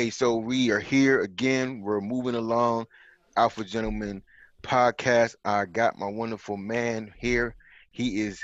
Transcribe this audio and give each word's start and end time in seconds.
Hey, 0.00 0.08
so 0.08 0.36
we 0.36 0.70
are 0.70 0.80
here 0.80 1.20
again. 1.20 1.82
We're 1.82 2.00
moving 2.00 2.34
along. 2.34 2.86
Alpha 3.36 3.62
Gentleman 3.64 4.22
podcast. 4.62 5.34
I 5.44 5.66
got 5.66 5.98
my 5.98 6.06
wonderful 6.06 6.56
man 6.56 7.12
here. 7.18 7.54
He 7.90 8.22
is 8.22 8.42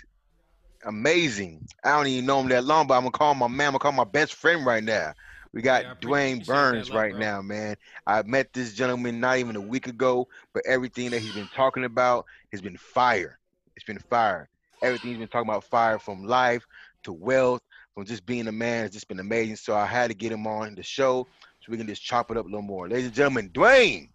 amazing. 0.84 1.66
I 1.82 1.96
don't 1.96 2.08
even 2.08 2.26
know 2.26 2.40
him 2.40 2.50
that 2.50 2.64
long, 2.64 2.86
but 2.86 2.96
I'm 2.96 3.04
gonna 3.04 3.12
call 3.12 3.32
him 3.32 3.38
my 3.38 3.48
man. 3.48 3.68
I'm 3.68 3.72
gonna 3.72 3.78
call 3.78 3.92
him 3.92 3.96
my 3.96 4.04
best 4.04 4.34
friend 4.34 4.66
right 4.66 4.84
now. 4.84 5.14
We 5.54 5.62
got 5.62 5.84
Yeah, 5.84 5.94
Dwayne 6.02 6.44
Burns 6.44 6.90
love, 6.90 6.98
right 6.98 7.12
bro. 7.12 7.20
now, 7.20 7.40
man. 7.40 7.76
I 8.06 8.20
met 8.20 8.52
this 8.52 8.74
gentleman 8.74 9.18
not 9.18 9.38
even 9.38 9.56
a 9.56 9.60
week 9.62 9.86
ago, 9.86 10.28
but 10.52 10.62
everything 10.66 11.08
that 11.12 11.22
he's 11.22 11.32
been 11.32 11.48
talking 11.56 11.84
about 11.86 12.26
has 12.52 12.60
been 12.60 12.76
fire. 12.76 13.38
It's 13.76 13.86
been 13.86 13.98
fire. 14.10 14.50
Everything 14.82 15.12
he's 15.12 15.20
been 15.20 15.28
talking 15.28 15.48
about 15.48 15.64
fire 15.64 15.98
from 15.98 16.22
life 16.22 16.66
to 17.04 17.14
wealth, 17.14 17.62
from 17.94 18.04
just 18.04 18.26
being 18.26 18.46
a 18.46 18.52
man, 18.52 18.82
has 18.82 18.90
just 18.90 19.08
been 19.08 19.20
amazing. 19.20 19.56
So 19.56 19.74
I 19.74 19.86
had 19.86 20.10
to 20.10 20.14
get 20.14 20.32
him 20.32 20.46
on 20.46 20.74
the 20.74 20.82
show 20.82 21.26
so 21.66 21.72
we 21.72 21.78
can 21.78 21.86
just 21.86 22.02
chop 22.02 22.30
it 22.30 22.36
up 22.36 22.44
a 22.44 22.48
little 22.48 22.62
more. 22.62 22.88
Ladies 22.88 23.06
and 23.06 23.14
gentlemen, 23.14 23.50
Dwayne, 23.50 24.08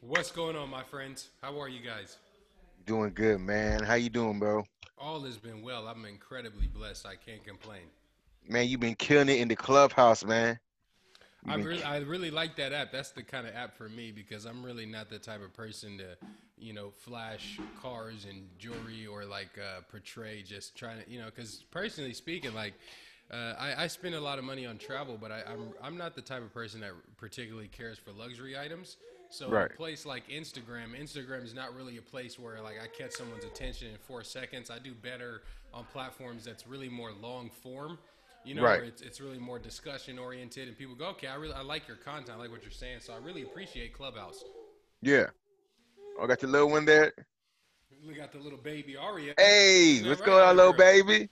What's 0.00 0.32
going 0.32 0.56
on, 0.56 0.68
my 0.68 0.82
friends? 0.82 1.28
How 1.40 1.60
are 1.60 1.68
you 1.68 1.80
guys? 1.80 2.16
doing 2.84 3.12
good, 3.14 3.38
man. 3.40 3.84
How 3.84 3.94
you 3.94 4.10
doing, 4.10 4.40
bro? 4.40 4.64
All 4.98 5.20
has 5.20 5.38
been 5.38 5.62
well. 5.62 5.86
I'm 5.86 6.04
incredibly 6.04 6.66
blessed. 6.66 7.06
I 7.06 7.14
can't 7.14 7.44
complain. 7.44 7.82
Man, 8.48 8.66
you've 8.66 8.80
been 8.80 8.96
killing 8.96 9.28
it 9.28 9.38
in 9.38 9.46
the 9.46 9.54
clubhouse, 9.54 10.24
man. 10.24 10.58
I 11.46 11.54
really, 11.54 11.84
I 11.84 11.98
really 11.98 12.32
like 12.32 12.56
that 12.56 12.72
app. 12.72 12.90
That's 12.90 13.10
the 13.10 13.22
kind 13.22 13.46
of 13.46 13.54
app 13.54 13.76
for 13.76 13.88
me 13.88 14.10
because 14.10 14.44
I'm 14.44 14.64
really 14.64 14.86
not 14.86 15.08
the 15.08 15.20
type 15.20 15.44
of 15.44 15.52
person 15.52 15.98
to, 15.98 16.16
you 16.58 16.72
know, 16.72 16.90
flash 16.90 17.60
cars 17.80 18.26
and 18.28 18.48
jewelry 18.58 19.06
or 19.06 19.24
like 19.24 19.50
uh, 19.56 19.82
portray 19.88 20.42
just 20.42 20.76
trying 20.76 21.00
to, 21.04 21.08
you 21.08 21.20
know, 21.20 21.26
because 21.26 21.64
personally 21.70 22.14
speaking, 22.14 22.52
like. 22.54 22.74
Uh, 23.32 23.54
I, 23.58 23.84
I 23.84 23.86
spend 23.86 24.14
a 24.14 24.20
lot 24.20 24.38
of 24.38 24.44
money 24.44 24.66
on 24.66 24.76
travel, 24.78 25.16
but 25.20 25.32
I, 25.32 25.42
I'm 25.50 25.72
I'm 25.82 25.96
not 25.96 26.14
the 26.14 26.20
type 26.22 26.42
of 26.42 26.52
person 26.52 26.80
that 26.80 26.90
particularly 27.16 27.68
cares 27.68 27.98
for 27.98 28.12
luxury 28.12 28.58
items. 28.58 28.96
So 29.30 29.48
Right. 29.48 29.70
a 29.72 29.74
place 29.74 30.04
like 30.04 30.28
Instagram, 30.28 30.98
Instagram 31.00 31.42
is 31.42 31.54
not 31.54 31.74
really 31.74 31.96
a 31.96 32.02
place 32.02 32.38
where 32.38 32.60
like 32.60 32.76
I 32.82 32.86
catch 32.88 33.12
someone's 33.12 33.44
attention 33.44 33.88
in 33.88 33.96
four 33.96 34.22
seconds. 34.22 34.70
I 34.70 34.78
do 34.78 34.92
better 34.92 35.42
on 35.72 35.84
platforms 35.92 36.44
that's 36.44 36.66
really 36.66 36.90
more 36.90 37.12
long 37.22 37.48
form. 37.62 37.98
You 38.44 38.54
know, 38.56 38.62
Right. 38.62 38.80
where 38.80 38.84
it's, 38.88 39.00
it's 39.02 39.20
really 39.20 39.38
more 39.38 39.58
discussion 39.58 40.18
oriented, 40.18 40.68
and 40.68 40.76
people 40.76 40.94
go, 40.94 41.06
"Okay, 41.10 41.28
I 41.28 41.36
really 41.36 41.54
I 41.54 41.62
like 41.62 41.88
your 41.88 41.96
content, 41.96 42.36
I 42.36 42.40
like 42.40 42.50
what 42.50 42.62
you're 42.62 42.70
saying." 42.70 43.00
So 43.00 43.14
I 43.14 43.18
really 43.24 43.42
appreciate 43.42 43.94
Clubhouse. 43.94 44.44
Yeah. 45.00 45.26
I 46.20 46.26
got 46.26 46.42
your 46.42 46.50
little 46.50 46.68
one 46.68 46.84
there. 46.84 47.12
We 48.06 48.14
got 48.14 48.32
the 48.32 48.38
little 48.38 48.58
baby 48.58 48.96
Aria. 48.96 49.34
Hey, 49.38 50.02
what's 50.06 50.20
right, 50.20 50.26
going 50.26 50.44
on, 50.44 50.56
little 50.56 50.72
girl? 50.72 50.78
baby? 50.78 51.30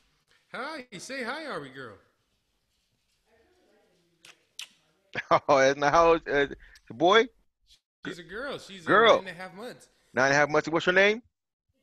Hi, 0.53 0.87
say 0.99 1.23
hi, 1.25 1.47
Ari 1.47 1.71
girl. 1.71 1.97
Oh, 5.49 5.59
that's 5.59 5.79
not 5.79 5.93
how 5.93 6.13
old, 6.13 6.29
uh, 6.29 6.47
the 6.89 6.95
boy? 6.95 7.27
She's 8.05 8.19
a 8.19 8.23
girl. 8.23 8.59
She's 8.59 8.87
Girl. 8.87 9.13
Uh, 9.13 9.23
nine 9.23 9.29
and 9.29 9.29
a 9.29 9.33
half 9.33 9.55
months. 9.55 9.89
Nine 10.15 10.27
and 10.27 10.35
a 10.35 10.37
half 10.37 10.49
months. 10.49 10.69
What's 10.69 10.87
your 10.87 10.95
name? 10.95 11.23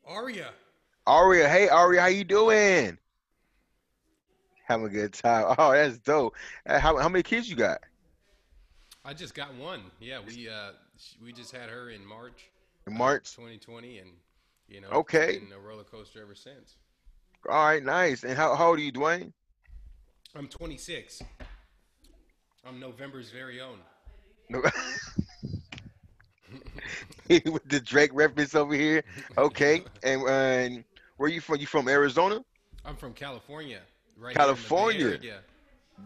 Aria. 0.06 0.54
Aria. 1.08 1.50
Hey, 1.50 1.70
Aria, 1.70 2.02
how 2.02 2.08
you 2.08 2.24
doing? 2.24 3.00
Having 4.66 4.86
a 4.88 4.90
good 4.90 5.14
time. 5.14 5.56
Oh, 5.58 5.72
that's 5.72 5.98
dope. 6.00 6.36
Uh, 6.66 6.80
How, 6.80 6.98
how 6.98 7.10
many 7.10 7.24
kids 7.24 7.50
you 7.50 7.56
got? 7.56 7.80
I 9.06 9.14
just 9.14 9.34
got 9.34 9.54
one. 9.56 9.92
Yeah, 10.00 10.20
we 10.26 10.50
uh 10.50 10.72
we 11.24 11.32
just 11.32 11.52
had 11.52 11.70
her 11.70 11.90
in 11.90 12.06
March, 12.06 12.50
In 12.88 12.94
uh, 12.96 12.98
March? 12.98 13.36
2020, 13.36 14.00
and 14.00 14.12
you 14.68 14.82
know, 14.82 14.90
Okay. 14.92 15.40
been 15.40 15.52
a 15.54 15.60
roller 15.60 15.84
coaster 15.84 16.22
ever 16.22 16.36
since. 16.36 16.76
All 17.50 17.66
right, 17.66 17.84
nice. 17.84 18.24
And 18.24 18.38
how, 18.38 18.56
how 18.56 18.70
old 18.70 18.80
are 18.80 18.82
you, 18.82 18.92
Dwayne? 18.92 19.32
I'm 20.36 20.48
26. 20.48 21.22
I'm 22.66 22.80
November's 22.80 23.30
very 23.32 23.62
own. 23.62 23.80
No. 24.50 24.62
With 27.30 27.64
the 27.70 27.80
Drake 27.80 28.12
reference 28.14 28.56
over 28.56 28.74
here. 28.74 29.04
Okay. 29.38 29.84
And, 30.04 30.22
uh, 30.24 30.28
and 30.28 30.84
where 31.18 31.30
you 31.30 31.42
from? 31.42 31.58
You 31.58 31.68
from 31.68 31.88
Arizona? 31.88 32.44
I'm 32.86 32.96
from 32.96 33.14
California. 33.14 33.82
Right 34.18 34.36
California? 34.36 35.00
Here 35.00 35.14
in 35.16 35.22
the 35.22 35.28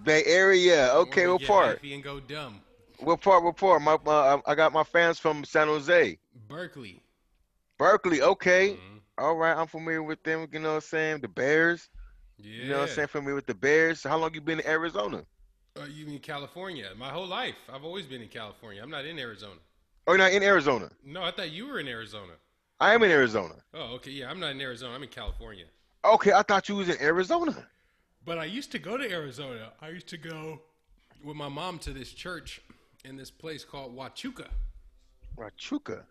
Bay 0.04 0.24
Area. 0.24 0.24
Bay 0.24 0.24
Area. 0.26 0.94
Okay, 0.94 1.28
what 1.28 1.44
part? 1.44 1.84
and 1.84 2.04
go 2.04 2.20
dumb. 2.20 2.62
What 3.00 3.22
part? 3.22 3.44
What 3.44 3.58
part? 3.58 3.82
My, 3.82 3.98
I 4.46 4.56
got 4.56 4.72
my 4.74 4.84
fans 4.84 5.20
from 5.20 5.44
San 5.44 5.68
Jose. 5.68 6.18
Berkeley. 6.48 7.02
Berkeley. 7.78 8.22
Okay. 8.22 8.70
Mhm. 8.74 9.01
All 9.22 9.36
right. 9.36 9.56
I'm 9.56 9.68
familiar 9.68 10.02
with 10.02 10.24
them. 10.24 10.48
You 10.52 10.60
know 10.60 10.70
what 10.70 10.76
I'm 10.76 10.82
saying? 10.82 11.22
The 11.22 11.28
Bears. 11.28 11.90
Yeah. 12.40 12.64
You 12.64 12.70
know 12.70 12.80
what 12.80 12.90
I'm 12.90 12.96
saying? 12.96 13.08
Familiar 13.10 13.36
with 13.36 13.46
the 13.46 13.54
Bears. 13.54 14.02
How 14.04 14.18
long 14.18 14.34
you 14.34 14.42
been 14.42 14.60
in 14.60 14.66
Arizona? 14.66 15.24
Uh, 15.80 15.86
you 15.86 16.08
mean 16.08 16.20
California? 16.20 16.90
My 16.98 17.10
whole 17.10 17.28
life, 17.28 17.56
I've 17.72 17.86
always 17.86 18.08
been 18.08 18.22
in 18.22 18.28
California. 18.28 18.82
I'm 18.82 18.90
not 18.90 19.06
in 19.06 19.20
Arizona. 19.20 19.60
Oh, 20.08 20.14
you're 20.14 20.18
not 20.18 20.32
in 20.32 20.42
Arizona. 20.42 20.90
No, 21.06 21.22
I 21.22 21.30
thought 21.30 21.52
you 21.52 21.68
were 21.68 21.80
in 21.80 21.88
Arizona. 21.88 22.34
I 22.80 22.96
am 22.96 23.04
in 23.04 23.12
Arizona. 23.12 23.54
Oh, 23.76 23.94
okay. 23.96 24.10
Yeah, 24.10 24.30
I'm 24.32 24.40
not 24.40 24.52
in 24.52 24.60
Arizona. 24.60 24.96
I'm 24.96 25.04
in 25.04 25.10
California. 25.10 25.66
Okay, 26.04 26.34
I 26.34 26.42
thought 26.42 26.68
you 26.68 26.76
was 26.76 26.90
in 26.90 27.00
Arizona. 27.00 27.68
But 28.26 28.40
I 28.40 28.46
used 28.46 28.72
to 28.72 28.80
go 28.80 28.98
to 28.98 29.10
Arizona. 29.10 29.72
I 29.82 29.90
used 29.90 30.08
to 30.08 30.18
go 30.18 30.60
with 31.24 31.38
my 31.38 31.48
mom 31.48 31.78
to 31.80 31.94
this 31.94 32.12
church 32.12 32.60
in 33.06 33.16
this 33.18 33.30
place 33.30 33.64
called 33.64 33.96
Huachuca. 33.96 34.48
Huachuca. 35.38 36.02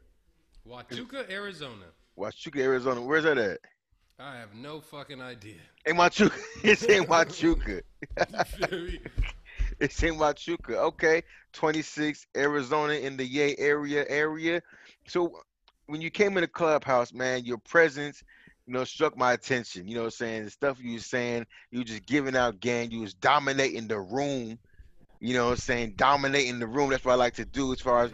Huachuca, 0.67 1.29
Arizona. 1.29 1.87
Huachuca, 2.19 2.61
Arizona. 2.61 3.01
Where's 3.03 3.25
that 3.25 3.39
at? 3.39 3.59
I 4.19 4.37
have 4.37 4.55
no 4.55 4.81
fucking 4.81 5.21
idea. 5.23 5.55
In 5.87 5.97
Huachuca. 5.97 6.39
It's 6.63 6.83
in 6.83 7.05
Huachuca. 7.05 7.81
You 8.31 8.45
feel 8.45 8.81
me? 8.81 9.01
It's 9.79 10.03
in 10.03 10.15
Huachuca. 10.15 10.77
Okay. 10.77 11.23
26, 11.53 12.27
Arizona 12.37 12.95
in 12.95 13.17
the 13.17 13.25
Yay 13.25 13.57
area 13.59 14.05
area. 14.09 14.63
So 15.07 15.41
when 15.87 16.01
you 16.01 16.11
came 16.11 16.37
in 16.37 16.43
the 16.43 16.49
clubhouse, 16.49 17.13
man, 17.13 17.45
your 17.45 17.59
presence, 17.59 18.23
you 18.67 18.75
know, 18.75 18.85
struck 18.85 19.17
my 19.17 19.33
attention. 19.33 19.89
You 19.89 19.95
know 19.95 20.03
what 20.03 20.07
I'm 20.07 20.11
saying? 20.13 20.45
The 20.45 20.51
stuff 20.51 20.79
you 20.81 20.95
were 20.95 20.99
saying, 21.01 21.47
you 21.71 21.81
were 21.81 21.85
just 21.85 22.07
giving 22.07 22.37
out 22.37 22.61
gang, 22.61 22.91
you 22.91 23.01
was 23.01 23.15
dominating 23.15 23.89
the 23.89 24.01
room. 24.01 24.59
You 25.19 25.35
know 25.35 25.47
what 25.47 25.53
I'm 25.53 25.57
saying? 25.59 25.95
Dominating 25.97 26.59
the 26.59 26.67
room. 26.67 26.91
That's 26.91 27.05
what 27.05 27.13
I 27.13 27.17
like 27.17 27.35
to 27.35 27.45
do 27.45 27.73
as 27.73 27.81
far 27.81 28.05
as 28.05 28.13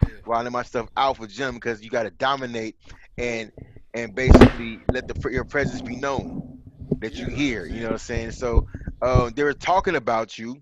my 0.51 0.63
stuff 0.63 0.87
out 0.97 1.17
for 1.17 1.27
gym 1.27 1.55
because 1.55 1.83
you 1.83 1.89
gotta 1.89 2.11
dominate 2.11 2.75
and 3.17 3.51
and 3.97 4.15
basically 4.15 4.85
let 4.89 5.07
the 5.07 5.29
your 5.31 5.45
presence 5.45 5.81
be 5.81 5.95
known 5.95 6.61
that 6.99 7.15
you 7.15 7.27
hear. 7.27 7.65
You 7.65 7.81
know 7.81 7.87
what 7.87 7.91
I'm 7.93 7.97
saying? 7.99 8.31
So 8.31 8.67
uh, 9.01 9.31
they 9.35 9.43
were 9.43 9.53
talking 9.53 9.95
about 9.95 10.37
you 10.37 10.61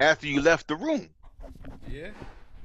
after 0.00 0.26
you 0.26 0.40
left 0.40 0.68
the 0.68 0.76
room. 0.76 1.08
Yeah. 1.88 2.10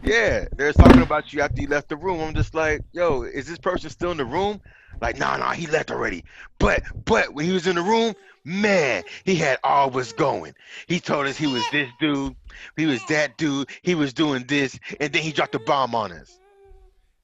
Yeah, 0.03 0.45
they're 0.55 0.73
talking 0.73 1.01
about 1.01 1.33
you 1.33 1.41
after 1.41 1.61
you 1.61 1.67
left 1.67 1.89
the 1.89 1.97
room. 1.97 2.21
I'm 2.21 2.35
just 2.35 2.53
like, 2.53 2.83
yo, 2.91 3.23
is 3.23 3.47
this 3.47 3.57
person 3.57 3.89
still 3.89 4.11
in 4.11 4.17
the 4.17 4.25
room? 4.25 4.61
Like, 5.01 5.17
nah, 5.17 5.37
nah, 5.37 5.53
he 5.53 5.67
left 5.67 5.91
already. 5.91 6.23
But, 6.59 6.83
but 7.05 7.33
when 7.33 7.45
he 7.45 7.51
was 7.51 7.67
in 7.67 7.75
the 7.75 7.81
room, 7.81 8.13
man, 8.43 9.03
he 9.25 9.35
had 9.35 9.59
all 9.63 9.89
was 9.89 10.13
going. 10.13 10.53
He 10.87 10.99
told 10.99 11.27
us 11.27 11.37
he 11.37 11.47
was 11.47 11.63
this 11.71 11.89
dude, 11.99 12.35
he 12.75 12.85
was 12.85 13.03
that 13.07 13.37
dude, 13.37 13.69
he 13.81 13.95
was 13.95 14.13
doing 14.13 14.45
this, 14.45 14.79
and 14.99 15.11
then 15.11 15.23
he 15.23 15.31
dropped 15.31 15.55
a 15.55 15.59
bomb 15.59 15.95
on 15.95 16.11
us. 16.11 16.39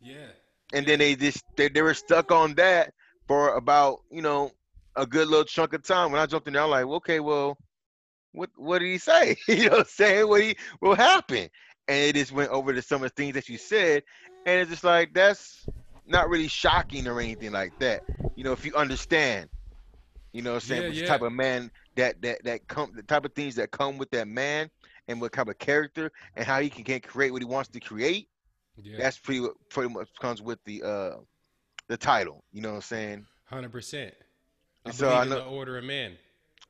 Yeah. 0.01 0.31
And 0.73 0.85
then 0.85 1.00
they 1.00 1.16
just 1.16 1.44
they, 1.57 1.69
they 1.69 1.81
were 1.81 1.94
stuck 1.94 2.31
on 2.31 2.56
that 2.56 2.94
for 3.28 3.56
about 3.56 4.00
you 4.11 4.22
know 4.22 4.51
a 4.95 5.06
good 5.06 5.28
little 5.28 5.45
chunk 5.45 5.73
of 5.73 5.84
time. 5.84 6.11
When 6.11 6.22
I 6.22 6.25
jumped 6.25 6.47
in 6.47 6.53
there, 6.53 6.63
I'm 6.63 6.69
like, 6.72 6.85
okay, 6.85 7.19
well, 7.19 7.57
what 8.34 8.50
what 8.56 8.79
did 8.79 8.88
he 8.88 8.97
say? 8.97 9.38
you 9.47 9.66
know 9.66 9.72
what 9.72 9.79
I'm 9.81 9.85
saying? 9.85 10.28
What 10.28 10.41
he 10.41 10.56
what 10.79 10.97
happened? 10.97 11.50
And 11.88 11.97
it 11.97 12.16
just 12.16 12.31
went 12.31 12.51
over 12.51 12.73
to 12.73 12.81
some 12.81 13.03
of 13.03 13.12
the 13.12 13.22
things 13.22 13.33
that 13.35 13.50
you 13.50 13.57
said, 13.57 14.03
and 14.45 14.62
it's 14.62 14.72
just 14.72 14.83
like 14.83 15.13
that's 15.13 15.68
not 16.06 16.30
really 16.30 16.47
shocking 16.47 17.07
or 17.07 17.19
anything 17.19 17.51
like 17.51 17.74
that. 17.80 18.03
You 18.36 18.44
know, 18.44 18.51
if 18.53 18.65
you 18.65 18.74
understand, 18.75 19.50
you 20.33 20.42
know 20.42 20.51
what 20.51 20.56
I'm 20.56 20.62
saying, 20.62 20.86
Yeah, 20.86 20.88
which 20.88 21.03
yeah. 21.03 21.03
type 21.03 21.21
of 21.21 21.31
man 21.33 21.71
that 21.95 22.21
that 22.21 22.44
that 22.44 22.68
come 22.68 22.92
the 22.95 23.03
type 23.03 23.25
of 23.25 23.33
things 23.33 23.56
that 23.56 23.71
come 23.71 23.97
with 23.97 24.12
that 24.12 24.27
man 24.27 24.69
and 25.07 25.21
what 25.21 25.33
type 25.33 25.47
of 25.47 25.57
character 25.59 26.12
and 26.36 26.45
how 26.45 26.59
he 26.59 26.69
can, 26.69 26.83
can 26.83 27.00
create 27.01 27.31
what 27.31 27.42
he 27.42 27.45
wants 27.45 27.69
to 27.69 27.80
create 27.80 28.27
Yeah. 28.81 29.03
that's 29.03 29.17
pretty 29.17 29.45
pretty 29.69 29.93
much 29.93 30.09
comes 30.19 30.41
with 30.41 30.59
the 30.65 30.83
uh 30.83 31.15
the 31.87 31.97
title 31.97 32.43
you 32.51 32.61
know 32.61 32.69
what 32.69 32.75
i'm 32.75 32.81
saying 32.81 33.25
Hundred 33.45 33.71
percent. 33.71 34.13
I 34.85 34.91
So 34.91 35.07
believe 35.07 35.21
I 35.21 35.23
in 35.23 35.29
know- 35.29 35.35
the 35.35 35.43
order 35.43 35.77
of 35.77 35.83
man. 35.83 36.17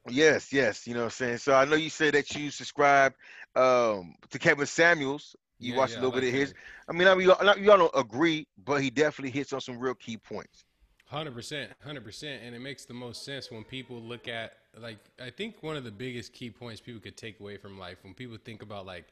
yes 0.09 0.51
yes 0.51 0.85
you 0.87 0.93
know 0.93 1.01
what 1.01 1.05
i'm 1.05 1.11
saying 1.11 1.37
so 1.37 1.53
i 1.53 1.65
know 1.65 1.75
you 1.75 1.89
said 1.89 2.13
that 2.13 2.33
you 2.35 2.49
subscribe 2.51 3.13
um 3.55 4.13
to 4.29 4.37
kevin 4.39 4.65
samuels 4.65 5.35
you 5.59 5.73
Yeah, 5.73 5.75
watch 5.75 5.91
yeah, 5.91 5.95
a 5.95 5.99
little 5.99 6.11
bit 6.11 6.23
like 6.23 6.27
of 6.27 6.33
his 6.33 6.53
that. 6.53 6.57
i 6.89 6.93
mean 6.93 7.07
i 7.07 7.15
mean 7.15 7.27
y'all, 7.27 7.57
y'all 7.59 7.77
don't 7.77 7.91
agree 7.95 8.47
but 8.65 8.81
he 8.81 8.89
definitely 8.89 9.31
hits 9.31 9.53
on 9.53 9.61
some 9.61 9.79
real 9.79 9.95
key 9.95 10.17
points 10.17 10.65
Hundred 11.05 11.35
percent, 11.35 11.71
hundred 11.83 12.03
percent, 12.03 12.41
and 12.43 12.55
it 12.55 12.59
makes 12.59 12.85
the 12.85 12.93
most 12.93 13.23
sense 13.23 13.51
when 13.51 13.63
people 13.63 14.01
look 14.01 14.27
at 14.27 14.53
like 14.79 14.97
I 15.21 15.29
think 15.29 15.61
one 15.61 15.75
of 15.75 15.83
the 15.83 15.91
biggest 15.91 16.33
key 16.33 16.49
points 16.49 16.81
people 16.81 17.01
could 17.01 17.17
take 17.17 17.39
away 17.39 17.57
from 17.57 17.77
life 17.77 17.97
when 18.03 18.13
people 18.15 18.37
think 18.43 18.63
about 18.63 18.85
like 18.85 19.05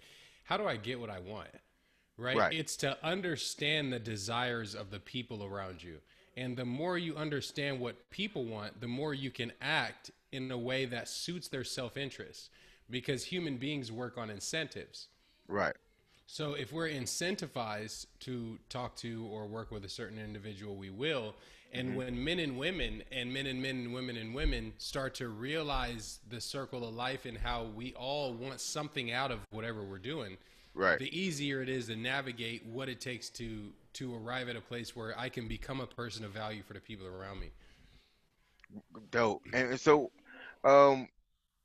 how 0.43 0.57
do 0.57 0.65
I 0.65 0.77
get 0.77 0.99
what 0.99 1.09
I 1.11 1.19
want, 1.19 1.49
right? 2.21 2.38
Right. 2.38 2.53
It's 2.53 2.75
to 2.77 2.97
understand 3.03 3.91
the 3.91 4.00
desires 4.00 4.75
of 4.75 4.91
the 4.91 5.00
people 5.00 5.44
around 5.44 5.83
you, 5.83 5.97
and 6.38 6.56
the 6.56 6.65
more 6.65 6.97
you 6.97 7.15
understand 7.15 7.79
what 7.79 8.09
people 8.09 8.45
want, 8.45 8.79
the 8.79 8.88
more 8.88 9.13
you 9.13 9.31
can 9.31 9.51
act 9.62 10.12
in 10.31 10.50
a 10.51 10.57
way 10.57 10.85
that 10.85 11.09
suits 11.09 11.47
their 11.50 11.63
self 11.63 11.97
interest, 11.97 12.50
because 12.89 13.25
human 13.25 13.57
beings 13.57 13.91
work 13.91 14.18
on 14.18 14.29
incentives. 14.29 15.07
Right. 15.47 15.75
So 16.27 16.53
if 16.53 16.71
we're 16.71 16.88
incentivized 16.88 18.06
to 18.21 18.57
talk 18.69 18.95
to 18.97 19.27
or 19.29 19.45
work 19.45 19.71
with 19.71 19.83
a 19.83 19.89
certain 19.89 20.17
individual, 20.17 20.75
we 20.75 20.89
will. 20.89 21.35
And 21.74 21.89
Mm-hmm. 21.89 21.97
when 21.97 22.24
men 22.24 22.39
and 22.39 22.57
women 22.57 23.03
and 23.12 23.33
men 23.33 23.45
and 23.47 23.62
men 23.62 23.77
and 23.77 23.94
women 23.94 24.17
and 24.17 24.33
women 24.35 24.74
start 24.77 25.15
to 25.15 25.29
realize 25.29 26.19
the 26.29 26.41
circle 26.41 26.88
of 26.88 26.94
life 26.94 27.25
and 27.25 27.38
how 27.38 27.63
we 27.63 27.94
all 27.94 28.33
want 28.33 28.59
something 28.59 29.12
out 29.12 29.31
of 29.31 29.39
whatever 29.51 29.81
we're 29.83 29.97
doing, 29.97 30.38
Right. 30.73 31.00
the 31.00 31.18
easier 31.18 31.62
it 31.62 31.68
is 31.68 31.88
to 31.88 31.95
navigate 31.95 32.65
what 32.65 32.88
it 32.88 33.01
takes 33.01 33.29
to 33.31 33.71
to 33.94 34.15
arrive 34.15 34.47
at 34.47 34.56
a 34.56 34.62
place 34.62 34.95
where 34.95 35.18
I 35.19 35.27
can 35.27 35.47
become 35.47 35.81
a 35.81 35.85
person 35.85 36.23
of 36.23 36.31
value 36.31 36.63
for 36.63 36.73
the 36.73 36.79
people 36.79 37.07
around 37.07 37.41
me. 37.41 37.51
Dope. 39.12 39.41
And, 39.51 39.77
so, 39.77 40.12
um, 40.63 41.09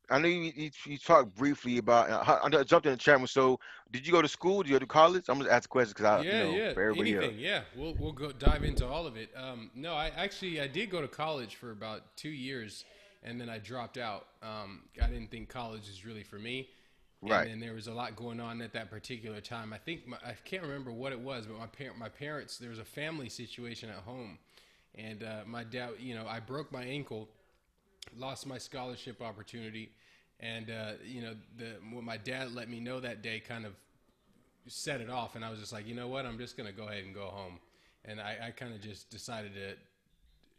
I 0.09 0.19
know 0.19 0.27
you, 0.27 0.51
you, 0.55 0.71
you 0.85 0.97
talked 0.97 1.35
briefly 1.35 1.77
about. 1.77 2.09
Uh, 2.09 2.39
I 2.43 2.63
jumped 2.63 2.85
in 2.85 2.93
the 2.93 2.97
chat 2.97 3.17
room. 3.17 3.27
So, 3.27 3.59
did 3.91 4.05
you 4.05 4.13
go 4.13 4.21
to 4.21 4.27
school? 4.27 4.63
Did 4.63 4.69
you 4.69 4.75
go 4.75 4.79
to 4.79 4.85
college? 4.85 5.25
I'm 5.27 5.37
gonna 5.37 5.49
ask 5.49 5.65
a 5.65 5.71
question 5.71 5.93
because 5.97 6.05
I, 6.05 6.21
yeah, 6.21 6.43
you 6.43 6.51
know, 6.51 6.57
yeah, 6.57 6.73
for 6.73 6.89
else. 6.89 6.97
anything. 6.99 7.39
Yeah, 7.39 7.61
we'll 7.75 7.93
we'll 7.99 8.13
go 8.13 8.31
dive 8.31 8.63
into 8.63 8.85
all 8.85 9.05
of 9.05 9.17
it. 9.17 9.29
Um, 9.35 9.69
no, 9.75 9.93
I 9.93 10.11
actually 10.15 10.61
I 10.61 10.67
did 10.67 10.89
go 10.89 11.01
to 11.01 11.07
college 11.09 11.55
for 11.55 11.71
about 11.71 12.15
two 12.15 12.29
years, 12.29 12.85
and 13.23 13.39
then 13.39 13.49
I 13.49 13.57
dropped 13.57 13.97
out. 13.97 14.27
Um, 14.41 14.83
I 15.01 15.07
didn't 15.07 15.29
think 15.29 15.49
college 15.49 15.89
is 15.89 16.05
really 16.05 16.23
for 16.23 16.39
me. 16.39 16.69
Right. 17.21 17.47
And 17.47 17.61
there 17.61 17.73
was 17.73 17.87
a 17.87 17.93
lot 17.93 18.15
going 18.15 18.39
on 18.39 18.61
at 18.61 18.73
that 18.73 18.91
particular 18.91 19.41
time. 19.41 19.73
I 19.73 19.77
think 19.77 20.07
my, 20.07 20.17
I 20.23 20.33
can't 20.45 20.61
remember 20.61 20.91
what 20.91 21.11
it 21.11 21.19
was, 21.19 21.47
but 21.47 21.57
my 21.57 21.65
parent, 21.65 21.97
my 21.97 22.09
parents, 22.09 22.57
there 22.57 22.69
was 22.69 22.79
a 22.79 22.85
family 22.85 23.27
situation 23.27 23.89
at 23.89 23.97
home, 23.97 24.37
and 24.93 25.23
uh, 25.23 25.41
my 25.45 25.63
dad, 25.63 25.91
you 25.99 26.13
know, 26.13 26.27
I 26.27 26.39
broke 26.39 26.71
my 26.71 26.83
ankle, 26.83 27.27
lost 28.15 28.45
my 28.45 28.59
scholarship 28.59 29.21
opportunity, 29.21 29.89
and 30.39 30.69
uh, 30.69 30.91
you 31.03 31.21
know, 31.21 31.33
the 31.57 31.77
what 31.91 32.03
my 32.03 32.17
dad 32.17 32.53
let 32.53 32.69
me 32.69 32.79
know 32.79 32.99
that 32.99 33.23
day 33.23 33.39
kind 33.39 33.65
of 33.65 33.73
set 34.67 35.01
it 35.01 35.09
off, 35.09 35.35
and 35.35 35.43
I 35.43 35.49
was 35.49 35.59
just 35.59 35.73
like, 35.73 35.87
you 35.87 35.95
know 35.95 36.07
what, 36.07 36.25
I'm 36.25 36.37
just 36.37 36.55
gonna 36.55 36.71
go 36.71 36.87
ahead 36.87 37.03
and 37.03 37.15
go 37.15 37.27
home, 37.27 37.59
and 38.05 38.21
I, 38.21 38.37
I 38.47 38.51
kind 38.51 38.75
of 38.75 38.81
just 38.81 39.09
decided 39.09 39.53
to 39.55 39.73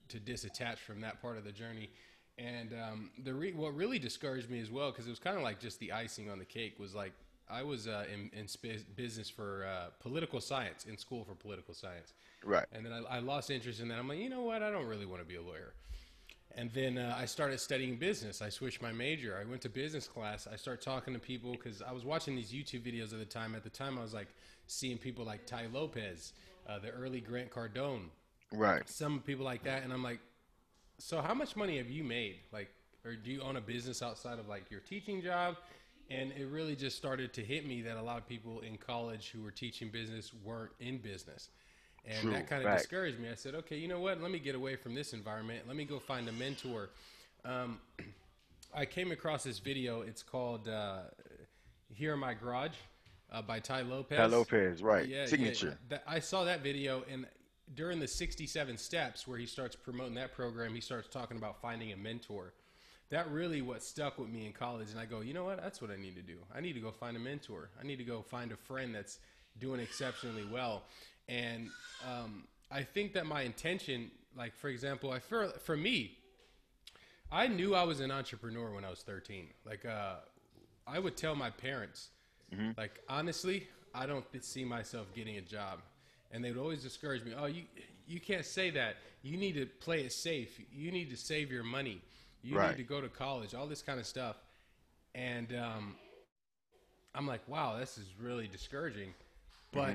to 0.08 0.18
disattach 0.18 0.78
from 0.78 1.02
that 1.02 1.20
part 1.22 1.36
of 1.36 1.44
the 1.44 1.52
journey. 1.52 1.90
And 2.38 2.72
um, 2.72 3.10
the 3.24 3.34
re- 3.34 3.52
what 3.52 3.74
really 3.74 3.98
discouraged 3.98 4.48
me 4.48 4.60
as 4.60 4.70
well, 4.70 4.90
because 4.90 5.06
it 5.06 5.10
was 5.10 5.18
kind 5.18 5.36
of 5.36 5.42
like 5.42 5.58
just 5.58 5.80
the 5.80 5.92
icing 5.92 6.30
on 6.30 6.38
the 6.38 6.44
cake, 6.44 6.78
was 6.78 6.94
like 6.94 7.12
I 7.50 7.62
was 7.62 7.88
uh, 7.88 8.04
in, 8.12 8.30
in 8.38 8.46
sp- 8.46 8.86
business 8.94 9.28
for 9.28 9.66
uh, 9.66 9.86
political 10.00 10.40
science 10.40 10.84
in 10.84 10.96
school 10.98 11.24
for 11.24 11.34
political 11.34 11.74
science, 11.74 12.12
Right. 12.44 12.66
and 12.72 12.84
then 12.86 12.92
I, 12.92 13.16
I 13.16 13.18
lost 13.18 13.50
interest 13.50 13.80
in 13.80 13.88
that. 13.88 13.98
I'm 13.98 14.06
like, 14.06 14.18
you 14.18 14.28
know 14.28 14.42
what, 14.42 14.62
I 14.62 14.70
don't 14.70 14.86
really 14.86 15.06
want 15.06 15.20
to 15.20 15.26
be 15.26 15.34
a 15.36 15.42
lawyer. 15.42 15.72
And 16.56 16.70
then 16.72 16.96
uh, 16.98 17.14
I 17.16 17.24
started 17.26 17.60
studying 17.60 17.96
business. 17.96 18.40
I 18.42 18.48
switched 18.48 18.82
my 18.82 18.90
major. 18.92 19.38
I 19.40 19.48
went 19.48 19.62
to 19.62 19.68
business 19.68 20.06
class. 20.08 20.46
I 20.50 20.56
started 20.56 20.82
talking 20.82 21.14
to 21.14 21.20
people 21.20 21.52
because 21.52 21.82
I 21.82 21.92
was 21.92 22.04
watching 22.04 22.34
these 22.34 22.52
YouTube 22.52 22.82
videos 22.82 23.12
at 23.12 23.18
the 23.18 23.24
time. 23.24 23.54
At 23.54 23.62
the 23.64 23.70
time, 23.70 23.98
I 23.98 24.02
was 24.02 24.14
like 24.14 24.28
seeing 24.66 24.98
people 24.98 25.24
like 25.24 25.46
Tai 25.46 25.66
Lopez, 25.72 26.32
uh, 26.68 26.78
the 26.78 26.90
early 26.90 27.20
Grant 27.20 27.50
Cardone, 27.50 28.04
Right. 28.52 28.88
some 28.88 29.20
people 29.20 29.44
like 29.44 29.62
that, 29.64 29.82
and 29.84 29.92
I'm 29.92 30.02
like, 30.02 30.20
so 30.98 31.20
how 31.20 31.34
much 31.34 31.56
money 31.56 31.78
have 31.78 31.88
you 31.88 32.04
made? 32.04 32.36
Like, 32.52 32.68
or 33.04 33.14
do 33.14 33.30
you 33.30 33.40
own 33.42 33.56
a 33.56 33.60
business 33.60 34.02
outside 34.02 34.38
of 34.38 34.48
like 34.48 34.70
your 34.70 34.80
teaching 34.80 35.22
job? 35.22 35.56
And 36.10 36.32
it 36.32 36.46
really 36.46 36.74
just 36.74 36.96
started 36.96 37.34
to 37.34 37.42
hit 37.42 37.66
me 37.66 37.82
that 37.82 37.96
a 37.98 38.02
lot 38.02 38.16
of 38.16 38.26
people 38.26 38.60
in 38.60 38.78
college 38.78 39.30
who 39.30 39.42
were 39.42 39.50
teaching 39.50 39.90
business 39.90 40.32
weren't 40.42 40.72
in 40.80 40.98
business. 40.98 41.50
And 42.06 42.22
True, 42.22 42.30
that 42.32 42.48
kind 42.48 42.62
of 42.62 42.68
fact. 42.68 42.80
discouraged 42.80 43.18
me. 43.20 43.28
I 43.28 43.34
said, 43.34 43.54
okay, 43.56 43.76
you 43.76 43.88
know 43.88 44.00
what? 44.00 44.20
Let 44.22 44.30
me 44.30 44.38
get 44.38 44.54
away 44.54 44.76
from 44.76 44.94
this 44.94 45.12
environment. 45.12 45.64
Let 45.66 45.76
me 45.76 45.84
go 45.84 45.98
find 45.98 46.26
a 46.28 46.32
mentor. 46.32 46.90
Um, 47.44 47.78
I 48.74 48.86
came 48.86 49.12
across 49.12 49.44
this 49.44 49.58
video. 49.58 50.00
It's 50.00 50.22
called 50.22 50.68
uh, 50.68 51.00
Here 51.92 52.14
in 52.14 52.20
My 52.20 52.32
Garage 52.32 52.76
uh, 53.30 53.42
by 53.42 53.60
Tai 53.60 53.82
Lopez. 53.82 54.16
Tai 54.16 54.26
Lopez. 54.26 54.82
Right. 54.82 55.06
Yeah, 55.06 55.26
Signature. 55.26 55.78
Yeah, 55.90 55.98
that, 55.98 56.04
I 56.06 56.20
saw 56.20 56.44
that 56.44 56.62
video, 56.62 57.04
and 57.10 57.26
during 57.74 58.00
the 58.00 58.08
67 58.08 58.76
steps 58.78 59.26
where 59.26 59.38
he 59.38 59.46
starts 59.46 59.76
promoting 59.76 60.14
that 60.14 60.32
program, 60.32 60.74
he 60.74 60.80
starts 60.80 61.08
talking 61.08 61.36
about 61.36 61.60
finding 61.60 61.92
a 61.92 61.96
mentor. 61.96 62.54
That 63.10 63.30
really 63.30 63.62
what 63.62 63.82
stuck 63.82 64.18
with 64.18 64.28
me 64.28 64.46
in 64.46 64.52
college, 64.52 64.90
and 64.90 65.00
I 65.00 65.06
go, 65.06 65.20
you 65.20 65.32
know 65.32 65.44
what? 65.44 65.60
That's 65.60 65.80
what 65.80 65.90
I 65.90 65.96
need 65.96 66.14
to 66.16 66.22
do. 66.22 66.38
I 66.54 66.60
need 66.60 66.74
to 66.74 66.80
go 66.80 66.90
find 66.90 67.16
a 67.16 67.20
mentor. 67.20 67.70
I 67.80 67.86
need 67.86 67.96
to 67.96 68.04
go 68.04 68.22
find 68.22 68.52
a 68.52 68.56
friend 68.56 68.94
that's 68.94 69.18
doing 69.58 69.80
exceptionally 69.80 70.44
well. 70.52 70.82
And 71.28 71.70
um, 72.06 72.44
I 72.70 72.82
think 72.82 73.14
that 73.14 73.26
my 73.26 73.42
intention, 73.42 74.10
like 74.36 74.54
for 74.54 74.68
example, 74.68 75.10
I 75.10 75.20
for 75.20 75.48
for 75.64 75.76
me, 75.76 76.18
I 77.30 77.46
knew 77.46 77.74
I 77.74 77.82
was 77.84 78.00
an 78.00 78.10
entrepreneur 78.10 78.70
when 78.72 78.84
I 78.84 78.90
was 78.90 79.00
13. 79.00 79.48
Like, 79.66 79.84
uh, 79.84 80.16
I 80.86 80.98
would 80.98 81.16
tell 81.16 81.34
my 81.34 81.50
parents, 81.50 82.08
like, 82.78 83.00
honestly, 83.08 83.68
I 83.94 84.06
don't 84.06 84.24
see 84.42 84.64
myself 84.64 85.12
getting 85.14 85.36
a 85.36 85.42
job. 85.42 85.80
And 86.30 86.44
they 86.44 86.50
would 86.50 86.60
always 86.60 86.82
discourage 86.82 87.24
me. 87.24 87.32
Oh, 87.38 87.46
you, 87.46 87.62
you 88.06 88.20
can't 88.20 88.44
say 88.44 88.70
that. 88.70 88.96
You 89.22 89.36
need 89.36 89.54
to 89.54 89.66
play 89.66 90.00
it 90.02 90.12
safe. 90.12 90.60
You 90.72 90.90
need 90.90 91.10
to 91.10 91.16
save 91.16 91.50
your 91.50 91.64
money. 91.64 92.00
You 92.42 92.56
Right. 92.56 92.76
need 92.76 92.82
to 92.82 92.88
go 92.88 93.00
to 93.00 93.08
college, 93.08 93.54
all 93.54 93.66
this 93.66 93.82
kind 93.82 93.98
of 93.98 94.06
stuff. 94.06 94.36
And 95.14 95.52
um, 95.54 95.96
I'm 97.14 97.26
like, 97.26 97.40
wow, 97.48 97.78
this 97.78 97.98
is 97.98 98.06
really 98.20 98.46
discouraging. 98.46 99.12
But 99.72 99.94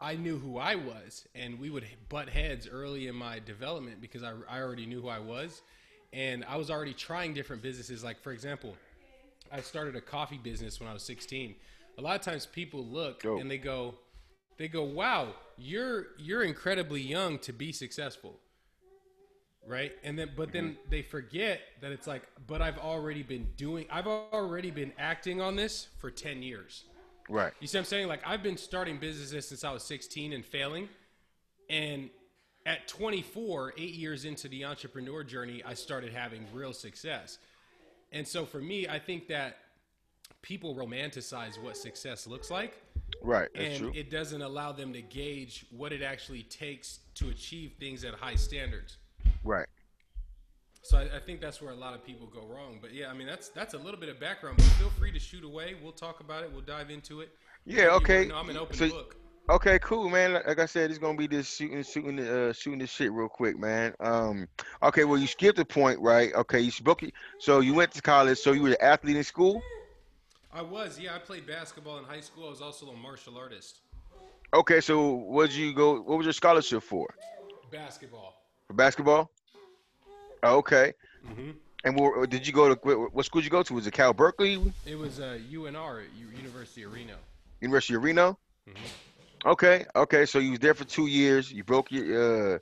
I 0.00 0.16
knew 0.16 0.38
who 0.38 0.58
I 0.58 0.74
was, 0.74 1.26
and 1.34 1.58
we 1.60 1.70
would 1.70 1.84
butt 2.08 2.28
heads 2.28 2.68
early 2.70 3.06
in 3.06 3.14
my 3.14 3.38
development 3.38 4.00
because 4.00 4.22
I, 4.22 4.32
I 4.48 4.60
already 4.60 4.86
knew 4.86 5.00
who 5.00 5.08
I 5.08 5.18
was, 5.18 5.62
and 6.12 6.44
I 6.48 6.56
was 6.56 6.70
already 6.70 6.92
trying 6.92 7.32
different 7.32 7.62
businesses. 7.62 8.02
Like 8.04 8.20
for 8.22 8.32
example, 8.32 8.74
I 9.52 9.60
started 9.60 9.96
a 9.96 10.00
coffee 10.00 10.38
business 10.42 10.80
when 10.80 10.88
I 10.88 10.92
was 10.92 11.02
16. 11.04 11.54
A 11.98 12.02
lot 12.02 12.16
of 12.16 12.22
times 12.22 12.44
people 12.44 12.84
look 12.84 13.22
Dope. 13.22 13.40
and 13.40 13.50
they 13.50 13.56
go, 13.58 13.94
they 14.58 14.68
go, 14.68 14.82
"Wow, 14.82 15.34
you're 15.56 16.06
you're 16.18 16.42
incredibly 16.42 17.00
young 17.00 17.38
to 17.40 17.52
be 17.52 17.72
successful." 17.72 18.38
Right? 19.66 19.92
And 20.04 20.18
then 20.18 20.30
but 20.36 20.52
then 20.52 20.70
mm-hmm. 20.70 20.90
they 20.90 21.02
forget 21.02 21.60
that 21.80 21.92
it's 21.92 22.06
like, 22.06 22.22
"But 22.46 22.62
I've 22.62 22.78
already 22.78 23.22
been 23.22 23.48
doing 23.56 23.86
I've 23.90 24.06
already 24.06 24.70
been 24.70 24.92
acting 24.98 25.40
on 25.40 25.56
this 25.56 25.88
for 25.98 26.10
10 26.10 26.42
years." 26.42 26.84
Right. 27.28 27.52
You 27.60 27.66
see 27.66 27.76
what 27.76 27.82
I'm 27.82 27.86
saying? 27.86 28.08
Like 28.08 28.20
I've 28.24 28.42
been 28.42 28.56
starting 28.56 28.98
businesses 28.98 29.48
since 29.48 29.64
I 29.64 29.72
was 29.72 29.82
16 29.82 30.32
and 30.32 30.44
failing. 30.44 30.88
And 31.68 32.10
at 32.64 32.88
24, 32.88 33.74
eight 33.78 33.94
years 33.94 34.24
into 34.24 34.48
the 34.48 34.64
entrepreneur 34.64 35.24
journey, 35.24 35.62
I 35.64 35.74
started 35.74 36.12
having 36.12 36.46
real 36.52 36.72
success. 36.72 37.38
And 38.12 38.26
so 38.26 38.44
for 38.44 38.58
me, 38.58 38.88
I 38.88 38.98
think 38.98 39.28
that 39.28 39.58
people 40.42 40.74
romanticize 40.74 41.62
what 41.62 41.76
success 41.76 42.26
looks 42.26 42.50
like. 42.50 42.80
Right. 43.22 43.48
And 43.54 43.94
it 43.96 44.10
doesn't 44.10 44.42
allow 44.42 44.72
them 44.72 44.92
to 44.92 45.02
gauge 45.02 45.66
what 45.70 45.92
it 45.92 46.02
actually 46.02 46.42
takes 46.44 47.00
to 47.16 47.28
achieve 47.30 47.72
things 47.80 48.04
at 48.04 48.14
high 48.14 48.36
standards. 48.36 48.98
right. 49.44 49.66
So 50.82 50.98
I, 50.98 51.16
I 51.16 51.18
think 51.18 51.40
that's 51.40 51.60
where 51.60 51.72
a 51.72 51.76
lot 51.76 51.94
of 51.94 52.04
people 52.04 52.28
go 52.28 52.42
wrong. 52.46 52.78
But 52.80 52.94
yeah, 52.94 53.08
I 53.10 53.12
mean 53.14 53.26
that's 53.26 53.48
that's 53.48 53.74
a 53.74 53.78
little 53.78 53.98
bit 53.98 54.08
of 54.08 54.20
background. 54.20 54.58
But 54.58 54.66
feel 54.78 54.90
free 54.90 55.10
to 55.10 55.18
shoot 55.18 55.42
away. 55.42 55.74
We'll 55.82 55.90
talk 55.90 56.20
about 56.20 56.44
it. 56.44 56.52
We'll 56.52 56.60
dive 56.60 56.90
into 56.90 57.22
it. 57.22 57.30
Yeah. 57.64 57.88
Okay. 57.94 58.26
No, 58.26 58.36
I'm 58.36 58.48
an 58.50 58.56
open 58.56 58.76
So- 58.76 58.88
book. 58.90 59.16
Okay, 59.48 59.78
cool, 59.78 60.08
man. 60.08 60.32
Like 60.32 60.46
like 60.48 60.58
I 60.58 60.66
said, 60.66 60.90
it's 60.90 60.98
gonna 60.98 61.16
be 61.16 61.28
this 61.28 61.48
shooting, 61.48 61.80
shooting, 61.84 62.18
uh, 62.18 62.52
shooting 62.52 62.80
this 62.80 62.90
shit 62.90 63.12
real 63.12 63.28
quick, 63.28 63.56
man. 63.56 63.94
Um, 64.00 64.48
okay, 64.82 65.04
well, 65.04 65.18
you 65.18 65.28
skipped 65.28 65.60
a 65.60 65.64
point, 65.64 66.00
right? 66.00 66.34
Okay, 66.34 66.58
you 66.58 66.72
spoke. 66.72 67.02
So 67.38 67.60
you 67.60 67.72
went 67.72 67.92
to 67.92 68.02
college. 68.02 68.38
So 68.38 68.50
you 68.52 68.62
were 68.62 68.70
an 68.70 68.76
athlete 68.80 69.16
in 69.16 69.22
school. 69.22 69.62
I 70.52 70.62
was, 70.62 70.98
yeah. 70.98 71.14
I 71.14 71.18
played 71.18 71.46
basketball 71.46 71.98
in 71.98 72.04
high 72.04 72.20
school. 72.20 72.46
I 72.46 72.50
was 72.50 72.62
also 72.62 72.86
a 72.88 72.96
martial 72.96 73.36
artist. 73.36 73.80
Okay, 74.54 74.80
so 74.80 75.10
what 75.12 75.50
did 75.50 75.56
you 75.56 75.74
go? 75.74 76.00
What 76.00 76.18
was 76.18 76.24
your 76.26 76.32
scholarship 76.32 76.82
for? 76.82 77.14
Basketball. 77.70 78.34
For 78.68 78.74
basketball. 78.74 79.30
Okay. 80.42 80.92
Mm-hmm. 81.28 81.50
And 81.84 81.98
where, 81.98 82.26
did 82.26 82.46
you 82.46 82.52
go 82.52 82.74
to? 82.74 83.08
What, 83.12 83.24
school 83.26 83.40
did 83.40 83.46
you 83.46 83.50
go 83.50 83.62
to? 83.62 83.74
Was 83.74 83.86
it 83.86 83.92
Cal 83.92 84.12
Berkeley, 84.12 84.72
It 84.86 84.96
was 84.96 85.20
uh, 85.20 85.38
UNR, 85.50 86.04
University 86.36 86.84
of 86.84 86.92
Reno. 86.92 87.14
University 87.60 87.94
of 87.94 88.02
Reno? 88.04 88.38
Mhm. 88.68 88.76
Okay. 89.44 89.86
Okay. 89.94 90.26
So 90.26 90.38
you 90.38 90.50
was 90.52 90.60
there 90.60 90.74
for 90.74 90.84
two 90.84 91.06
years. 91.06 91.52
You 91.52 91.64
broke 91.64 91.90
your, 91.90 92.54
uh, 92.54 92.58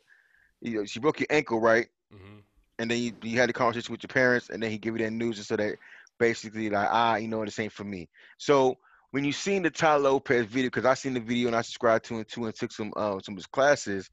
you, 0.60 0.84
you 0.88 1.00
broke 1.00 1.20
your 1.20 1.26
ankle, 1.30 1.60
right? 1.60 1.86
Mm-hmm. 2.12 2.38
and 2.78 2.90
then 2.90 2.98
you, 2.98 3.12
you 3.22 3.38
had 3.38 3.50
a 3.50 3.52
conversation 3.52 3.92
with 3.92 4.02
your 4.02 4.08
parents, 4.08 4.48
and 4.50 4.62
then 4.62 4.70
he 4.70 4.78
give 4.78 4.96
you 4.96 5.04
that 5.04 5.10
news, 5.10 5.38
and 5.38 5.46
so 5.46 5.56
that 5.56 5.76
basically 6.18 6.70
like 6.70 6.88
ah, 6.90 7.16
you 7.16 7.28
know, 7.28 7.44
this 7.44 7.58
ain't 7.58 7.72
for 7.72 7.84
me. 7.84 8.08
So 8.38 8.78
when 9.14 9.24
you 9.24 9.32
seen 9.32 9.62
the 9.62 9.70
Tai 9.70 9.96
Lopez 9.96 10.46
video, 10.46 10.66
because 10.66 10.84
I 10.84 10.94
seen 10.94 11.14
the 11.14 11.20
video 11.20 11.46
and 11.46 11.54
I 11.54 11.62
subscribed 11.62 12.06
to 12.06 12.18
him 12.18 12.24
too, 12.24 12.46
and 12.46 12.54
took 12.54 12.72
some 12.72 12.92
uh, 12.96 13.20
some 13.20 13.34
of 13.34 13.36
his 13.36 13.46
classes. 13.46 14.10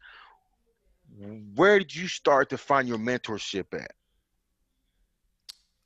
Where 1.55 1.79
did 1.79 1.93
you 1.96 2.08
start 2.08 2.51
to 2.51 2.58
find 2.58 2.88
your 2.88 3.00
mentorship 3.00 3.65
at? 3.74 3.91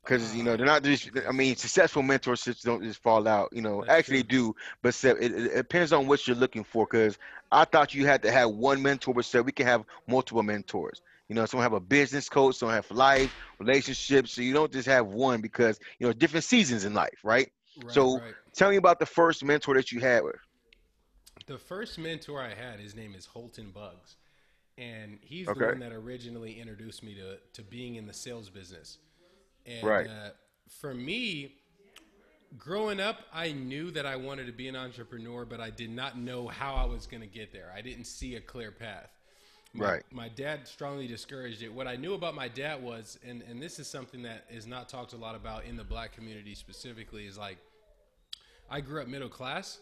Because 0.03 0.35
you 0.35 0.43
know 0.43 0.57
they're 0.57 0.65
not 0.65 0.83
just. 0.83 1.09
I 1.27 1.31
mean, 1.31 1.55
successful 1.55 2.03
mentorships 2.03 2.61
don't 2.61 2.83
just 2.83 3.01
fall 3.01 3.25
out. 3.27 3.49
You 3.53 3.61
know, 3.61 3.85
That's 3.87 3.99
actually 3.99 4.23
true. 4.23 4.53
do, 4.53 4.55
but 4.81 5.01
it 5.03 5.17
it 5.21 5.55
depends 5.55 5.93
on 5.93 6.07
what 6.07 6.27
you're 6.27 6.35
looking 6.35 6.65
for. 6.65 6.85
Because 6.85 7.17
I 7.53 7.63
thought 7.63 7.93
you 7.93 8.05
had 8.05 8.21
to 8.23 8.31
have 8.31 8.49
one 8.51 8.81
mentor, 8.81 9.13
but 9.13 9.23
said 9.23 9.45
we 9.45 9.53
can 9.53 9.65
have 9.65 9.85
multiple 10.07 10.43
mentors. 10.43 11.01
You 11.29 11.35
know, 11.35 11.45
some 11.45 11.59
have 11.59 11.73
a 11.73 11.79
business 11.79 12.29
coach, 12.29 12.55
some 12.55 12.69
have 12.69 12.89
life, 12.91 13.33
relationships. 13.59 14.33
So 14.33 14.41
you 14.41 14.53
don't 14.53 14.71
just 14.71 14.87
have 14.87 15.07
one 15.07 15.41
because 15.41 15.79
you 15.99 16.07
know 16.07 16.13
different 16.13 16.43
seasons 16.45 16.85
in 16.85 16.93
life, 16.93 17.19
right? 17.23 17.49
Right, 17.75 18.09
So, 18.09 18.13
right. 18.13 18.35
tell 18.55 18.69
me 18.69 18.77
about 18.77 18.99
the 18.99 19.05
first 19.05 19.43
mentor 19.43 19.75
that 19.75 19.91
you 19.91 19.99
had 19.99 20.23
with. 20.23 20.35
The 21.47 21.57
first 21.57 21.99
mentor 21.99 22.41
I 22.41 22.53
had, 22.53 22.79
his 22.79 22.95
name 22.95 23.13
is 23.15 23.25
Holton 23.27 23.71
Bugs, 23.71 24.15
and 24.77 25.19
he's 25.21 25.51
Okay. 25.51 25.53
the 25.53 25.61
one 25.61 25.79
that 25.79 25.91
originally 25.91 26.59
introduced 26.59 27.03
me 27.03 27.15
to 27.15 27.37
to 27.53 27.63
being 27.63 27.95
in 27.95 28.07
the 28.07 28.13
sales 28.13 28.49
business. 28.49 28.97
And 29.65 29.87
Right. 29.87 30.07
uh, 30.07 30.29
for 30.69 30.93
me, 30.93 31.55
growing 32.57 32.99
up, 32.99 33.21
I 33.33 33.51
knew 33.51 33.91
that 33.91 34.05
I 34.05 34.15
wanted 34.15 34.47
to 34.47 34.53
be 34.53 34.67
an 34.67 34.75
entrepreneur, 34.75 35.45
but 35.45 35.59
I 35.61 35.69
did 35.69 35.89
not 35.89 36.17
know 36.17 36.47
how 36.47 36.75
I 36.75 36.85
was 36.85 37.07
going 37.07 37.21
to 37.21 37.27
get 37.27 37.51
there. 37.53 37.71
I 37.75 37.81
didn't 37.81 38.05
see 38.05 38.35
a 38.35 38.41
clear 38.41 38.71
path. 38.71 39.14
My, 39.75 39.85
Right. 39.85 40.03
My 40.11 40.29
dad 40.29 40.67
strongly 40.67 41.05
discouraged 41.05 41.61
it. 41.61 41.73
What 41.73 41.87
I 41.87 41.95
knew 41.97 42.13
about 42.13 42.33
my 42.33 42.47
dad 42.47 42.81
was, 42.81 43.19
and, 43.27 43.43
and 43.49 43.61
this 43.61 43.77
is 43.77 43.87
something 43.87 44.21
that 44.23 44.45
is 44.49 44.65
not 44.65 44.87
talked 44.89 45.13
a 45.13 45.17
lot 45.17 45.35
about 45.35 45.65
in 45.65 45.75
the 45.75 45.83
black 45.83 46.13
community 46.13 46.55
specifically, 46.55 47.25
is 47.25 47.37
like 47.37 47.57
I 48.69 48.79
grew 48.81 49.01
up 49.01 49.07
middle 49.07 49.29
class. 49.29 49.79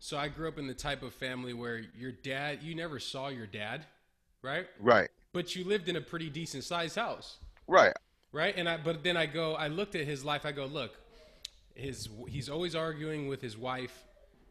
So 0.00 0.18
I 0.18 0.28
grew 0.28 0.48
up 0.48 0.58
in 0.58 0.66
the 0.66 0.74
type 0.74 1.02
of 1.02 1.14
family 1.14 1.52
where 1.54 1.82
your 1.96 2.12
dad, 2.12 2.62
you 2.62 2.74
never 2.74 2.98
saw 2.98 3.28
your 3.28 3.46
dad, 3.46 3.86
right? 4.42 4.66
Right. 4.80 5.08
But 5.32 5.54
you 5.54 5.64
lived 5.64 5.88
in 5.88 5.96
a 5.96 6.00
pretty 6.00 6.30
decent 6.30 6.64
sized 6.64 6.96
house 6.96 7.38
Right. 7.66 7.94
right? 8.32 8.54
And 8.56 8.68
I, 8.68 8.76
but 8.76 9.02
then 9.02 9.16
I 9.16 9.26
go, 9.26 9.54
I 9.54 9.68
looked 9.68 9.94
at 9.94 10.04
his 10.04 10.24
life. 10.24 10.44
I 10.44 10.52
go, 10.52 10.66
look, 10.66 10.98
his 11.74 12.08
he's 12.28 12.48
always 12.48 12.74
arguing 12.74 13.28
with 13.28 13.40
his 13.40 13.56
wife. 13.56 14.04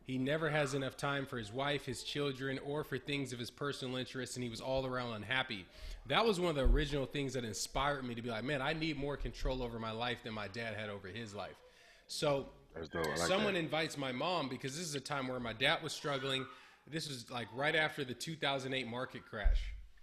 He 0.06 0.18
never 0.18 0.50
has 0.50 0.74
enough 0.74 0.98
time 0.98 1.26
for 1.26 1.38
his 1.38 1.52
wife, 1.52 1.86
his 1.86 2.04
children, 2.04 2.60
or 2.66 2.84
for 2.84 2.98
things 2.98 3.32
of 3.32 3.40
his 3.40 3.50
personal 3.50 3.96
interest, 3.96 4.36
and 4.36 4.44
he 4.44 4.50
was 4.50 4.60
all 4.62 4.86
around 4.86 5.14
unhappy. 5.14 5.66
That 6.08 6.26
was 6.26 6.40
one 6.40 6.50
of 6.50 6.56
the 6.56 6.64
original 6.64 7.06
things 7.06 7.34
that 7.34 7.46
inspired 7.46 8.04
me 8.04 8.14
to 8.16 8.22
be 8.22 8.30
like, 8.30 8.44
man, 8.44 8.62
I 8.62 8.74
need 8.74 8.98
more 8.98 9.16
control 9.16 9.64
over 9.64 9.80
my 9.80 9.92
life 9.92 10.18
than 10.24 10.34
my 10.34 10.50
dad 10.50 10.76
had 10.76 10.90
over 10.90 11.08
his 11.08 11.34
life. 11.34 11.56
So 12.08 12.48
That's 12.76 12.90
dope. 12.90 13.06
I 13.06 13.10
like 13.12 13.18
someone 13.20 13.54
that. 13.54 13.60
invites 13.60 13.98
my 13.98 14.12
mom 14.12 14.50
because 14.50 14.78
this 14.78 14.86
is 14.86 14.96
a 14.96 15.00
time 15.00 15.28
where 15.30 15.40
my 15.40 15.54
dad 15.54 15.82
was 15.82 15.94
struggling. 15.94 16.46
This 16.86 17.08
was 17.08 17.32
like 17.32 17.48
right 17.56 17.76
after 17.76 18.04
the 18.04 18.14
2008 18.14 18.86
market 18.88 19.22
crash 19.30 19.62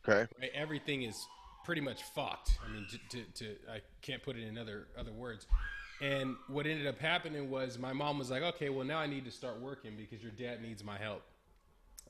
Okay. 0.09 0.27
right? 0.41 0.51
Everything 0.55 1.03
is 1.03 1.27
pretty 1.63 1.83
much 1.83 2.03
fucked. 2.05 2.53
I 2.67 2.73
mean, 2.73 2.87
to, 3.11 3.19
to, 3.19 3.25
to 3.45 3.57
I 3.71 3.81
can't 4.01 4.23
put 4.23 4.37
it 4.37 4.45
in 4.49 4.57
other 4.57 4.87
other 4.99 5.13
words. 5.13 5.47
And 6.01 6.37
what 6.49 6.67
ended 6.67 6.87
up 6.87 6.99
happening 6.99 7.51
was 7.51 7.79
my 7.79 7.93
mom 7.93 8.19
was 8.19 8.31
like, 8.31 8.43
okay, 8.43 8.71
well 8.71 8.87
now 8.87 8.99
I 8.99 9.07
need 9.07 9.25
to 9.27 9.31
start 9.31 9.61
working 9.61 9.93
because 9.97 10.23
your 10.23 10.33
dad 10.33 10.63
needs 10.63 10.83
my 10.83 10.97
help. 10.97 11.23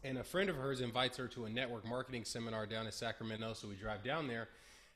And 0.04 0.16
a 0.18 0.24
friend 0.24 0.48
of 0.48 0.56
hers 0.56 0.80
invites 0.80 1.16
her 1.18 1.26
to 1.28 1.44
a 1.44 1.50
network 1.50 1.86
marketing 1.86 2.24
seminar 2.24 2.66
down 2.66 2.86
in 2.86 2.92
Sacramento, 2.92 3.52
so 3.54 3.68
we 3.68 3.74
drive 3.74 4.02
down 4.02 4.28
there. 4.28 4.48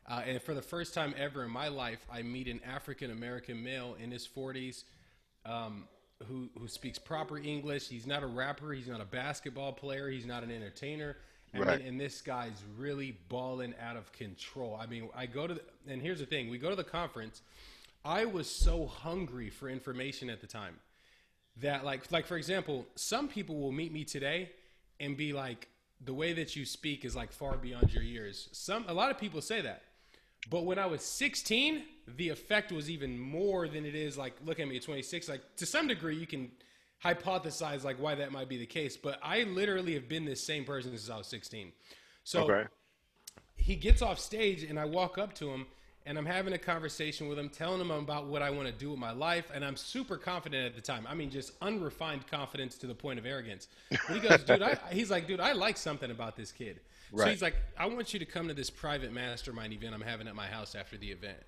Uh, 0.06 0.22
and 0.26 0.40
for 0.40 0.54
the 0.54 0.62
first 0.62 0.94
time 0.94 1.14
ever 1.18 1.44
in 1.44 1.50
my 1.50 1.68
life, 1.68 1.98
I 2.10 2.22
meet 2.22 2.46
an 2.48 2.60
African 2.64 3.10
American 3.10 3.62
male 3.62 3.96
in 4.02 4.10
his 4.10 4.26
40s 4.26 4.84
um, 5.44 5.88
who 6.26 6.48
who 6.58 6.68
speaks 6.68 6.98
proper 6.98 7.36
English. 7.38 7.88
He's 7.88 8.06
not 8.06 8.22
a 8.22 8.26
rapper. 8.26 8.72
He's 8.72 8.86
not 8.88 9.00
a 9.00 9.04
basketball 9.06 9.72
player. 9.72 10.08
He's 10.08 10.26
not 10.26 10.42
an 10.42 10.50
entertainer. 10.50 11.16
I 11.54 11.58
Right. 11.58 11.78
mean, 11.78 11.88
and 11.88 12.00
this 12.00 12.20
guy's 12.20 12.62
really 12.76 13.16
balling 13.28 13.74
out 13.80 13.96
of 13.96 14.10
control. 14.12 14.76
I 14.80 14.86
mean, 14.86 15.08
I 15.14 15.26
go 15.26 15.46
to 15.46 15.54
the, 15.54 15.62
and 15.86 16.00
here's 16.02 16.18
the 16.20 16.26
thing: 16.26 16.48
we 16.50 16.58
go 16.58 16.70
to 16.70 16.76
the 16.76 16.84
conference. 16.84 17.42
I 18.04 18.26
was 18.26 18.50
so 18.50 18.86
hungry 18.86 19.50
for 19.50 19.68
information 19.68 20.28
at 20.30 20.40
the 20.40 20.46
time 20.46 20.76
that, 21.58 21.84
like, 21.84 22.10
like 22.12 22.26
for 22.26 22.36
example, 22.36 22.86
some 22.96 23.28
people 23.28 23.60
will 23.60 23.72
meet 23.72 23.92
me 23.92 24.04
today 24.04 24.50
and 25.00 25.16
be 25.16 25.32
like, 25.32 25.68
"The 26.00 26.14
way 26.14 26.32
that 26.34 26.56
you 26.56 26.66
speak 26.66 27.04
is 27.04 27.16
like 27.16 27.32
far 27.32 27.56
beyond 27.56 27.92
your 27.92 28.02
years." 28.02 28.48
Some, 28.52 28.84
a 28.88 28.94
lot 28.94 29.10
of 29.10 29.18
people 29.18 29.40
say 29.40 29.60
that. 29.62 29.82
But 30.50 30.64
when 30.66 30.78
I 30.78 30.86
was 30.86 31.02
16, 31.02 31.84
the 32.06 32.28
effect 32.28 32.70
was 32.72 32.90
even 32.90 33.18
more 33.18 33.66
than 33.68 33.86
it 33.86 33.94
is 33.94 34.18
like 34.18 34.34
look 34.44 34.60
at 34.60 34.68
me 34.68 34.76
at 34.76 34.82
26. 34.82 35.28
Like 35.28 35.56
to 35.56 35.66
some 35.66 35.88
degree, 35.88 36.16
you 36.16 36.26
can 36.26 36.50
hypothesize 37.02 37.84
like 37.84 37.96
why 37.98 38.14
that 38.14 38.32
might 38.32 38.48
be 38.48 38.58
the 38.58 38.66
case. 38.66 38.96
But 38.96 39.18
I 39.22 39.44
literally 39.44 39.94
have 39.94 40.08
been 40.08 40.24
this 40.24 40.44
same 40.44 40.64
person 40.64 40.90
since 40.96 41.10
I 41.10 41.16
was 41.16 41.26
16. 41.28 41.72
So 42.24 42.40
Okay. 42.40 42.64
he 43.56 43.76
gets 43.76 44.02
off 44.02 44.18
stage 44.18 44.62
and 44.62 44.78
I 44.78 44.84
walk 44.84 45.18
up 45.18 45.34
to 45.36 45.50
him 45.50 45.66
and 46.06 46.18
I'm 46.18 46.26
having 46.26 46.52
a 46.52 46.58
conversation 46.58 47.28
with 47.28 47.38
him, 47.38 47.48
telling 47.48 47.80
him 47.80 47.90
about 47.90 48.26
what 48.26 48.42
I 48.42 48.50
want 48.50 48.66
to 48.68 48.74
do 48.74 48.90
with 48.90 48.98
my 48.98 49.12
life. 49.12 49.50
And 49.54 49.64
I'm 49.64 49.76
super 49.76 50.18
confident 50.18 50.66
at 50.66 50.74
the 50.74 50.82
time. 50.82 51.06
I 51.08 51.14
mean, 51.14 51.30
just 51.30 51.52
unrefined 51.62 52.26
confidence 52.26 52.76
to 52.78 52.86
the 52.86 52.94
point 52.94 53.18
of 53.18 53.24
arrogance. 53.24 53.68
But 53.90 54.00
he 54.08 54.20
goes, 54.20 54.44
dude, 54.44 54.62
I, 54.62 54.78
he's 54.92 55.10
like, 55.10 55.26
dude, 55.26 55.40
I 55.40 55.52
like 55.52 55.78
something 55.78 56.10
about 56.10 56.36
this 56.36 56.52
kid. 56.52 56.80
Right. 57.10 57.24
So 57.24 57.30
he's 57.30 57.42
like, 57.42 57.56
I 57.78 57.86
want 57.86 58.12
you 58.12 58.18
to 58.18 58.26
come 58.26 58.48
to 58.48 58.54
this 58.54 58.68
private 58.68 59.12
mastermind 59.12 59.72
event 59.72 59.94
I'm 59.94 60.02
having 60.02 60.28
at 60.28 60.34
my 60.34 60.46
house 60.46 60.74
after 60.74 60.98
the 60.98 61.10
event. 61.10 61.38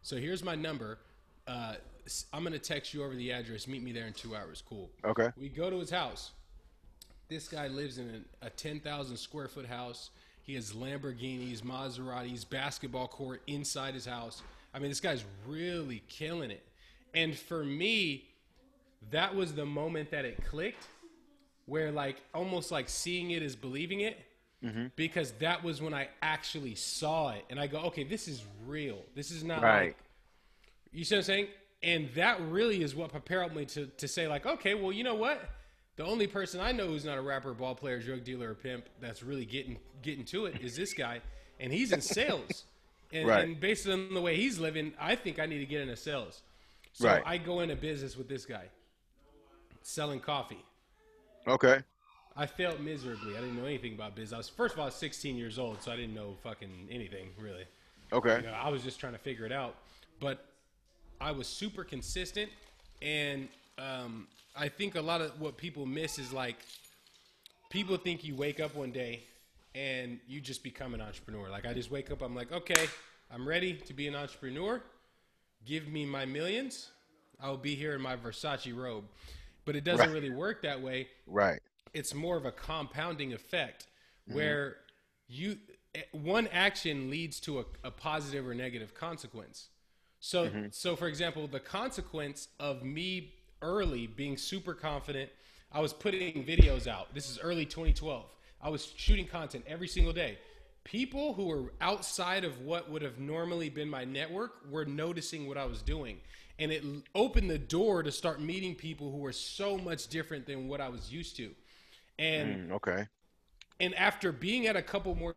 So 0.00 0.16
here's 0.16 0.42
my 0.42 0.54
number. 0.54 0.98
Uh, 1.46 1.74
I'm 2.32 2.42
going 2.42 2.54
to 2.54 2.58
text 2.58 2.94
you 2.94 3.04
over 3.04 3.14
the 3.14 3.32
address. 3.32 3.66
Meet 3.66 3.82
me 3.82 3.92
there 3.92 4.06
in 4.06 4.14
two 4.14 4.34
hours. 4.34 4.62
Cool. 4.66 4.90
Okay. 5.04 5.28
We 5.36 5.50
go 5.50 5.68
to 5.68 5.78
his 5.78 5.90
house. 5.90 6.30
This 7.28 7.48
guy 7.48 7.68
lives 7.68 7.98
in 7.98 8.24
a, 8.42 8.46
a 8.46 8.50
10,000 8.50 9.16
square 9.16 9.48
foot 9.48 9.66
house. 9.66 10.10
He 10.44 10.54
has 10.54 10.72
Lamborghinis, 10.72 11.62
Maseratis, 11.62 12.48
basketball 12.48 13.08
court 13.08 13.42
inside 13.46 13.94
his 13.94 14.06
house. 14.06 14.42
I 14.72 14.78
mean, 14.78 14.90
this 14.90 15.00
guy's 15.00 15.24
really 15.46 16.02
killing 16.08 16.50
it. 16.50 16.64
And 17.14 17.36
for 17.36 17.64
me, 17.64 18.24
that 19.10 19.34
was 19.34 19.54
the 19.54 19.64
moment 19.66 20.10
that 20.10 20.24
it 20.24 20.44
clicked, 20.44 20.86
where 21.66 21.90
like 21.90 22.16
almost 22.34 22.70
like 22.70 22.88
seeing 22.88 23.30
it 23.30 23.42
is 23.42 23.56
believing 23.56 24.00
it, 24.00 24.18
mm-hmm. 24.62 24.86
because 24.96 25.32
that 25.32 25.64
was 25.64 25.80
when 25.80 25.94
I 25.94 26.08
actually 26.22 26.74
saw 26.74 27.30
it, 27.30 27.44
and 27.50 27.58
I 27.58 27.66
go, 27.66 27.78
okay, 27.84 28.04
this 28.04 28.28
is 28.28 28.44
real. 28.66 28.98
This 29.14 29.30
is 29.30 29.44
not 29.44 29.62
Right. 29.62 29.86
like 29.86 29.96
you 30.94 31.04
see 31.04 31.16
what 31.16 31.20
I'm 31.20 31.24
saying? 31.24 31.46
And 31.82 32.08
that 32.14 32.40
really 32.40 32.82
is 32.82 32.94
what 32.94 33.10
prepared 33.10 33.54
me 33.54 33.66
to, 33.66 33.86
to 33.86 34.08
say, 34.08 34.26
like, 34.28 34.46
okay, 34.46 34.74
well, 34.74 34.92
you 34.92 35.04
know 35.04 35.16
what? 35.16 35.40
The 35.96 36.04
only 36.04 36.26
person 36.26 36.60
I 36.60 36.72
know 36.72 36.86
who's 36.88 37.04
not 37.04 37.18
a 37.18 37.22
rapper, 37.22 37.54
ball 37.54 37.74
player, 37.74 38.00
drug 38.00 38.24
dealer, 38.24 38.50
or 38.50 38.54
pimp 38.54 38.88
that's 39.00 39.22
really 39.22 39.44
getting 39.44 39.78
getting 40.02 40.24
to 40.26 40.46
it 40.46 40.60
is 40.60 40.76
this 40.76 40.92
guy, 40.92 41.20
and 41.60 41.72
he's 41.72 41.92
in 41.92 42.00
sales. 42.00 42.64
And, 43.12 43.28
Right. 43.28 43.44
and 43.44 43.60
based 43.60 43.86
on 43.86 44.12
the 44.12 44.20
way 44.20 44.34
he's 44.34 44.58
living, 44.58 44.92
I 44.98 45.14
think 45.14 45.38
I 45.38 45.46
need 45.46 45.58
to 45.60 45.66
get 45.66 45.80
into 45.82 45.94
sales. 45.94 46.42
So 46.94 47.06
Right. 47.06 47.22
I 47.24 47.38
go 47.38 47.60
into 47.60 47.76
business 47.76 48.16
with 48.16 48.28
this 48.28 48.44
guy, 48.44 48.64
selling 49.82 50.18
coffee. 50.18 50.64
Okay. 51.46 51.80
I 52.34 52.46
failed 52.46 52.80
miserably. 52.80 53.36
I 53.36 53.40
didn't 53.40 53.56
know 53.56 53.66
anything 53.66 53.92
about 53.94 54.16
business. 54.16 54.32
I 54.32 54.38
was 54.38 54.48
first 54.48 54.74
of 54.74 54.80
all, 54.80 54.86
I 54.86 54.88
was 54.88 54.96
16 54.96 55.36
years 55.36 55.60
old, 55.60 55.80
so 55.80 55.92
I 55.92 55.96
didn't 55.96 56.14
know 56.14 56.34
fucking 56.42 56.88
anything 56.90 57.28
really. 57.38 57.66
Okay. 58.12 58.36
You 58.36 58.46
know, 58.46 58.52
I 58.52 58.68
was 58.68 58.82
just 58.82 58.98
trying 58.98 59.12
to 59.12 59.18
figure 59.18 59.46
it 59.46 59.52
out. 59.52 59.76
But 60.18 60.44
I 61.20 61.30
was 61.30 61.46
super 61.46 61.84
consistent, 61.84 62.50
and 63.00 63.48
um, 63.78 64.26
I 64.56 64.68
think 64.68 64.94
a 64.94 65.00
lot 65.00 65.20
of 65.20 65.40
what 65.40 65.56
people 65.56 65.86
miss 65.86 66.18
is 66.18 66.32
like 66.32 66.56
people 67.70 67.96
think 67.96 68.24
you 68.24 68.34
wake 68.36 68.60
up 68.60 68.74
one 68.74 68.92
day 68.92 69.24
and 69.74 70.20
you 70.28 70.40
just 70.40 70.62
become 70.62 70.94
an 70.94 71.00
entrepreneur. 71.00 71.48
Like 71.50 71.66
I 71.66 71.74
just 71.74 71.90
wake 71.90 72.10
up, 72.10 72.22
I'm 72.22 72.34
like, 72.34 72.52
okay, 72.52 72.88
I'm 73.32 73.46
ready 73.48 73.74
to 73.74 73.92
be 73.94 74.06
an 74.06 74.14
entrepreneur. 74.14 74.80
Give 75.64 75.88
me 75.88 76.04
my 76.06 76.24
millions. 76.24 76.90
I'll 77.40 77.56
be 77.56 77.74
here 77.74 77.94
in 77.94 78.00
my 78.00 78.16
Versace 78.16 78.74
robe. 78.76 79.04
But 79.64 79.76
it 79.76 79.84
doesn't 79.84 80.08
Right. 80.08 80.14
really 80.14 80.30
work 80.30 80.62
that 80.62 80.80
way 80.80 81.08
Right. 81.26 81.60
it's 81.92 82.14
more 82.14 82.36
of 82.36 82.44
a 82.44 82.52
compounding 82.52 83.32
effect 83.32 83.86
where 84.26 84.76
you 85.28 85.58
eh, 85.94 86.02
one 86.12 86.46
action 86.48 87.10
leads 87.10 87.40
to 87.40 87.60
a, 87.60 87.64
a 87.84 87.90
positive 87.90 88.46
or 88.46 88.54
negative 88.54 88.94
consequence 88.94 89.68
so 90.20 90.50
so 90.70 90.96
for 90.96 91.06
example 91.08 91.46
the 91.46 91.60
consequence 91.60 92.48
of 92.60 92.82
me 92.82 93.34
early 93.64 94.06
being 94.06 94.36
super 94.36 94.74
confident. 94.74 95.30
I 95.72 95.80
was 95.80 95.92
putting 95.92 96.44
videos 96.44 96.86
out. 96.86 97.14
This 97.14 97.30
is 97.30 97.38
early 97.40 97.66
2012 97.66 98.26
i 98.62 98.68
was 98.70 98.92
shooting 98.96 99.26
content 99.26 99.64
every 99.66 99.88
single 99.88 100.12
day. 100.12 100.38
People 100.84 101.34
who 101.34 101.46
were 101.46 101.72
outside 101.80 102.44
of 102.44 102.60
what 102.60 102.90
would 102.90 103.02
have 103.02 103.18
normally 103.18 103.70
been 103.70 103.88
my 103.88 104.04
network 104.04 104.52
were 104.70 104.84
noticing 104.86 105.46
what 105.48 105.58
i 105.58 105.64
was 105.66 105.82
doing. 105.82 106.20
And 106.58 106.72
it 106.72 106.84
opened 107.14 107.50
the 107.50 107.58
door 107.58 108.02
to 108.02 108.12
start 108.12 108.40
meeting 108.40 108.74
people 108.74 109.10
who 109.10 109.18
were 109.18 109.32
so 109.32 109.76
much 109.78 110.08
different 110.08 110.46
than 110.46 110.68
what 110.68 110.80
i 110.80 110.88
was 110.88 111.12
used 111.12 111.36
to. 111.38 111.50
And 112.18 112.58
Mm, 112.58 112.72
okay. 112.72 113.08
and 113.80 113.94
after 113.94 114.32
being 114.32 114.66
at 114.66 114.76
a 114.76 114.82
couple 114.82 115.14
more 115.14 115.34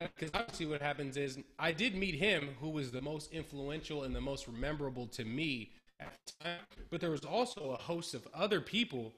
because 0.00 0.30
obviously 0.34 0.66
what 0.66 0.80
happens 0.80 1.16
is 1.16 1.38
i 1.58 1.72
did 1.72 1.94
meet 1.94 2.14
him 2.14 2.50
who 2.60 2.70
was 2.70 2.90
the 2.90 3.02
most 3.02 3.32
influential 3.32 4.04
and 4.04 4.14
the 4.16 4.20
most 4.20 4.48
memorable 4.50 5.06
to 5.06 5.24
me 5.24 5.72
at 6.00 6.12
the 6.26 6.44
time 6.44 6.58
but 6.90 7.00
there 7.00 7.10
was 7.10 7.24
also 7.24 7.70
a 7.70 7.76
host 7.76 8.14
of 8.14 8.26
other 8.34 8.60
people 8.60 9.12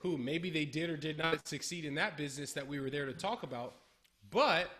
who 0.00 0.16
maybe 0.16 0.50
they 0.50 0.64
did 0.64 0.88
or 0.88 0.96
did 0.96 1.18
not 1.18 1.46
succeed 1.48 1.84
in 1.84 1.94
that 1.94 2.16
business 2.16 2.52
that 2.52 2.66
we 2.66 2.80
were 2.80 2.90
there 2.90 3.06
to 3.06 3.12
talk 3.12 3.42
about 3.42 3.74
but 4.30 4.70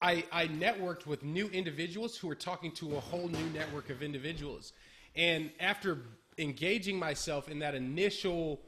I, 0.00 0.24
I 0.30 0.46
networked 0.46 1.06
with 1.06 1.24
new 1.24 1.48
individuals 1.48 2.16
who 2.16 2.28
were 2.28 2.36
talking 2.36 2.70
to 2.72 2.96
a 2.96 3.00
whole 3.00 3.28
new 3.28 3.46
network 3.52 3.90
of 3.90 4.02
individuals. 4.02 4.72
And 5.16 5.50
after 5.58 5.98
engaging 6.38 6.98
myself 6.98 7.48
in 7.48 7.58
that 7.60 7.74
initial 7.74 8.60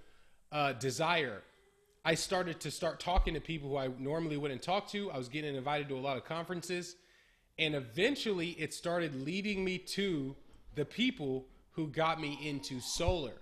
uh, 0.51 0.73
desire, 0.73 1.43
I 2.05 2.15
started 2.15 2.59
to 2.61 2.71
start 2.71 2.99
talking 2.99 3.35
to 3.35 3.41
people 3.41 3.69
who 3.71 3.77
I 3.77 3.89
normally 3.99 4.39
wouldn't 4.39 4.63
talk 4.63 4.89
to. 4.89 5.11
I 5.13 5.19
was 5.19 5.29
getting 5.29 5.55
invited 5.55 5.89
to 5.91 5.97
a 5.97 6.01
lot 6.01 6.17
of 6.17 6.25
conferences. 6.25 6.97
And 7.59 7.75
eventually 7.75 8.51
it 8.53 8.75
started 8.75 9.15
leading 9.25 9.65
me 9.65 9.79
to 9.79 10.35
the 10.75 10.85
people 10.85 11.47
who 11.73 11.89
got 11.89 12.21
me 12.21 12.39
into 12.49 12.81
solar. 12.81 13.41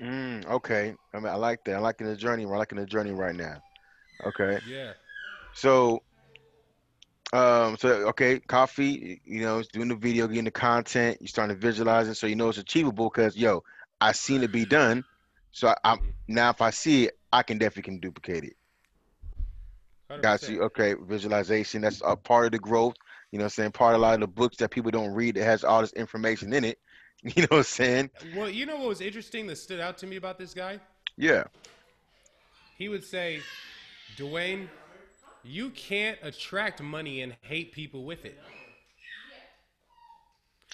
Mm, 0.00 0.46
okay. 0.46 0.94
I 1.14 1.18
mean, 1.18 1.28
I 1.28 1.34
like 1.34 1.64
that. 1.64 1.76
I 1.76 1.78
liking 1.78 2.06
the 2.06 2.16
journey. 2.16 2.46
We're 2.46 2.58
liking 2.58 2.78
the 2.78 2.86
journey 2.86 3.12
right 3.12 3.34
now. 3.34 3.60
Okay. 4.24 4.60
Yeah. 4.62 4.94
So, 5.52 6.00
um, 7.32 7.76
so 7.76 7.88
okay, 8.08 8.40
coffee. 8.40 9.20
You 9.24 9.40
know, 9.40 9.58
it's 9.58 9.68
doing 9.68 9.88
the 9.88 9.96
video, 9.96 10.26
getting 10.26 10.44
the 10.44 10.50
content. 10.50 11.18
You're 11.20 11.28
starting 11.28 11.56
to 11.56 11.60
visualize 11.60 12.08
it, 12.08 12.14
so 12.14 12.26
you 12.26 12.36
know 12.36 12.48
it's 12.48 12.58
achievable. 12.58 13.10
Cause 13.10 13.36
yo, 13.36 13.62
I 14.00 14.12
seen 14.12 14.42
it 14.42 14.52
be 14.52 14.64
done. 14.64 15.04
So 15.52 15.68
I, 15.68 15.74
I'm 15.84 15.98
Mhm. 15.98 16.14
now 16.28 16.50
if 16.50 16.60
I 16.60 16.70
see 16.70 17.06
it, 17.06 17.14
I 17.32 17.42
can 17.42 17.58
definitely 17.58 17.82
can 17.92 18.00
duplicate 18.00 18.44
it. 18.44 18.54
Got 20.20 20.48
100%. 20.48 20.48
you. 20.48 20.62
Okay, 20.62 20.94
visualization. 20.94 21.82
That's 21.82 22.00
a 22.04 22.16
part 22.16 22.46
of 22.46 22.52
the 22.52 22.58
growth. 22.58 22.94
You 23.30 23.38
know, 23.38 23.44
what 23.44 23.46
I'm 23.46 23.50
saying 23.50 23.72
part 23.72 23.94
of 23.94 24.00
a 24.00 24.02
lot 24.02 24.14
of 24.14 24.20
the 24.20 24.26
books 24.26 24.56
that 24.58 24.70
people 24.70 24.90
don't 24.90 25.12
read 25.12 25.36
that 25.36 25.44
has 25.44 25.64
all 25.64 25.80
this 25.82 25.92
information 25.92 26.52
in 26.52 26.64
it. 26.64 26.78
You 27.24 27.42
know 27.42 27.48
what 27.50 27.56
I'm 27.58 27.62
saying? 27.64 28.10
Well, 28.36 28.48
you 28.48 28.64
know 28.64 28.76
what 28.76 28.86
was 28.90 29.00
interesting 29.00 29.48
that 29.48 29.56
stood 29.56 29.80
out 29.80 29.98
to 29.98 30.06
me 30.06 30.14
about 30.14 30.38
this 30.38 30.54
guy? 30.54 30.78
Yeah. 31.16 31.42
He 32.76 32.88
would 32.88 33.02
say, 33.02 33.40
Dwayne, 34.16 34.68
you 35.42 35.70
can't 35.70 36.16
attract 36.22 36.80
money 36.80 37.22
and 37.22 37.34
hate 37.40 37.72
people 37.72 38.04
with 38.04 38.24
it. 38.24 38.38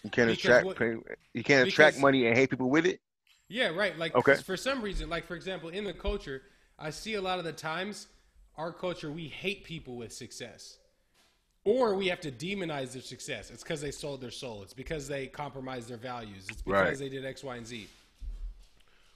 You 0.02 0.11
can't 0.11 0.28
Because 0.28 0.44
attract. 0.44 0.66
what- 0.66 0.80
you 1.32 1.42
can't 1.42 1.66
attract 1.66 1.94
because- 1.94 2.02
money 2.02 2.26
and 2.26 2.37
hate 2.37 2.50
people 2.50 2.68
with 2.68 2.84
it. 2.84 3.00
Yeah, 3.49 3.68
right. 3.68 3.96
Like 3.99 4.14
Okay. 4.14 4.34
for 4.37 4.56
some 4.58 4.82
reason, 4.82 5.08
like 5.08 5.26
for 5.26 5.37
example, 5.37 5.70
in 5.70 5.84
the 5.84 5.94
culture, 5.94 6.42
I 6.78 6.90
see 6.90 7.14
a 7.14 7.23
lot 7.23 7.38
of 7.38 7.46
the 7.46 7.52
times 7.54 8.08
our 8.58 8.70
culture 8.73 9.11
we 9.11 9.28
hate 9.28 9.64
people 9.64 9.96
with 9.96 10.12
success. 10.12 10.78
Or 11.64 11.94
we 11.94 12.09
have 12.09 12.21
to 12.21 12.30
demonize 12.30 12.92
their 12.92 13.02
success. 13.02 13.50
It's 13.50 13.62
because 13.62 13.80
they 13.80 13.90
sold 13.90 14.21
their 14.21 14.30
soul. 14.30 14.62
It's 14.62 14.75
because 14.75 15.09
they 15.09 15.26
compromised 15.26 15.88
their 15.88 15.97
values. 15.97 16.47
It's 16.49 16.61
because 16.62 16.88
Right. 16.88 16.99
they 16.99 17.09
did 17.09 17.25
X, 17.25 17.42
Y, 17.42 17.56
and 17.56 17.66
Z. 17.66 17.88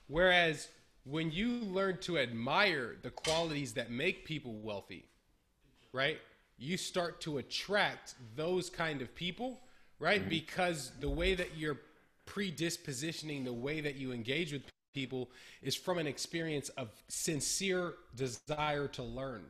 Whereas 0.07 0.69
when 1.05 1.31
you 1.31 1.59
learn 1.59 1.97
to 1.99 2.17
admire 2.17 2.97
the 3.01 3.11
qualities 3.11 3.73
that 3.73 3.91
make 3.91 4.25
people 4.25 4.53
wealthy, 4.53 5.05
right? 5.93 6.19
You 6.57 6.77
start 6.77 7.21
to 7.21 7.37
attract 7.37 8.15
those 8.35 8.69
kind 8.69 9.01
of 9.01 9.13
people, 9.15 9.61
right? 9.99 10.21
Mm-hmm. 10.21 10.29
Because 10.29 10.91
the 10.99 11.09
way 11.09 11.35
that 11.35 11.55
you're 11.55 11.79
predispositioning, 12.25 13.45
the 13.45 13.53
way 13.53 13.81
that 13.81 13.95
you 13.95 14.11
engage 14.11 14.51
with 14.51 14.63
people 14.93 15.29
is 15.61 15.75
from 15.75 15.97
an 15.99 16.07
experience 16.07 16.69
of 16.69 16.89
sincere 17.07 17.93
desire 18.15 18.87
to 18.89 19.03
learn, 19.03 19.43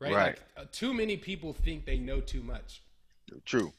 right? 0.00 0.12
Right. 0.12 0.26
Like, 0.26 0.42
uh, 0.56 0.64
too 0.72 0.92
many 0.94 1.16
people 1.16 1.52
think 1.52 1.84
they 1.86 1.98
know 1.98 2.20
too 2.20 2.42
much 2.42 2.82
True. 3.44 3.72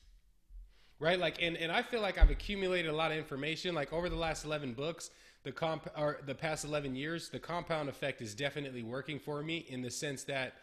right 1.00 1.20
like 1.20 1.42
and, 1.42 1.56
and 1.58 1.72
i 1.72 1.82
feel 1.82 2.02
like 2.02 2.18
i've 2.18 2.30
accumulated 2.30 2.92
a 2.92 2.96
lot 2.96 3.12
of 3.12 3.18
information 3.18 3.74
like 3.76 3.94
over 3.94 4.10
the 4.10 4.16
last 4.16 4.46
11 4.46 4.74
books 4.74 5.10
the 5.44 5.52
comp 5.52 5.88
or 5.98 6.20
the 6.26 6.36
past 6.36 6.66
11 6.66 6.96
years 6.96 7.30
the 7.30 7.40
compound 7.40 7.88
effect 7.90 8.22
is 8.22 8.34
definitely 8.36 8.84
working 8.84 9.20
for 9.20 9.42
me 9.44 9.66
in 9.70 9.82
the 9.82 9.92
sense 9.92 10.24
that 10.24 10.54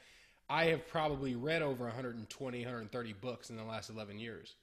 i 0.50 0.64
have 0.66 0.86
probably 0.88 1.34
read 1.34 1.62
over 1.62 1.84
120 1.84 2.58
130 2.58 3.12
books 3.14 3.50
in 3.50 3.56
the 3.56 3.64
last 3.64 3.90
11 3.90 4.18
years 4.18 4.56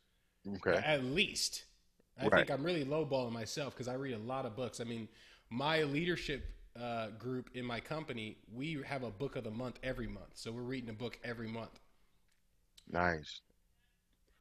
Okay. 0.55 0.81
at 0.85 1.03
least 1.03 1.63
i 2.19 2.23
Right. 2.23 2.33
think 2.47 2.51
i'm 2.51 2.63
really 2.63 2.85
lowballing 2.85 3.31
myself 3.31 3.73
because 3.73 3.87
i 3.87 3.93
read 3.93 4.13
a 4.13 4.17
lot 4.19 4.45
of 4.45 4.55
books 4.55 4.79
i 4.79 4.83
mean 4.83 5.07
my 5.49 5.83
leadership 5.83 6.43
uh, 6.79 7.07
group 7.19 7.49
in 7.53 7.65
my 7.65 7.79
company 7.79 8.37
we 8.53 8.81
have 8.85 9.03
a 9.03 9.11
book 9.11 9.35
of 9.35 9.43
the 9.43 9.51
month 9.51 9.79
every 9.83 10.07
month 10.07 10.31
so 10.35 10.51
we're 10.51 10.61
reading 10.61 10.89
a 10.89 10.93
book 10.93 11.19
every 11.23 11.47
month 11.47 11.79
Nice. 12.91 13.41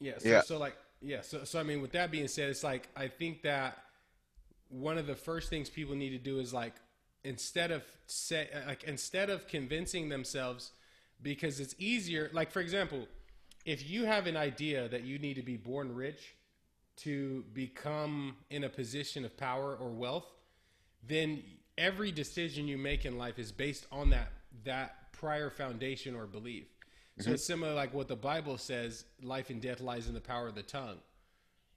Yeah. 0.00 0.18
So, 0.18 0.28
Yeah. 0.28 0.40
so 0.40 0.59
like, 0.59 0.76
yeah. 1.00 1.20
So, 1.22 1.44
so 1.44 1.61
I 1.61 1.62
mean, 1.62 1.81
with 1.83 1.92
that 1.92 2.11
being 2.11 2.28
said, 2.28 2.48
it's 2.50 2.64
like 2.64 2.88
I 2.96 3.09
think 3.09 3.42
that 3.42 3.78
one 4.68 4.98
of 4.98 5.07
the 5.07 5.14
first 5.16 5.50
things 5.50 5.68
people 5.70 5.94
need 5.94 6.11
to 6.11 6.18
do 6.18 6.38
is 6.38 6.52
like 6.52 6.74
instead 7.24 7.70
of 7.70 7.83
say 8.07 8.48
like 8.66 8.85
instead 8.85 9.31
of 9.31 9.46
convincing 9.46 10.09
themselves 10.09 10.72
because 11.22 11.61
it's 11.61 11.74
easier. 11.78 12.31
Like 12.33 12.50
for 12.50 12.61
example, 12.61 13.09
if 13.64 13.88
you 13.88 14.04
have 14.07 14.26
an 14.26 14.37
idea 14.37 14.88
that 14.88 15.04
you 15.04 15.18
need 15.18 15.35
to 15.35 15.42
be 15.42 15.57
born 15.57 15.94
rich 15.94 16.35
to 16.98 17.44
become 17.52 18.37
in 18.50 18.64
a 18.64 18.68
position 18.68 19.24
of 19.24 19.37
power 19.37 19.74
or 19.76 19.90
wealth, 19.90 20.26
then 21.07 21.42
every 21.80 22.12
decision 22.12 22.68
you 22.68 22.78
make 22.78 23.04
in 23.04 23.18
life 23.18 23.38
is 23.38 23.50
based 23.50 23.86
on 23.90 24.10
that 24.10 24.30
that 24.64 25.12
prior 25.12 25.50
foundation 25.50 26.14
or 26.14 26.26
belief. 26.26 26.66
So 27.18 27.32
it's 27.32 27.44
similar 27.44 27.74
like 27.74 27.92
what 27.92 28.08
the 28.08 28.16
Bible 28.16 28.56
says: 28.56 29.04
life 29.22 29.50
and 29.50 29.60
death 29.60 29.80
lies 29.80 30.06
in 30.06 30.14
the 30.14 30.20
power 30.20 30.48
of 30.48 30.54
the 30.54 30.62
tongue. 30.62 30.98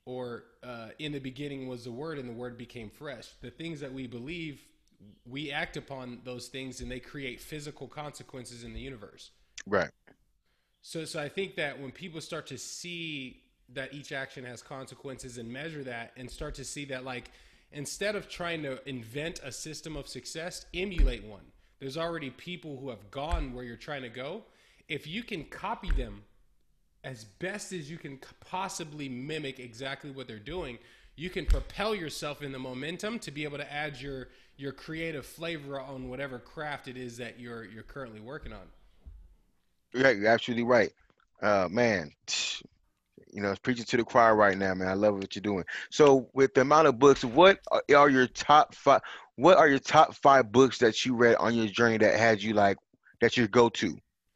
Or 0.05 0.43
uh, 0.63 0.89
in 0.99 1.13
the 1.13 1.19
beginning 1.19 1.67
was 1.67 1.85
the 1.85 1.91
Word, 1.91 2.19
and 2.19 2.27
the 2.27 2.33
Word 2.33 2.57
became 2.57 2.89
flesh. 2.89 3.29
The 3.41 3.49
things 3.49 3.79
that 3.79 3.93
we 3.93 4.05
believe, 4.05 4.61
we 5.25 5.49
act 5.49 5.77
upon 5.77 6.19
those 6.25 6.47
things, 6.47 6.81
and 6.81 6.91
they 6.91 6.99
create 6.99 7.39
physical 7.39 7.87
consequences 7.87 8.65
in 8.65 8.73
the 8.73 8.81
universe. 8.81 9.31
Right. 9.65 9.89
So, 10.81 11.05
so 11.05 11.21
I 11.21 11.29
think 11.29 11.55
that 11.55 11.79
when 11.79 11.91
people 11.91 12.19
start 12.19 12.47
to 12.47 12.57
see 12.57 13.43
that 13.69 13.93
each 13.93 14.11
action 14.11 14.43
has 14.43 14.61
consequences 14.61 15.37
and 15.37 15.49
measure 15.49 15.83
that, 15.85 16.11
and 16.17 16.29
start 16.29 16.55
to 16.55 16.65
see 16.65 16.83
that, 16.85 17.05
like, 17.05 17.31
instead 17.73 18.15
of 18.15 18.29
trying 18.29 18.63
to 18.63 18.87
invent 18.87 19.39
a 19.43 19.51
system 19.51 19.95
of 19.95 20.07
success, 20.07 20.65
emulate 20.73 21.23
one. 21.23 21.43
There's 21.79 21.97
already 21.97 22.29
people 22.29 22.77
who 22.77 22.89
have 22.89 23.11
gone 23.11 23.53
where 23.53 23.65
you're 23.65 23.75
trying 23.75 24.03
to 24.03 24.09
go. 24.09 24.43
If 24.87 25.05
you 25.07 25.23
can 25.23 25.43
copy 25.45 25.91
them 25.91 26.23
as 27.03 27.25
best 27.25 27.73
as 27.73 27.91
you 27.91 27.97
can 27.97 28.19
possibly 28.39 29.09
mimic 29.09 29.59
exactly 29.59 30.11
what 30.11 30.27
they're 30.27 30.39
doing, 30.39 30.77
you 31.15 31.29
can 31.29 31.45
propel 31.45 31.93
yourself 31.93 32.41
in 32.41 32.51
the 32.51 32.59
momentum 32.59 33.19
to 33.19 33.31
be 33.31 33.43
able 33.43 33.57
to 33.57 33.71
add 33.71 33.99
your 33.99 34.29
your 34.55 34.71
creative 34.71 35.25
flavor 35.25 35.79
on 35.79 36.09
whatever 36.09 36.39
craft 36.39 36.87
it 36.87 36.95
is 36.95 37.17
that 37.17 37.39
you're 37.39 37.65
you're 37.65 37.83
currently 37.83 38.19
working 38.19 38.53
on. 38.53 38.67
Yeah, 39.93 40.09
you're 40.09 40.27
absolutely 40.27 40.63
right. 40.63 40.91
Uh, 41.41 41.67
man, 41.69 42.11
you 43.31 43.41
know, 43.41 43.51
it's 43.51 43.59
preaching 43.59 43.85
to 43.85 43.97
the 43.97 44.03
choir 44.03 44.35
right 44.35 44.57
now, 44.57 44.73
man. 44.73 44.87
I 44.87 44.93
love 44.93 45.15
what 45.15 45.35
you're 45.35 45.41
doing. 45.41 45.63
So, 45.91 46.29
with 46.33 46.53
the 46.53 46.61
amount 46.61 46.87
of 46.87 46.99
books, 46.99 47.23
what 47.23 47.59
are- 47.89 48.09
your 48.09 48.27
top 48.27 48.75
five? 48.75 49.01
What 49.35 49.57
are 49.57 49.67
your 49.67 49.79
top 49.79 50.13
five 50.15 50.51
books 50.51 50.77
that 50.79 51.05
you 51.05 51.15
read 51.15 51.35
on 51.35 51.55
your 51.55 51.67
journey 51.67 51.97
that 51.97 52.17
had 52.17 52.41
you 52.41 52.53
like 52.53 52.77
that 53.21 53.37
your 53.37 53.47
go-to? 53.47 53.87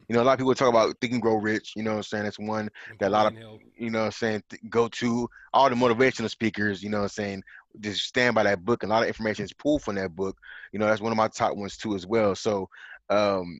You 0.09 0.15
know, 0.15 0.21
a 0.21 0.23
lot 0.23 0.33
of 0.33 0.39
people 0.39 0.55
talk 0.55 0.69
about 0.69 0.95
Think 1.01 1.13
and 1.13 1.21
Grow 1.21 1.35
Rich. 1.35 1.73
You 1.75 1.83
know 1.83 1.91
what 1.91 1.97
I'm 1.97 2.03
saying? 2.03 2.23
That's 2.23 2.39
one 2.39 2.69
that 2.99 3.09
a 3.09 3.11
lot 3.11 3.27
of 3.27 3.33
you 3.77 3.89
know 3.91 3.99
what 3.99 4.05
I'm 4.05 4.11
saying, 4.11 4.43
go 4.69 4.87
to 4.87 5.29
all 5.53 5.69
the 5.69 5.75
motivational 5.75 6.29
speakers, 6.29 6.81
you 6.81 6.89
know 6.89 6.97
what 6.97 7.03
I'm 7.03 7.09
saying, 7.09 7.43
just 7.79 8.01
stand 8.01 8.33
by 8.35 8.43
that 8.43 8.65
book. 8.65 8.83
A 8.83 8.87
lot 8.87 9.03
of 9.03 9.07
information 9.07 9.45
is 9.45 9.53
pulled 9.53 9.83
from 9.83 9.95
that 9.95 10.15
book. 10.15 10.37
You 10.71 10.79
know, 10.79 10.87
that's 10.87 11.01
one 11.01 11.11
of 11.11 11.17
my 11.17 11.27
top 11.27 11.55
ones 11.55 11.77
too 11.77 11.93
as 11.95 12.07
well. 12.07 12.35
So 12.35 12.69
um 13.09 13.59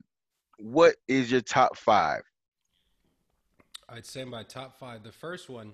what 0.57 0.95
is 1.07 1.31
your 1.31 1.41
top 1.41 1.77
five? 1.77 2.21
I'd 3.89 4.05
say 4.05 4.23
my 4.25 4.43
top 4.43 4.77
five. 4.79 5.03
The 5.03 5.11
first 5.11 5.49
one 5.49 5.73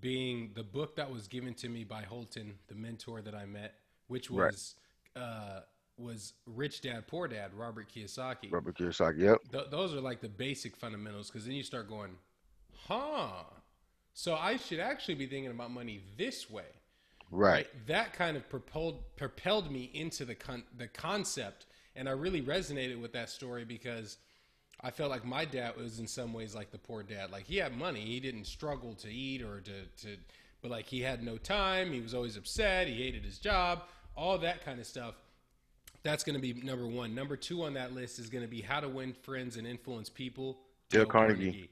being 0.00 0.50
the 0.54 0.62
book 0.62 0.96
that 0.96 1.10
was 1.10 1.28
given 1.28 1.54
to 1.54 1.68
me 1.68 1.84
by 1.84 2.02
Holton, 2.02 2.54
the 2.68 2.74
mentor 2.74 3.20
that 3.22 3.34
I 3.34 3.46
met, 3.46 3.74
which 4.08 4.30
Right. 4.30 4.52
was 4.52 4.74
uh, 5.16 5.60
was 5.96 6.32
Rich 6.46 6.80
Dad 6.80 7.06
Poor 7.06 7.28
Dad, 7.28 7.54
Robert 7.54 7.88
Kiyosaki. 7.88 8.50
Robert 8.50 8.76
Kiyosaki. 8.76 9.18
Yep. 9.20 9.38
Th- 9.52 9.70
those 9.70 9.94
are 9.94 10.00
like 10.00 10.20
the 10.20 10.28
basic 10.28 10.76
fundamentals 10.76 11.28
because 11.30 11.44
then 11.46 11.54
you 11.54 11.62
start 11.62 11.88
going, 11.88 12.16
huh? 12.88 13.44
So 14.12 14.34
I 14.34 14.56
should 14.56 14.80
actually 14.80 15.14
be 15.14 15.26
thinking 15.26 15.50
about 15.52 15.70
money 15.70 16.02
this 16.16 16.50
way 16.50 16.66
Right. 17.30 17.66
that 17.86 18.12
kind 18.12 18.36
of 18.36 18.48
propelled 18.48 19.02
propelled 19.16 19.70
me 19.70 19.90
into 19.94 20.24
the 20.24 20.34
con- 20.34 20.64
the 20.76 20.88
concept 20.88 21.66
and 21.96 22.08
I 22.08 22.12
really 22.12 22.42
resonated 22.42 23.00
with 23.00 23.12
that 23.12 23.30
story 23.30 23.64
because 23.64 24.18
I 24.80 24.90
felt 24.90 25.10
like 25.10 25.24
my 25.24 25.44
dad 25.44 25.76
was 25.76 25.98
in 25.98 26.06
some 26.06 26.32
ways 26.32 26.54
like 26.54 26.70
the 26.70 26.78
poor 26.78 27.02
dad 27.02 27.30
like 27.30 27.44
he 27.44 27.56
had 27.56 27.76
money 27.76 28.00
he 28.00 28.20
didn't 28.20 28.46
struggle 28.46 28.94
to 28.94 29.08
eat 29.08 29.42
or 29.42 29.60
to 29.60 29.84
to 30.02 30.16
but 30.62 30.70
like 30.70 30.86
he 30.86 31.00
had 31.00 31.22
no 31.22 31.36
time 31.36 31.92
he 31.92 32.00
was 32.00 32.14
always 32.14 32.36
upset 32.36 32.86
he 32.86 32.94
hated 32.94 33.24
his 33.24 33.38
job 33.38 33.82
all 34.16 34.38
that 34.38 34.64
kind 34.64 34.80
of 34.80 34.86
stuff 34.86 35.14
that's 36.02 36.22
going 36.22 36.34
to 36.34 36.42
be 36.42 36.52
number 36.62 36.86
1 36.86 37.14
number 37.14 37.36
2 37.36 37.64
on 37.64 37.74
that 37.74 37.94
list 37.94 38.18
is 38.18 38.28
going 38.28 38.44
to 38.44 38.50
be 38.50 38.60
how 38.60 38.80
to 38.80 38.88
win 38.88 39.12
friends 39.12 39.56
and 39.56 39.66
influence 39.66 40.08
people 40.10 40.58
Dale 40.90 41.06
Carnegie. 41.06 41.70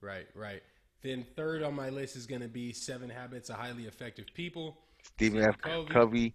right 0.00 0.26
right 0.34 0.62
then 1.02 1.24
third 1.36 1.62
on 1.62 1.74
my 1.74 1.90
list 1.90 2.16
is 2.16 2.26
going 2.26 2.42
to 2.42 2.48
be 2.48 2.72
seven 2.72 3.08
habits 3.08 3.50
of 3.50 3.56
highly 3.56 3.84
effective 3.84 4.26
people 4.34 4.78
Stephen 5.14 5.42
F. 5.42 5.58
Covey. 5.58 5.92
Covey. 5.92 6.34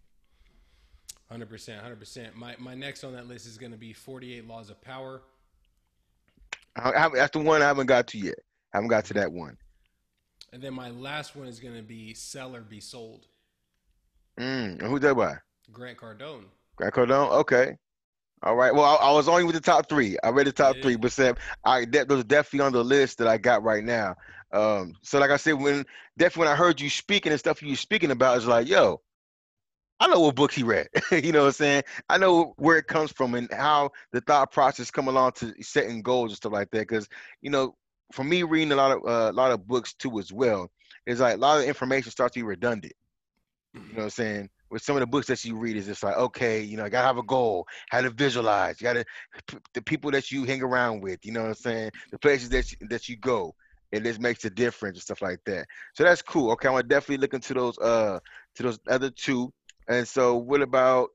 Hundred 1.29 1.49
percent, 1.49 1.81
hundred 1.81 1.99
percent. 1.99 2.35
My 2.35 2.55
my 2.59 2.75
next 2.75 3.03
on 3.03 3.13
that 3.13 3.27
list 3.27 3.45
is 3.45 3.57
going 3.57 3.71
to 3.71 3.77
be 3.77 3.93
Forty 3.93 4.33
Eight 4.35 4.47
Laws 4.47 4.69
of 4.69 4.81
Power. 4.81 5.21
I, 6.75 6.91
I, 6.91 7.09
that's 7.09 7.31
the 7.31 7.43
one 7.43 7.61
I 7.61 7.65
haven't 7.65 7.87
got 7.87 8.07
to 8.07 8.17
yet. 8.17 8.35
I 8.73 8.77
haven't 8.77 8.89
got 8.89 9.05
to 9.05 9.13
that 9.15 9.31
one. 9.31 9.57
And 10.53 10.61
then 10.61 10.73
my 10.73 10.89
last 10.89 11.35
one 11.35 11.47
is 11.47 11.59
going 11.59 11.75
to 11.75 11.81
be 11.81 12.13
Sell 12.13 12.55
or 12.55 12.61
Be 12.61 12.79
Sold. 12.79 13.27
Mm, 14.39 14.79
and 14.79 14.81
who's 14.81 15.01
that 15.01 15.15
by? 15.15 15.35
Grant 15.71 15.97
Cardone. 15.97 16.45
Grant 16.75 16.93
Cardone? 16.93 17.31
Okay. 17.31 17.77
All 18.43 18.55
right. 18.55 18.73
Well, 18.73 18.83
I, 18.83 18.95
I 18.95 19.11
was 19.11 19.27
only 19.27 19.43
with 19.43 19.55
the 19.55 19.61
top 19.61 19.87
three. 19.87 20.17
I 20.23 20.29
read 20.29 20.47
the 20.47 20.51
top 20.51 20.75
Yeah. 20.77 20.81
three, 20.81 20.95
but 20.95 21.11
Sam, 21.11 21.35
I 21.63 21.85
that 21.85 22.07
those 22.07 22.21
are 22.21 22.27
definitely 22.27 22.65
on 22.65 22.73
the 22.73 22.83
list 22.83 23.19
that 23.19 23.27
I 23.27 23.37
got 23.37 23.63
right 23.63 23.83
now. 23.83 24.15
Um, 24.51 24.95
so 25.03 25.19
like 25.19 25.31
I 25.31 25.37
said, 25.37 25.53
when 25.53 25.85
definitely 26.17 26.47
when 26.47 26.53
I 26.53 26.55
heard 26.55 26.81
you 26.81 26.89
speaking 26.89 27.31
and 27.31 27.39
stuff 27.39 27.61
you 27.61 27.69
were 27.69 27.75
speaking 27.75 28.11
about, 28.11 28.37
it's 28.37 28.45
like, 28.45 28.67
yo, 28.67 29.01
I 30.01 30.07
know 30.07 30.19
what 30.19 30.35
book 30.35 30.51
he 30.51 30.63
read. 30.63 30.87
you 31.11 31.31
know 31.31 31.41
what 31.41 31.45
I'm 31.47 31.51
saying? 31.51 31.83
I 32.09 32.17
know 32.17 32.55
where 32.57 32.77
it 32.77 32.87
comes 32.87 33.11
from 33.11 33.35
and 33.35 33.47
how 33.53 33.91
the 34.11 34.21
thought 34.21 34.51
process 34.51 34.89
come 34.89 35.07
along 35.07 35.33
to 35.33 35.53
setting 35.61 36.01
goals 36.01 36.31
and 36.31 36.37
stuff 36.37 36.53
like 36.53 36.71
that. 36.71 36.87
Because 36.87 37.07
you 37.43 37.51
know, 37.51 37.75
for 38.11 38.23
me 38.23 38.41
reading 38.41 38.71
a 38.71 38.75
lot 38.75 38.91
of 38.91 39.05
uh, 39.05 39.31
a 39.31 39.33
lot 39.33 39.51
of 39.51 39.67
books 39.67 39.93
too 39.93 40.17
as 40.17 40.33
well, 40.33 40.71
it's 41.05 41.19
like 41.19 41.35
a 41.35 41.39
lot 41.39 41.59
of 41.59 41.65
information 41.65 42.11
starts 42.11 42.33
to 42.33 42.39
be 42.39 42.43
redundant. 42.43 42.93
You 43.75 43.93
know 43.93 43.99
what 43.99 44.03
I'm 44.05 44.09
saying? 44.09 44.49
With 44.71 44.81
some 44.81 44.95
of 44.95 45.01
the 45.01 45.07
books 45.07 45.27
that 45.27 45.45
you 45.45 45.55
read, 45.55 45.77
is 45.77 45.85
just 45.85 46.01
like, 46.01 46.17
okay, 46.17 46.61
you 46.61 46.77
know, 46.77 46.85
I 46.85 46.89
gotta 46.89 47.05
have 47.05 47.19
a 47.19 47.23
goal, 47.23 47.67
how 47.91 48.01
to 48.01 48.09
visualize, 48.09 48.81
you 48.81 48.85
gotta 48.85 49.05
the 49.75 49.83
people 49.83 50.09
that 50.11 50.31
you 50.31 50.45
hang 50.45 50.63
around 50.63 51.01
with, 51.01 51.23
you 51.23 51.31
know 51.31 51.41
what 51.41 51.49
I'm 51.49 51.55
saying? 51.55 51.91
The 52.11 52.17
places 52.17 52.49
that 52.49 52.71
you, 52.71 52.87
that 52.89 53.07
you 53.07 53.17
go, 53.17 53.53
and 53.91 54.05
this 54.05 54.19
makes 54.19 54.45
a 54.45 54.49
difference 54.49 54.97
and 54.97 55.03
stuff 55.03 55.21
like 55.21 55.39
that. 55.45 55.67
So 55.93 56.03
that's 56.03 56.21
cool. 56.21 56.51
Okay, 56.53 56.67
I'm 56.67 56.73
gonna 56.73 56.83
definitely 56.83 57.17
look 57.17 57.33
into 57.33 57.53
those 57.53 57.77
uh 57.79 58.19
to 58.55 58.63
those 58.63 58.79
other 58.89 59.09
two. 59.09 59.51
And 59.91 60.07
so, 60.07 60.37
what 60.37 60.61
about? 60.61 61.11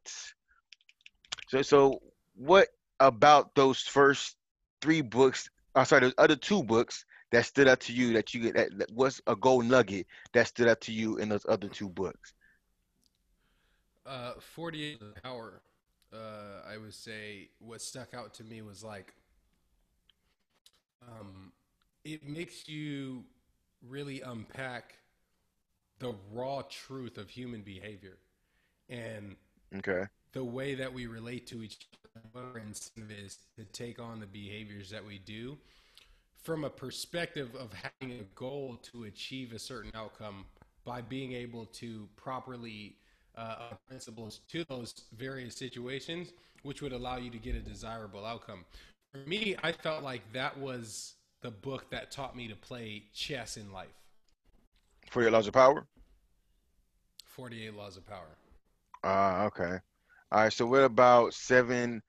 So, 1.48 1.62
so 1.62 2.02
what 2.34 2.68
about 3.00 3.54
those 3.54 3.80
first 3.80 4.36
three 4.82 5.00
books? 5.00 5.48
I'm 5.74 5.82
uh, 5.82 5.84
sorry, 5.84 6.00
those 6.02 6.14
other 6.18 6.36
two 6.36 6.62
books 6.62 7.06
that 7.32 7.46
stood 7.46 7.68
out 7.68 7.80
to 7.80 7.94
you 7.94 8.12
that 8.12 8.34
you 8.34 8.52
that, 8.52 8.76
that 8.76 8.92
was 8.92 9.22
a 9.26 9.34
gold 9.34 9.64
nugget 9.64 10.06
that 10.34 10.48
stood 10.48 10.68
out 10.68 10.82
to 10.82 10.92
you 10.92 11.16
in 11.16 11.30
those 11.30 11.46
other 11.48 11.68
two 11.68 11.88
books. 11.88 12.34
Uh, 14.04 14.32
48 14.38 15.00
hour. 15.24 15.62
Uh, 16.12 16.70
I 16.70 16.76
would 16.76 16.94
say 16.94 17.48
what 17.58 17.80
stuck 17.80 18.12
out 18.12 18.34
to 18.34 18.44
me 18.44 18.60
was 18.60 18.84
like, 18.84 19.14
um, 21.02 21.50
it 22.04 22.28
makes 22.28 22.68
you 22.68 23.24
really 23.88 24.20
unpack 24.20 24.96
the 25.98 26.14
raw 26.30 26.62
truth 26.68 27.16
of 27.16 27.30
human 27.30 27.62
behavior 27.62 28.18
and 28.88 29.36
okay 29.76 30.04
the 30.32 30.44
way 30.44 30.74
that 30.74 30.92
we 30.92 31.06
relate 31.06 31.46
to 31.46 31.62
each 31.62 31.78
other 32.34 32.62
is 33.10 33.38
to 33.56 33.64
take 33.72 33.98
on 33.98 34.20
the 34.20 34.26
behaviors 34.26 34.90
that 34.90 35.04
we 35.04 35.18
do 35.18 35.56
from 36.46 36.62
a 36.62 36.70
perspective 36.70 37.54
of 37.58 37.72
having 37.72 38.20
a 38.20 38.22
goal 38.36 38.78
to 38.80 39.04
achieve 39.04 39.52
a 39.52 39.58
certain 39.58 39.90
outcome 39.94 40.44
by 40.84 41.02
being 41.02 41.32
able 41.32 41.66
to 41.66 42.08
properly 42.14 42.94
uh, 43.36 43.70
principles 43.88 44.40
to 44.48 44.64
those 44.68 44.94
various 45.18 45.56
situations, 45.56 46.32
which 46.62 46.82
would 46.82 46.92
allow 46.92 47.16
you 47.16 47.30
to 47.30 47.38
get 47.38 47.56
a 47.56 47.60
desirable 47.60 48.24
outcome. 48.24 48.64
For 49.12 49.18
me, 49.28 49.56
I 49.62 49.72
felt 49.72 50.04
like 50.04 50.22
that 50.32 50.56
was 50.56 51.14
the 51.42 51.50
book 51.50 51.90
that 51.90 52.12
taught 52.12 52.36
me 52.36 52.46
to 52.46 52.54
play 52.54 53.02
chess 53.12 53.56
in 53.56 53.72
life. 53.72 53.88
48 55.10 55.32
Laws 55.32 55.46
of 55.48 55.54
Power? 55.54 55.84
48 57.24 57.74
Laws 57.74 57.96
of 57.96 58.06
Power. 58.06 58.36
Ah, 59.04 59.42
uh, 59.42 59.46
okay. 59.46 59.78
All 60.32 60.40
right. 60.42 60.52
So 60.52 60.66
what 60.66 60.82
about 60.84 61.34
seven 61.34 62.02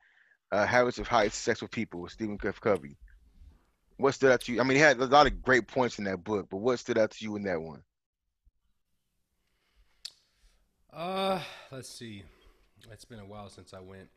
uh, 0.51 0.65
habits 0.65 0.99
of 0.99 1.07
high 1.07 1.27
successful 1.29 1.67
people 1.69 2.01
with 2.01 2.11
Stephen 2.13 2.37
F. 2.43 2.59
Covey? 2.61 2.97
What 3.97 4.13
stood 4.13 4.31
out 4.31 4.41
to 4.41 4.53
you? 4.53 4.61
I 4.61 4.63
mean, 4.63 4.77
he 4.77 4.81
had 4.81 4.99
a 4.99 5.05
lot 5.05 5.27
of 5.27 5.41
great 5.41 5.67
points 5.67 5.97
in 5.99 6.05
that 6.05 6.23
book, 6.23 6.47
but 6.49 6.57
what 6.57 6.79
stood 6.79 6.97
out 6.97 7.11
to 7.11 7.23
you 7.23 7.35
in 7.35 7.43
that 7.43 7.61
one? 7.61 7.83
Uh, 10.93 11.41
let's 11.71 11.89
see. 11.89 12.23
It's 12.91 13.05
been 13.05 13.19
a 13.19 13.25
while 13.25 13.49
since 13.49 13.73
I 13.73 13.79
went 13.79 14.09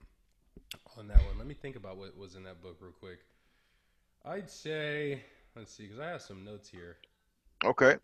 on 0.97 1.09
that 1.09 1.19
one. 1.25 1.39
Let 1.39 1.47
me 1.47 1.55
think 1.55 1.77
about 1.77 1.97
what 1.97 2.17
was 2.17 2.37
in 2.37 2.45
that 2.45 2.63
book 2.63 2.79
real 2.81 2.93
quick. 2.93 3.21
I'd 4.25 4.51
say, 4.51 5.23
let's 5.57 5.73
see, 5.73 5.85
because 5.85 5.99
I 5.99 6.09
have 6.11 6.23
some 6.23 6.45
notes 6.45 6.69
here. 6.69 6.97
Okay. 7.65 7.97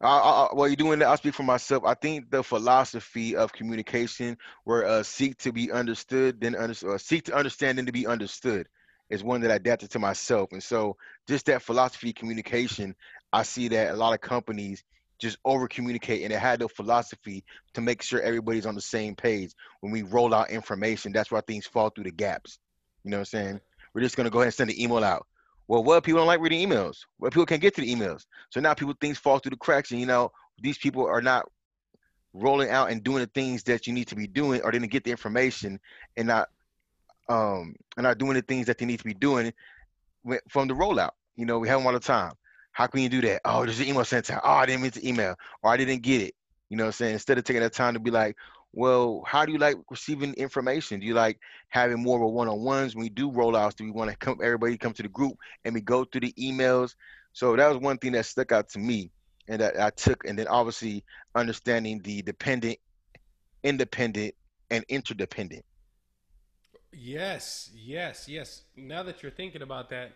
I, 0.00 0.08
I, 0.18 0.48
while 0.54 0.68
you're 0.68 0.76
doing 0.76 0.98
that, 1.00 1.08
I'll 1.08 1.16
speak 1.16 1.34
for 1.34 1.42
myself. 1.42 1.84
I 1.84 1.94
think 1.94 2.30
the 2.30 2.42
philosophy 2.42 3.36
of 3.36 3.52
communication, 3.52 4.38
where 4.64 4.86
uh, 4.86 5.02
seek 5.02 5.36
to 5.38 5.52
be 5.52 5.70
understood, 5.70 6.40
then 6.40 6.56
under, 6.56 6.74
uh, 6.94 6.98
seek 6.98 7.24
to 7.24 7.34
understand, 7.34 7.78
then 7.78 7.86
to 7.86 7.92
be 7.92 8.06
understood, 8.06 8.66
is 9.10 9.22
one 9.22 9.42
that 9.42 9.50
I 9.50 9.56
adapted 9.56 9.90
to 9.90 9.98
myself. 9.98 10.52
And 10.52 10.62
so, 10.62 10.96
just 11.28 11.46
that 11.46 11.62
philosophy 11.62 12.12
communication, 12.12 12.94
I 13.32 13.42
see 13.42 13.68
that 13.68 13.92
a 13.92 13.96
lot 13.96 14.14
of 14.14 14.20
companies 14.20 14.82
just 15.18 15.36
over 15.44 15.68
communicate 15.68 16.22
and 16.22 16.32
it 16.32 16.38
had 16.38 16.60
no 16.60 16.68
philosophy 16.68 17.44
to 17.74 17.82
make 17.82 18.00
sure 18.00 18.22
everybody's 18.22 18.64
on 18.64 18.74
the 18.74 18.80
same 18.80 19.14
page 19.14 19.52
when 19.80 19.92
we 19.92 20.02
roll 20.02 20.32
out 20.32 20.50
information. 20.50 21.12
That's 21.12 21.30
why 21.30 21.42
things 21.42 21.66
fall 21.66 21.90
through 21.90 22.04
the 22.04 22.10
gaps. 22.10 22.58
You 23.04 23.10
know 23.10 23.18
what 23.18 23.20
I'm 23.20 23.24
saying? 23.26 23.60
We're 23.94 24.00
just 24.00 24.16
gonna 24.16 24.30
go 24.30 24.38
ahead 24.38 24.46
and 24.46 24.54
send 24.54 24.70
an 24.70 24.80
email 24.80 25.04
out. 25.04 25.26
Well, 25.70 25.84
what 25.84 26.02
people 26.02 26.18
don't 26.18 26.26
like 26.26 26.40
reading 26.40 26.68
emails? 26.68 26.96
Well, 27.20 27.30
people 27.30 27.46
can't 27.46 27.62
get 27.62 27.76
to 27.76 27.80
the 27.80 27.94
emails. 27.94 28.26
So 28.50 28.58
now 28.58 28.74
people 28.74 28.92
things 29.00 29.18
fall 29.18 29.38
through 29.38 29.50
the 29.50 29.56
cracks, 29.56 29.92
and 29.92 30.00
you 30.00 30.06
know 30.06 30.32
these 30.60 30.76
people 30.76 31.06
are 31.06 31.22
not 31.22 31.46
rolling 32.32 32.70
out 32.70 32.90
and 32.90 33.04
doing 33.04 33.20
the 33.20 33.30
things 33.36 33.62
that 33.62 33.86
you 33.86 33.92
need 33.92 34.08
to 34.08 34.16
be 34.16 34.26
doing, 34.26 34.60
or 34.62 34.72
they 34.72 34.80
didn't 34.80 34.90
get 34.90 35.04
the 35.04 35.12
information 35.12 35.78
and 36.16 36.26
not 36.26 36.48
um 37.28 37.76
and 37.96 38.02
not 38.02 38.18
doing 38.18 38.34
the 38.34 38.42
things 38.42 38.66
that 38.66 38.78
they 38.78 38.84
need 38.84 38.98
to 38.98 39.04
be 39.04 39.14
doing 39.14 39.52
from 40.48 40.66
the 40.66 40.74
rollout. 40.74 41.12
You 41.36 41.46
know, 41.46 41.60
we 41.60 41.68
have 41.68 41.78
them 41.78 41.86
all 41.86 41.92
the 41.92 42.00
time. 42.00 42.32
How 42.72 42.88
can 42.88 43.02
you 43.02 43.08
do 43.08 43.20
that? 43.20 43.40
Oh, 43.44 43.64
there's 43.64 43.78
an 43.78 43.86
email 43.86 44.04
sent 44.04 44.28
out. 44.28 44.40
Oh, 44.42 44.50
I 44.50 44.66
didn't 44.66 44.82
mean 44.82 44.90
to 44.90 45.08
email, 45.08 45.36
or 45.62 45.70
I 45.70 45.76
didn't 45.76 46.02
get 46.02 46.20
it. 46.20 46.34
You 46.68 46.78
know 46.78 46.82
what 46.82 46.88
I'm 46.88 46.92
saying? 46.94 47.12
Instead 47.12 47.38
of 47.38 47.44
taking 47.44 47.62
that 47.62 47.74
time 47.74 47.94
to 47.94 48.00
be 48.00 48.10
like, 48.10 48.36
well, 48.72 49.22
how 49.26 49.44
do 49.44 49.52
you 49.52 49.58
like 49.58 49.76
receiving 49.90 50.34
information? 50.34 51.00
Do 51.00 51.06
you 51.06 51.14
like 51.14 51.38
having 51.68 52.02
more 52.02 52.18
of 52.18 52.22
a 52.22 52.28
one-on-ones 52.28 52.94
when 52.94 53.02
we 53.02 53.08
do 53.08 53.30
rollouts? 53.30 53.74
Do 53.74 53.84
we 53.84 53.90
want 53.90 54.10
to 54.10 54.16
come 54.16 54.38
everybody 54.42 54.76
come 54.78 54.92
to 54.92 55.02
the 55.02 55.08
group 55.08 55.36
and 55.64 55.74
we 55.74 55.80
go 55.80 56.04
through 56.04 56.22
the 56.22 56.34
emails? 56.38 56.94
So 57.32 57.56
that 57.56 57.68
was 57.68 57.78
one 57.78 57.98
thing 57.98 58.12
that 58.12 58.26
stuck 58.26 58.52
out 58.52 58.68
to 58.70 58.78
me 58.78 59.10
and 59.48 59.60
that 59.60 59.80
I 59.80 59.90
took, 59.90 60.24
and 60.24 60.38
then 60.38 60.46
obviously 60.46 61.04
understanding 61.34 62.00
the 62.02 62.22
dependent, 62.22 62.78
independent, 63.64 64.34
and 64.70 64.84
interdependent. 64.88 65.64
Yes, 66.92 67.70
yes, 67.74 68.28
yes. 68.28 68.62
Now 68.76 69.02
that 69.02 69.22
you're 69.22 69.32
thinking 69.32 69.62
about 69.62 69.90
that, 69.90 70.12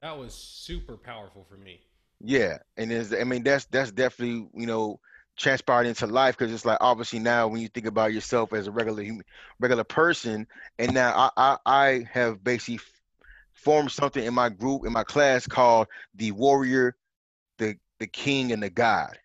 that 0.00 0.18
was 0.18 0.34
super 0.34 0.96
powerful 0.96 1.46
for 1.48 1.56
me. 1.56 1.80
Yeah, 2.20 2.58
and 2.76 2.90
is 2.90 3.14
I 3.14 3.24
mean 3.24 3.44
that's 3.44 3.66
that's 3.66 3.92
definitely 3.92 4.48
you 4.54 4.66
know 4.66 5.00
transpired 5.38 5.86
into 5.86 6.06
life 6.06 6.36
because 6.36 6.52
it's 6.52 6.64
like 6.64 6.78
obviously 6.80 7.18
now 7.18 7.48
when 7.48 7.60
you 7.60 7.68
think 7.68 7.86
about 7.86 8.12
yourself 8.12 8.52
as 8.52 8.66
a 8.66 8.70
regular 8.70 9.02
human, 9.02 9.24
regular 9.60 9.84
person, 9.84 10.46
and 10.78 10.92
now 10.92 11.12
I, 11.14 11.30
I, 11.36 11.56
I 11.64 12.08
have 12.12 12.42
basically 12.42 12.80
formed 13.54 13.90
something 13.90 14.24
in 14.24 14.34
my 14.34 14.48
group 14.48 14.84
in 14.84 14.92
my 14.92 15.04
class 15.04 15.46
called 15.46 15.86
the 16.14 16.32
warrior, 16.32 16.96
the 17.58 17.76
the 17.98 18.06
king, 18.06 18.52
and 18.52 18.62
the 18.62 18.70
god. 18.70 19.18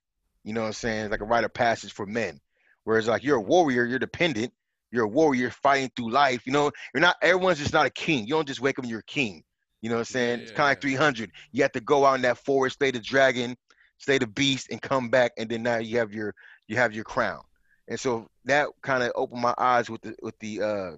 You 0.43 0.53
know 0.53 0.61
what 0.61 0.67
I'm 0.67 0.73
saying? 0.73 1.05
It's 1.05 1.11
like 1.11 1.21
a 1.21 1.25
rite 1.25 1.43
of 1.43 1.53
passage 1.53 1.93
for 1.93 2.05
men. 2.05 2.39
Whereas 2.83 3.07
like 3.07 3.23
you're 3.23 3.37
a 3.37 3.41
warrior, 3.41 3.85
you're 3.85 3.99
dependent. 3.99 4.53
You're 4.91 5.05
a 5.05 5.09
warrior 5.09 5.49
fighting 5.49 5.91
through 5.95 6.11
life. 6.11 6.45
You 6.45 6.53
know, 6.53 6.71
you're 6.93 7.01
not 7.01 7.17
everyone's 7.21 7.59
just 7.59 7.73
not 7.73 7.85
a 7.85 7.89
king. 7.89 8.27
You 8.27 8.35
don't 8.35 8.47
just 8.47 8.61
wake 8.61 8.77
up 8.77 8.83
and 8.83 8.89
you're 8.89 8.99
a 8.99 9.03
king. 9.03 9.43
You 9.81 9.89
know 9.89 9.95
what 9.95 10.01
I'm 10.01 10.05
saying? 10.05 10.39
Yeah, 10.39 10.43
it's 10.43 10.51
kind 10.51 10.61
of 10.61 10.71
like 10.71 10.81
300. 10.81 11.31
You 11.51 11.63
have 11.63 11.73
to 11.73 11.81
go 11.81 12.05
out 12.05 12.13
in 12.13 12.21
that 12.21 12.37
forest, 12.37 12.77
slay 12.77 12.91
the 12.91 12.99
dragon, 12.99 13.57
slay 14.03 14.17
the 14.17 14.27
beast 14.27 14.67
and 14.69 14.81
come 14.81 15.09
back 15.09 15.31
and 15.37 15.49
then 15.49 15.63
now 15.63 15.77
you 15.77 15.97
have 15.97 16.13
your 16.13 16.35
you 16.67 16.75
have 16.75 16.93
your 16.93 17.03
crown. 17.03 17.41
And 17.87 17.99
so 17.99 18.27
that 18.45 18.69
kind 18.81 19.03
of 19.03 19.11
opened 19.15 19.41
my 19.41 19.53
eyes 19.57 19.89
with 19.89 20.01
the 20.01 20.15
with 20.21 20.37
the 20.39 20.61
uh 20.61 20.91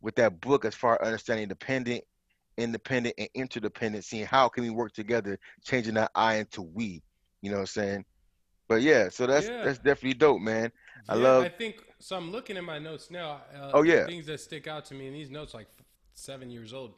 with 0.00 0.14
that 0.16 0.40
book 0.40 0.64
as 0.64 0.74
far 0.74 1.00
as 1.00 1.06
understanding 1.06 1.48
dependent 1.48 2.04
independent 2.58 3.14
and 3.18 3.28
interdependent 3.34 4.04
seeing 4.04 4.24
how 4.24 4.48
can 4.48 4.64
we 4.64 4.70
work 4.70 4.92
together 4.92 5.38
changing 5.62 5.92
that 5.92 6.10
i 6.14 6.36
into 6.36 6.62
we 6.62 7.02
you 7.42 7.50
know 7.50 7.56
what 7.56 7.62
i'm 7.62 7.66
saying? 7.66 8.04
But 8.66 8.82
yeah 8.82 9.08
so 9.10 9.26
that's 9.26 9.46
yeah. 9.46 9.62
that's 9.62 9.78
definitely 9.78 10.14
dope 10.14 10.40
man. 10.40 10.72
I 11.08 11.14
love 11.14 11.44
i 11.44 11.48
think 11.48 11.82
so 11.98 12.16
i'm 12.16 12.32
looking 12.32 12.56
at 12.56 12.64
my 12.64 12.78
notes 12.78 13.10
now 13.10 13.42
uh, 13.54 13.70
oh 13.74 13.82
yeah. 13.82 14.06
things 14.06 14.26
that 14.26 14.40
stick 14.40 14.66
out 14.66 14.84
to 14.86 14.94
me 14.94 15.06
in 15.06 15.12
these 15.12 15.30
notes 15.30 15.54
like 15.54 15.68
seven 16.14 16.50
years 16.50 16.72
old 16.72 16.94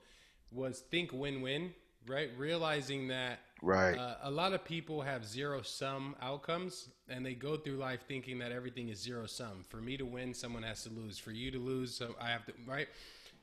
was 0.51 0.81
think 0.91 1.13
win-win 1.13 1.75
right 2.09 2.31
realizing 2.37 3.09
that 3.09 3.41
Right. 3.63 3.99
Uh, 3.99 4.15
a 4.23 4.31
lot 4.31 4.53
of 4.53 4.65
people 4.65 5.03
have 5.03 5.27
zero 5.27 5.63
sum 5.63 6.15
outcomes 6.23 6.89
and 7.09 7.25
they 7.27 7.35
go 7.35 7.57
through 7.57 7.77
life 7.77 8.05
thinking 8.07 8.39
that 8.39 8.53
everything 8.53 8.89
is 8.89 9.01
zero 9.01 9.27
sum. 9.27 9.65
For 9.69 9.79
me 9.79 9.97
to 9.97 10.05
win, 10.05 10.33
someone 10.33 10.63
has 10.63 10.85
to 10.85 10.91
lose. 10.91 11.19
For 11.19 11.33
you 11.33 11.51
to 11.51 11.59
lose, 11.59 11.95
so 11.95 12.15
I 12.21 12.29
have 12.29 12.47
to, 12.47 12.53
right? 12.67 12.89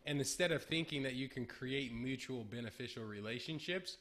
And 0.05 0.19
instead 0.19 0.51
of 0.51 0.63
thinking 0.63 1.03
that 1.03 1.15
you 1.15 1.27
can 1.27 1.45
create 1.45 1.93
mutual 1.93 2.43
beneficial 2.43 3.03
relationships 3.03 3.97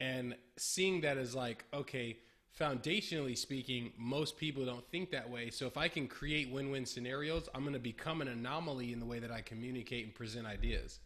and 0.00 0.34
seeing 0.56 1.02
that 1.02 1.18
as 1.18 1.34
like, 1.34 1.64
okay, 1.74 2.16
foundationally 2.58 3.36
speaking, 3.36 3.92
most 3.98 4.38
people 4.38 4.64
don't 4.64 4.86
think 4.90 5.10
that 5.10 5.28
way. 5.28 5.50
So 5.50 5.66
if 5.66 5.76
I 5.76 5.88
can 5.88 6.08
create 6.08 6.50
win 6.50 6.70
win 6.70 6.86
scenarios, 6.86 7.48
I'm 7.54 7.62
going 7.62 7.74
to 7.74 7.78
become 7.78 8.22
an 8.22 8.28
anomaly 8.28 8.92
in 8.94 9.00
the 9.00 9.06
way 9.06 9.18
that 9.18 9.30
I 9.30 9.42
communicate 9.42 10.06
and 10.06 10.14
present 10.14 10.46
ideas. 10.46 11.00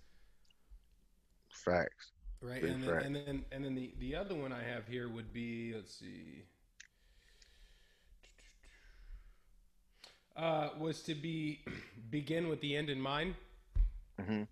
Facts 1.50 2.13
right? 2.44 2.62
and 2.62 2.82
then, 2.82 2.90
and 2.98 3.16
then 3.16 3.44
and 3.52 3.64
then 3.64 3.74
the 3.74 3.92
the 3.98 4.14
other 4.14 4.34
one 4.34 4.52
I 4.52 4.62
have 4.62 4.86
here 4.86 5.08
would 5.08 5.32
be 5.32 5.72
let's 5.74 5.94
see. 5.94 6.42
Uh, 10.36 10.70
was 10.78 11.02
to 11.02 11.14
be 11.14 11.60
begin 12.10 12.48
with 12.48 12.60
the 12.60 12.76
end 12.76 12.90
in 12.90 13.00
mind. 13.00 13.34
Mm-hmm. 14.20 14.42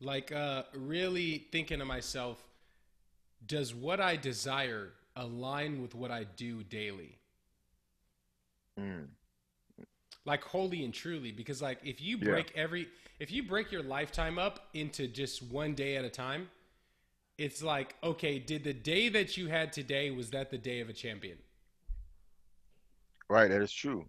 Like 0.00 0.32
uh, 0.32 0.64
really 0.74 1.46
thinking 1.52 1.78
to 1.80 1.84
myself, 1.84 2.38
does 3.46 3.74
what 3.74 4.00
I 4.00 4.16
desire 4.16 4.90
align 5.16 5.80
with 5.82 5.94
what 5.94 6.10
I 6.10 6.24
do 6.24 6.62
daily? 6.62 7.18
Mm. 8.78 9.06
Like 10.24 10.42
wholly 10.44 10.84
and 10.84 10.92
truly, 10.94 11.32
because 11.32 11.60
like 11.62 11.78
if 11.84 12.00
you 12.00 12.16
Yeah. 12.16 12.24
break 12.30 12.52
every, 12.56 12.88
if 13.18 13.30
you 13.30 13.42
break 13.42 13.70
your 13.70 13.82
lifetime 13.82 14.38
up 14.38 14.68
into 14.74 15.06
just 15.06 15.42
one 15.42 15.74
day 15.74 15.96
at 15.96 16.04
a 16.04 16.10
time, 16.10 16.48
it's 17.38 17.62
like 17.62 17.94
okay, 18.02 18.38
did 18.38 18.64
the 18.64 18.72
day 18.72 19.08
that 19.08 19.36
you 19.36 19.48
had 19.48 19.72
today 19.72 20.10
was 20.10 20.30
that 20.30 20.50
the 20.50 20.58
day 20.58 20.80
of 20.80 20.88
a 20.88 20.92
champion? 20.92 21.38
Right, 23.28 23.48
that 23.48 23.62
is 23.62 23.72
true. 23.72 24.06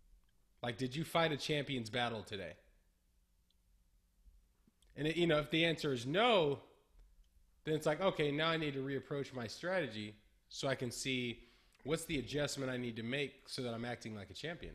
Like, 0.62 0.78
did 0.78 0.96
you 0.96 1.04
fight 1.04 1.32
a 1.32 1.38
champion's 1.38 1.90
battle 1.90 2.24
today? 2.24 2.54
And 4.98 5.08
it, 5.08 5.16
you 5.16 5.28
know, 5.28 5.38
if 5.38 5.52
the 5.52 5.66
answer 5.66 5.94
is 5.94 6.06
no, 6.06 6.60
then 7.66 7.76
it's 7.76 7.86
like, 7.86 8.02
okay, 8.02 8.32
now 8.32 8.50
I 8.50 8.58
need 8.58 8.74
to 8.74 8.80
reapproach 8.80 9.34
my 9.34 9.48
strategy 9.48 10.16
so 10.50 10.68
I 10.68 10.76
can 10.76 10.92
see 10.92 11.40
what's 11.84 12.06
the 12.06 12.20
adjustment 12.20 12.72
I 12.72 12.78
need 12.78 12.96
to 12.96 13.04
make 13.04 13.48
so 13.48 13.62
that 13.62 13.74
I'm 13.74 13.86
acting 13.86 14.16
like 14.16 14.30
a 14.30 14.34
champion. 14.34 14.74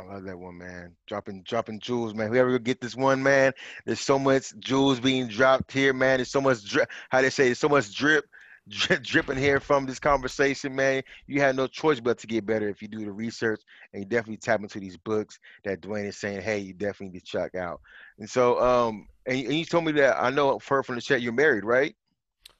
I 0.00 0.14
love 0.14 0.24
that 0.24 0.38
one, 0.38 0.58
man. 0.58 0.94
Dropping, 1.06 1.42
dropping 1.42 1.80
jewels, 1.80 2.14
man. 2.14 2.28
Whoever 2.28 2.58
get 2.58 2.80
this 2.80 2.96
one, 2.96 3.22
man. 3.22 3.52
There's 3.84 4.00
so 4.00 4.18
much 4.18 4.52
jewels 4.58 5.00
being 5.00 5.28
dropped 5.28 5.72
here, 5.72 5.92
man. 5.92 6.18
There's 6.18 6.30
so 6.30 6.40
much 6.40 6.64
drip. 6.64 6.90
How 7.10 7.22
they 7.22 7.30
say, 7.30 7.44
there's 7.44 7.58
so 7.58 7.68
much 7.68 7.94
drip, 7.94 8.24
drip, 8.68 9.02
dripping 9.02 9.36
here 9.36 9.60
from 9.60 9.86
this 9.86 9.98
conversation, 9.98 10.74
man. 10.74 11.02
You 11.26 11.40
have 11.40 11.56
no 11.56 11.66
choice 11.66 12.00
but 12.00 12.18
to 12.18 12.26
get 12.26 12.46
better 12.46 12.68
if 12.68 12.82
you 12.82 12.88
do 12.88 13.04
the 13.04 13.12
research 13.12 13.60
and 13.92 14.02
you 14.02 14.08
definitely 14.08 14.38
tap 14.38 14.60
into 14.60 14.80
these 14.80 14.96
books 14.96 15.38
that 15.64 15.80
Dwayne 15.80 16.06
is 16.06 16.16
saying. 16.16 16.42
Hey, 16.42 16.58
you 16.58 16.72
definitely 16.72 17.14
need 17.14 17.20
to 17.20 17.26
check 17.26 17.54
out. 17.54 17.80
And 18.18 18.28
so, 18.28 18.60
um, 18.60 19.08
and, 19.26 19.38
and 19.38 19.54
you 19.54 19.64
told 19.64 19.84
me 19.84 19.92
that 19.92 20.22
I 20.22 20.30
know 20.30 20.58
for 20.58 20.82
from 20.82 20.96
the 20.96 21.00
chat 21.00 21.22
you're 21.22 21.32
married, 21.32 21.64
right? 21.64 21.94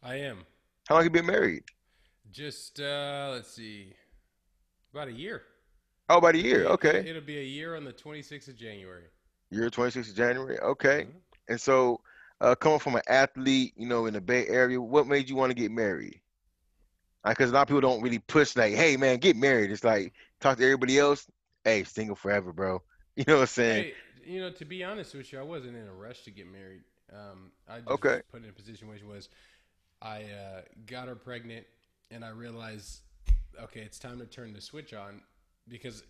I 0.03 0.16
am. 0.16 0.38
How 0.88 0.96
long 0.96 1.05
you 1.05 1.11
been 1.11 1.26
married? 1.26 1.64
Just, 2.31 2.81
uh, 2.81 3.31
let's 3.33 3.53
see, 3.53 3.94
about 4.92 5.09
a 5.09 5.12
year. 5.12 5.42
Oh, 6.11 6.18
about 6.18 6.35
a 6.35 6.38
year. 6.42 6.66
Okay, 6.66 7.09
It'll 7.09 7.23
be 7.23 7.38
a 7.38 7.42
year 7.44 7.77
on 7.77 7.85
the 7.85 7.92
26th 7.92 8.49
of 8.49 8.57
January. 8.57 9.07
year 9.51 9.70
26th 9.70 10.11
of 10.11 10.16
January. 10.16 10.59
Okay. 10.61 11.07
Mhm. 11.07 11.23
And 11.49 11.61
so, 11.61 12.01
uh, 12.40 12.55
coming 12.55 12.79
from 12.81 12.96
an 12.96 13.03
athlete, 13.09 13.75
you 13.77 13.87
know, 13.88 14.07
in 14.07 14.14
the 14.14 14.20
Bay 14.20 14.46
Area, 14.49 14.81
what 14.81 15.07
made 15.07 15.29
you 15.29 15.37
want 15.37 15.51
to 15.51 15.55
get 15.55 15.70
married? 15.73 16.20
Because 17.27 17.51
a 17.51 17.55
lot 17.55 17.62
of 17.62 17.68
people 17.68 17.81
don't 17.83 18.03
really 18.03 18.18
push 18.18 18.57
like, 18.57 18.75
"Hey, 18.75 18.96
man, 18.96 19.18
get 19.18 19.37
married." 19.37 19.70
It's 19.70 19.85
like 19.85 20.14
talk 20.40 20.59
to 20.59 20.64
everybody 20.64 20.99
else. 20.99 21.29
Hey, 21.64 21.85
single 21.85 22.16
forever, 22.16 22.53
bro. 22.53 22.83
You 23.16 23.25
know 23.29 23.35
what 23.37 23.40
I'm 23.42 23.46
saying? 23.49 23.87
Hey, 23.87 23.94
you 24.25 24.40
know, 24.40 24.51
to 24.51 24.64
be 24.64 24.85
honest 24.85 25.14
with 25.14 25.33
you, 25.33 25.38
I 25.38 25.42
wasn't 25.42 25.77
in 25.77 25.87
a 25.87 25.92
rush 25.92 26.23
to 26.25 26.31
get 26.31 26.46
married. 26.51 26.83
Um, 27.12 27.53
I 27.68 27.81
just 27.81 27.90
Okay. 27.94 28.09
was 28.09 28.23
put 28.31 28.42
in 28.44 28.49
a 28.49 28.53
position 28.53 28.88
which 28.88 29.03
was 29.03 29.29
I 30.03 30.25
uh, 30.25 30.62
got 30.87 31.09
her 31.09 31.16
pregnant, 31.16 31.66
and 32.11 32.25
I 32.25 32.31
realized, 32.31 33.01
okay, 33.62 33.81
it's 33.81 33.99
time 33.99 34.18
to 34.20 34.27
turn 34.27 34.53
the 34.55 34.61
switch 34.61 34.94
on 34.94 35.23
because 35.70 36.02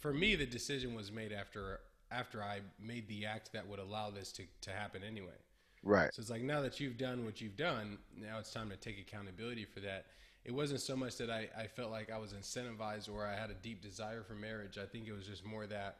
for 0.00 0.12
me, 0.12 0.36
the 0.36 0.46
decision 0.46 0.94
was 0.94 1.10
made 1.10 1.32
after 1.32 1.80
after 2.12 2.42
I 2.42 2.60
made 2.80 3.08
the 3.08 3.26
act 3.26 3.52
that 3.52 3.66
would 3.66 3.80
allow 3.80 4.10
this 4.10 4.30
to, 4.32 4.44
to 4.60 4.70
happen 4.70 5.02
anyway. 5.02 5.34
Right. 5.82 6.12
So 6.14 6.20
it's 6.20 6.30
like 6.30 6.42
now 6.42 6.60
that 6.60 6.78
you've 6.78 6.98
done 6.98 7.24
what 7.24 7.40
you've 7.40 7.56
done, 7.56 7.98
now 8.16 8.38
it's 8.38 8.52
time 8.52 8.70
to 8.70 8.76
take 8.76 9.00
accountability 9.00 9.64
for 9.64 9.80
that. 9.80 10.06
It 10.44 10.54
wasn't 10.54 10.80
so 10.80 10.96
much 10.96 11.16
that 11.16 11.30
I, 11.30 11.48
I 11.58 11.66
felt 11.66 11.90
like 11.90 12.10
I 12.10 12.18
was 12.18 12.32
incentivized 12.32 13.12
or 13.12 13.26
I 13.26 13.34
had 13.34 13.50
a 13.50 13.54
deep 13.54 13.82
desire 13.82 14.22
for 14.22 14.34
marriage. 14.34 14.78
I 14.78 14.86
think 14.86 15.08
it 15.08 15.12
was 15.12 15.26
just 15.26 15.44
more 15.44 15.66
that 15.66 15.96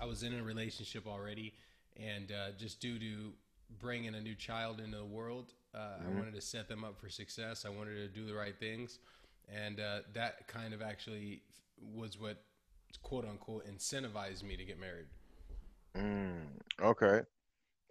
I 0.00 0.06
was 0.06 0.22
in 0.22 0.34
a 0.34 0.42
relationship 0.42 1.06
already, 1.06 1.52
and 1.96 2.32
uh, 2.32 2.52
just 2.58 2.80
due 2.80 2.98
to 2.98 3.32
bringing 3.78 4.14
a 4.14 4.20
new 4.20 4.34
child 4.34 4.80
into 4.80 4.96
the 4.96 5.04
world, 5.04 5.52
uh, 5.74 5.98
I 6.06 6.08
wanted 6.18 6.34
to 6.34 6.40
set 6.40 6.68
them 6.68 6.84
up 6.84 6.98
for 6.98 7.08
success. 7.08 7.64
I 7.66 7.68
wanted 7.68 7.94
to 7.96 8.08
do 8.08 8.26
the 8.26 8.34
right 8.34 8.58
things, 8.58 8.98
and 9.54 9.78
uh, 9.78 10.00
that 10.14 10.48
kind 10.48 10.72
of 10.72 10.80
actually 10.80 11.42
was 11.80 12.18
what 12.18 12.42
quote 13.02 13.24
unquote 13.24 13.66
incentivized 13.66 14.42
me 14.42 14.56
to 14.56 14.64
get 14.64 14.78
married. 14.80 15.06
Mm, 15.96 16.46
okay. 16.82 17.20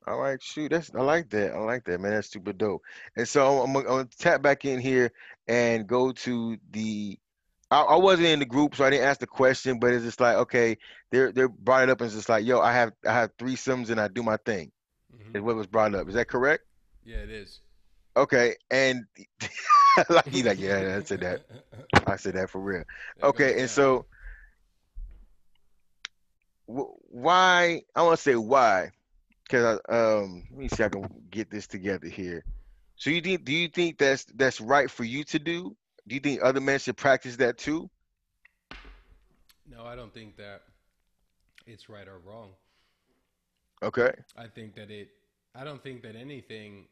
I 0.07 0.13
like 0.13 0.41
shoot. 0.41 0.71
That's 0.71 0.89
I 0.95 1.01
like 1.01 1.29
that. 1.31 1.53
I 1.53 1.59
like 1.59 1.83
that, 1.85 1.99
man. 1.99 2.11
That's 2.11 2.31
super 2.31 2.53
dope. 2.53 2.81
And 3.15 3.27
so 3.27 3.61
I'm, 3.61 3.73
gonna- 3.73 3.79
I'm 3.89 3.95
gonna 3.97 4.09
tap 4.17 4.41
back 4.41 4.65
in 4.65 4.79
here 4.79 5.11
and 5.47 5.85
go 5.87 6.11
to 6.11 6.57
the. 6.71 7.17
I, 7.71 7.81
I 7.81 7.95
wasn't 7.97 8.29
in 8.29 8.39
the 8.39 8.45
group, 8.45 8.75
so 8.75 8.83
I 8.85 8.89
didn't 8.89 9.05
ask 9.05 9.19
the 9.19 9.27
question. 9.27 9.77
But 9.79 9.93
it's 9.93 10.03
just 10.05 10.19
like, 10.19 10.37
okay, 10.37 10.77
they're 11.11 11.31
they're 11.31 11.49
brought 11.49 11.83
it 11.83 11.89
up, 11.89 12.01
and 12.01 12.07
it's 12.07 12.15
just 12.15 12.29
like, 12.29 12.45
yo, 12.45 12.59
I 12.59 12.71
have 12.73 12.93
I 13.05 13.13
have 13.13 13.35
threesomes 13.37 13.89
and 13.89 13.99
I 13.99 14.07
do 14.07 14.23
my 14.23 14.37
thing. 14.45 14.71
Mhm. 15.13 15.35
Is 15.35 15.41
what 15.43 15.55
was 15.55 15.67
brought 15.67 15.93
up. 15.93 16.07
Is 16.07 16.15
that 16.15 16.27
correct? 16.27 16.63
Yeah, 17.03 17.17
it 17.17 17.29
is. 17.29 17.59
Okay, 18.17 18.55
and 18.71 19.03
like 20.09 20.27
he's 20.27 20.45
like, 20.45 20.59
yeah, 20.59 20.99
I 20.99 21.03
said 21.03 21.21
that. 21.21 21.45
I 22.07 22.15
said 22.15 22.35
that 22.35 22.49
for 22.49 22.59
real. 22.59 22.83
Okay, 23.23 23.59
and 23.61 23.69
so 23.69 24.05
why? 26.65 27.81
I 27.95 28.01
want 28.03 28.17
to 28.17 28.21
say 28.21 28.35
why, 28.35 28.91
because 29.43 29.79
um, 29.89 30.47
let 30.51 30.59
me 30.59 30.67
see 30.67 30.83
if 30.83 30.87
I 30.87 30.89
can 30.89 31.09
get 31.29 31.49
this 31.49 31.67
together 31.67 32.07
here. 32.07 32.43
So 32.95 33.09
you 33.09 33.21
think? 33.21 33.45
Do 33.45 33.53
you 33.53 33.67
think 33.67 33.97
that's 33.97 34.25
that's 34.35 34.61
right 34.61 34.89
for 34.89 35.03
you 35.03 35.23
to 35.25 35.39
do? 35.39 35.75
Do 36.07 36.15
you 36.15 36.21
think 36.21 36.41
other 36.43 36.61
men 36.61 36.79
should 36.79 36.97
practice 36.97 37.37
that 37.37 37.57
too? 37.57 37.89
No, 39.69 39.85
I 39.85 39.95
don't 39.95 40.13
think 40.13 40.37
that 40.37 40.63
it's 41.65 41.89
right 41.89 42.07
or 42.07 42.19
wrong. 42.19 42.49
Okay, 43.81 44.11
I 44.37 44.47
think 44.47 44.75
that 44.75 44.91
it, 44.91 45.09
I 45.55 45.63
don't 45.63 45.81
think 45.81 46.03
that 46.03 46.15
anything 46.15 46.85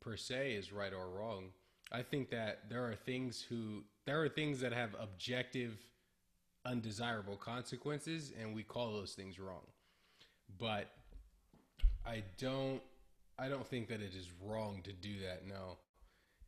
per 0.00 0.16
se 0.16 0.52
is 0.52 0.72
right 0.72 0.92
or 0.92 1.08
wrong. 1.08 1.50
I 1.92 2.02
think 2.02 2.30
that 2.30 2.68
there 2.68 2.84
are 2.84 2.94
things 2.94 3.44
who, 3.48 3.84
there 4.06 4.22
are 4.22 4.28
things 4.28 4.60
that 4.60 4.72
have 4.72 4.90
objective, 5.00 5.76
undesirable 6.64 7.36
consequences, 7.36 8.32
and 8.40 8.54
we 8.54 8.62
call 8.62 8.92
those 8.92 9.12
things 9.12 9.38
wrong. 9.38 9.66
But 10.58 10.90
I 12.04 12.22
don't, 12.38 12.80
I 13.38 13.48
don't 13.48 13.66
think 13.66 13.88
that 13.88 14.00
it 14.00 14.14
is 14.14 14.30
wrong 14.42 14.80
to 14.84 14.92
do 14.92 15.20
that. 15.20 15.46
No. 15.46 15.78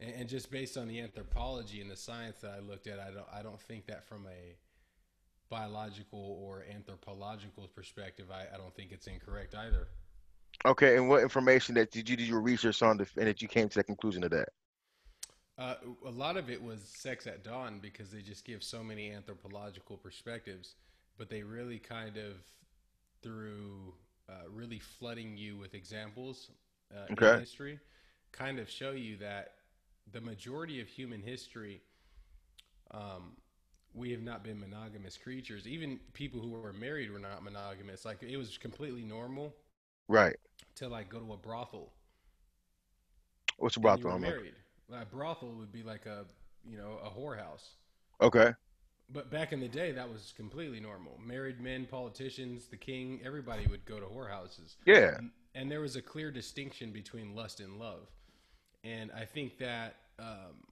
And, 0.01 0.12
and 0.14 0.29
just 0.29 0.51
based 0.51 0.77
on 0.77 0.88
the 0.88 1.01
anthropology 1.01 1.81
and 1.81 1.90
the 1.90 1.96
science 1.96 2.38
that 2.40 2.53
I 2.57 2.61
looked 2.61 2.87
at, 2.87 2.98
I 2.98 3.11
don't, 3.11 3.27
I 3.33 3.42
don't 3.42 3.61
think 3.61 3.87
that 3.87 4.09
from 4.09 4.27
a 4.27 4.57
biological 5.51 6.38
or 6.42 6.64
anthropological 6.74 7.68
perspective, 7.74 8.27
I, 8.33 8.55
I 8.55 8.59
don't 8.59 8.74
think 8.74 8.92
it's 8.92 9.07
incorrect 9.07 9.55
either. 9.55 9.88
okay. 10.66 10.96
And 10.96 11.09
what 11.09 11.22
information 11.22 11.74
that 11.77 11.90
did 11.90 12.09
you 12.09 12.16
do 12.16 12.24
your 12.24 12.40
research 12.40 12.83
on, 12.83 12.98
the, 12.98 13.07
and 13.16 13.27
that 13.27 13.40
you 13.40 13.48
came 13.48 13.68
to 13.68 13.79
the 13.79 13.85
conclusion 13.85 14.24
of 14.24 14.31
that? 14.31 14.48
Uh, 15.58 15.74
a 16.06 16.10
lot 16.10 16.36
of 16.36 16.48
it 16.50 16.62
was 16.62 16.80
sex 16.82 17.26
at 17.26 17.42
dawn 17.42 17.80
because 17.82 18.10
they 18.10 18.22
just 18.22 18.44
give 18.44 18.62
so 18.62 18.82
many 18.82 19.10
anthropological 19.12 19.96
perspectives, 19.96 20.76
but 21.18 21.28
they 21.28 21.42
really 21.42 21.78
kind 21.80 22.16
of 22.16 22.34
through 23.22 23.94
uh, 24.28 24.48
really 24.50 24.78
flooding 24.78 25.36
you 25.36 25.56
with 25.58 25.74
examples 25.74 26.50
uh, 26.94 27.08
Okay. 27.10 27.26
in 27.26 27.30
history, 27.32 27.80
kind 28.32 28.58
of 28.60 28.70
show 28.70 28.92
you 28.92 29.16
that 29.18 29.54
the 30.12 30.20
majority 30.20 30.80
of 30.80 30.88
human 30.88 31.22
history, 31.22 31.82
um, 32.92 33.36
we 33.94 34.10
have 34.12 34.22
not 34.22 34.44
been 34.44 34.60
monogamous 34.60 35.16
creatures. 35.18 35.66
Even 35.66 36.00
people 36.12 36.40
who 36.40 36.50
were 36.50 36.72
married 36.72 37.10
were 37.10 37.18
not 37.18 37.42
monogamous. 37.42 38.04
Like 38.04 38.22
it 38.22 38.36
was 38.36 38.58
completely 38.58 39.02
normal 39.02 39.54
Right. 40.08 40.38
to 40.76 40.88
like 40.88 41.08
go 41.10 41.20
to 41.20 41.32
a 41.32 41.36
brothel 41.36 41.92
What's 43.58 43.76
a 43.76 43.80
brothel? 43.80 44.10
were 44.10 44.12
I'm 44.12 44.24
like, 44.24 44.36
married. 44.36 44.54
A 44.92 45.05
brothel 45.05 45.53
would 45.59 45.72
be 45.72 45.83
like 45.83 46.07
a 46.07 46.24
you 46.68 46.79
know 46.79 46.98
a 47.05 47.09
whorehouse. 47.09 47.70
Okay. 48.20 48.53
But 49.11 49.31
back 49.31 49.53
in 49.53 49.61
the 49.61 49.68
day, 49.68 49.92
that 49.92 50.09
was 50.09 50.35
completely 50.37 50.81
normal. 50.81 51.18
Married 51.24 51.61
men, 51.61 51.87
politicians, 51.87 52.66
the 52.66 52.77
king, 52.77 53.20
everybody 53.24 53.66
would 53.66 53.87
go 53.87 53.98
to 53.98 54.05
whorehouses. 54.05 54.77
Yeah. 54.85 55.16
And, 55.16 55.31
and 55.55 55.70
there 55.70 55.81
was 55.81 55.96
a 55.96 56.03
clear 56.03 56.31
distinction 56.31 56.92
between 56.92 57.35
lust 57.35 57.61
and 57.61 57.79
love. 57.79 58.11
And 58.85 59.11
I 59.12 59.24
think 59.24 59.59
that 59.59 59.96
um, 60.18 60.66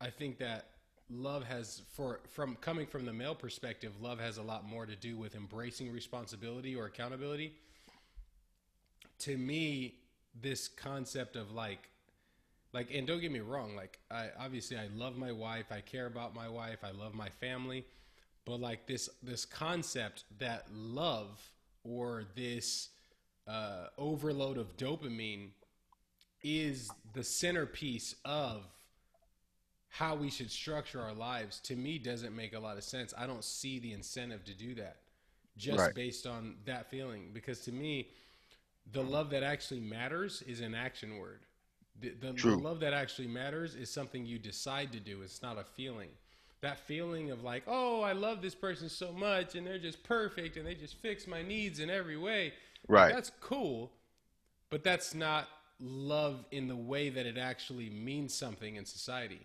I 0.00 0.10
think 0.10 0.38
that 0.38 0.68
love 1.10 1.44
has 1.44 1.82
for 1.92 2.20
from 2.28 2.56
coming 2.56 2.86
from 2.86 3.04
the 3.04 3.12
male 3.12 3.34
perspective, 3.34 3.92
love 4.00 4.20
has 4.20 4.38
a 4.38 4.42
lot 4.42 4.64
more 4.64 4.86
to 4.86 4.96
do 4.96 5.16
with 5.16 5.34
embracing 5.34 5.92
responsibility 5.92 6.76
or 6.76 6.86
accountability. 6.86 7.54
To 9.20 9.36
me, 9.36 9.96
this 10.40 10.68
concept 10.68 11.36
of 11.36 11.50
like 11.50 11.89
like 12.72 12.90
and 12.94 13.06
don't 13.06 13.20
get 13.20 13.32
me 13.32 13.40
wrong 13.40 13.74
like 13.76 13.98
i 14.10 14.28
obviously 14.38 14.76
i 14.76 14.88
love 14.94 15.16
my 15.16 15.32
wife 15.32 15.66
i 15.70 15.80
care 15.80 16.06
about 16.06 16.34
my 16.34 16.48
wife 16.48 16.78
i 16.84 16.90
love 16.90 17.14
my 17.14 17.28
family 17.28 17.84
but 18.44 18.60
like 18.60 18.86
this 18.86 19.08
this 19.22 19.44
concept 19.44 20.24
that 20.38 20.66
love 20.72 21.40
or 21.84 22.24
this 22.36 22.90
uh, 23.48 23.86
overload 23.98 24.58
of 24.58 24.76
dopamine 24.76 25.48
is 26.42 26.90
the 27.14 27.24
centerpiece 27.24 28.14
of 28.24 28.62
how 29.88 30.14
we 30.14 30.30
should 30.30 30.50
structure 30.50 31.00
our 31.00 31.12
lives 31.12 31.58
to 31.60 31.74
me 31.74 31.98
doesn't 31.98 32.36
make 32.36 32.54
a 32.54 32.58
lot 32.60 32.76
of 32.76 32.84
sense 32.84 33.12
i 33.18 33.26
don't 33.26 33.44
see 33.44 33.78
the 33.80 33.92
incentive 33.92 34.44
to 34.44 34.54
do 34.54 34.74
that 34.74 34.98
just 35.56 35.80
Right. 35.80 35.94
based 35.94 36.26
on 36.26 36.56
that 36.64 36.90
feeling 36.90 37.30
because 37.32 37.60
to 37.60 37.72
me 37.72 38.08
the 38.92 39.02
love 39.02 39.30
that 39.30 39.42
actually 39.42 39.80
matters 39.80 40.42
is 40.42 40.60
an 40.60 40.74
action 40.74 41.18
word. 41.18 41.40
The, 42.00 42.10
the, 42.20 42.32
the 42.32 42.56
love 42.56 42.80
that 42.80 42.92
actually 42.92 43.28
matters 43.28 43.74
is 43.74 43.90
something 43.90 44.24
you 44.24 44.38
decide 44.38 44.92
to 44.92 45.00
do. 45.00 45.22
It's 45.22 45.42
not 45.42 45.58
a 45.58 45.64
feeling. 45.64 46.08
That 46.62 46.78
feeling 46.78 47.30
of 47.30 47.42
like, 47.42 47.62
oh, 47.66 48.02
I 48.02 48.12
love 48.12 48.42
this 48.42 48.54
person 48.54 48.88
so 48.88 49.12
much, 49.12 49.54
and 49.54 49.66
they're 49.66 49.78
just 49.78 50.02
perfect, 50.02 50.56
and 50.56 50.66
they 50.66 50.74
just 50.74 50.96
fix 50.96 51.26
my 51.26 51.42
needs 51.42 51.80
in 51.80 51.90
every 51.90 52.16
way. 52.16 52.52
Right. 52.88 53.12
That's 53.12 53.30
cool, 53.40 53.90
but 54.68 54.84
that's 54.84 55.14
not 55.14 55.48
love 55.80 56.44
in 56.50 56.68
the 56.68 56.76
way 56.76 57.08
that 57.08 57.26
it 57.26 57.38
actually 57.38 57.88
means 57.88 58.34
something 58.34 58.76
in 58.76 58.84
society. 58.84 59.40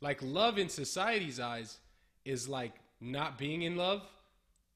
Like 0.00 0.20
love 0.22 0.58
in 0.58 0.68
society's 0.68 1.40
eyes 1.40 1.78
is 2.24 2.48
like 2.48 2.74
not 3.00 3.38
being 3.38 3.62
in 3.62 3.76
love 3.76 4.02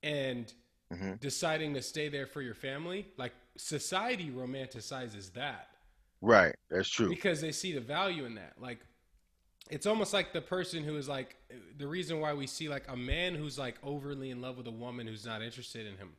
and 0.02 0.52
mm-hmm. 0.92 1.14
deciding 1.20 1.74
to 1.74 1.82
stay 1.82 2.08
there 2.08 2.26
for 2.26 2.42
your 2.42 2.54
family. 2.54 3.06
Like 3.16 3.32
society 3.56 4.30
romanticizes 4.30 5.32
that 5.34 5.68
Right. 6.20 6.54
That's 6.70 6.88
true. 6.88 7.08
because 7.08 7.40
they 7.40 7.52
see 7.52 7.72
the 7.72 7.80
value 7.80 8.24
in 8.24 8.34
that. 8.36 8.54
Like 8.60 8.80
it's 9.70 9.86
almost 9.86 10.12
like 10.12 10.32
the 10.32 10.40
person 10.40 10.84
who 10.84 10.96
is 10.96 11.08
like 11.08 11.36
the 11.76 11.86
reason 11.86 12.20
why 12.20 12.34
we 12.34 12.46
see 12.46 12.68
like 12.68 12.84
a 12.88 12.96
man 12.96 13.34
who's 13.34 13.58
like 13.58 13.76
overly 13.82 14.30
in 14.30 14.40
love 14.40 14.56
with 14.56 14.66
a 14.66 14.72
woman 14.72 15.06
who's 15.06 15.26
not 15.26 15.42
interested 15.42 15.86
in 15.86 15.96
him. 15.96 16.12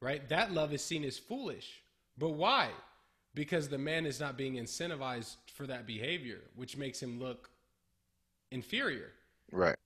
Right? 0.00 0.26
That 0.28 0.52
love 0.52 0.72
is 0.72 0.82
seen 0.82 1.04
as 1.04 1.18
foolish. 1.18 1.82
But 2.18 2.30
why? 2.30 2.70
Because 3.34 3.68
the 3.68 3.78
man 3.78 4.06
is 4.06 4.18
not 4.18 4.36
being 4.36 4.54
incentivized 4.54 5.36
for 5.54 5.66
that 5.66 5.86
behavior, 5.86 6.40
which 6.56 6.76
makes 6.76 7.00
him 7.00 7.20
look 7.20 7.50
inferior. 8.50 9.12
Right. 9.52 9.76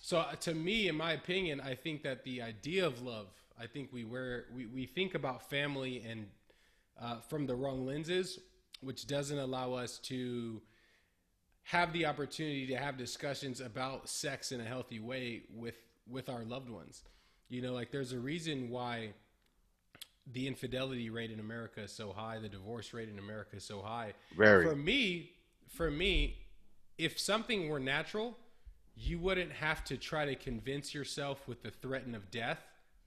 So 0.00 0.18
uh, 0.18 0.36
to 0.36 0.54
me, 0.54 0.88
in 0.88 0.96
my 0.96 1.12
opinion, 1.12 1.60
I 1.60 1.74
think 1.74 2.02
that 2.04 2.22
the 2.22 2.42
idea 2.42 2.86
of 2.86 3.02
love, 3.02 3.26
I 3.60 3.66
think 3.66 3.92
we 3.92 4.04
wear 4.04 4.44
we, 4.54 4.66
we 4.66 4.86
think 4.86 5.14
about 5.14 5.50
family 5.50 6.04
and 6.08 6.26
uh, 7.00 7.20
from 7.20 7.46
the 7.46 7.54
wrong 7.54 7.86
lenses, 7.86 8.38
which 8.80 9.06
doesn't 9.06 9.38
allow 9.38 9.72
us 9.72 9.98
to 9.98 10.60
have 11.64 11.92
the 11.92 12.06
opportunity 12.06 12.66
to 12.66 12.76
have 12.76 12.96
discussions 12.96 13.60
about 13.60 14.08
sex 14.08 14.52
in 14.52 14.60
a 14.60 14.64
healthy 14.64 15.00
way 15.00 15.42
with 15.54 15.76
with 16.08 16.28
our 16.28 16.44
loved 16.44 16.70
ones. 16.70 17.02
You 17.48 17.62
know, 17.62 17.72
like 17.72 17.90
there's 17.90 18.12
a 18.12 18.18
reason 18.18 18.70
why 18.70 19.10
the 20.32 20.46
infidelity 20.46 21.10
rate 21.10 21.30
in 21.30 21.40
America 21.40 21.82
is 21.82 21.92
so 21.92 22.12
high, 22.12 22.38
the 22.38 22.48
divorce 22.48 22.92
rate 22.92 23.08
in 23.08 23.18
America 23.18 23.56
is 23.56 23.64
so 23.64 23.80
high. 23.80 24.12
Very. 24.36 24.64
For 24.64 24.74
me, 24.74 25.32
for 25.68 25.90
me, 25.90 26.36
if 26.98 27.18
something 27.18 27.68
were 27.68 27.78
natural, 27.78 28.36
you 28.96 29.18
wouldn't 29.18 29.52
have 29.52 29.84
to 29.84 29.96
try 29.96 30.24
to 30.24 30.34
convince 30.34 30.94
yourself 30.94 31.46
with 31.46 31.62
the 31.62 31.70
threat 31.70 32.04
of 32.14 32.30
death 32.30 32.60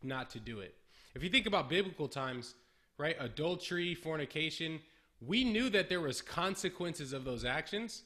not 0.04 0.30
to 0.32 0.40
do 0.40 0.60
it. 0.60 0.76
If 1.16 1.24
you 1.24 1.30
think 1.30 1.46
about 1.46 1.70
biblical 1.70 2.08
times, 2.08 2.56
right? 3.00 3.16
Adultery, 3.20 3.96
fornication, 3.96 4.80
we 5.20 5.44
knew 5.44 5.70
that 5.72 5.90
there 5.90 6.02
was 6.02 6.22
consequences 6.22 7.14
of 7.14 7.26
those 7.26 7.44
actions. 7.44 8.04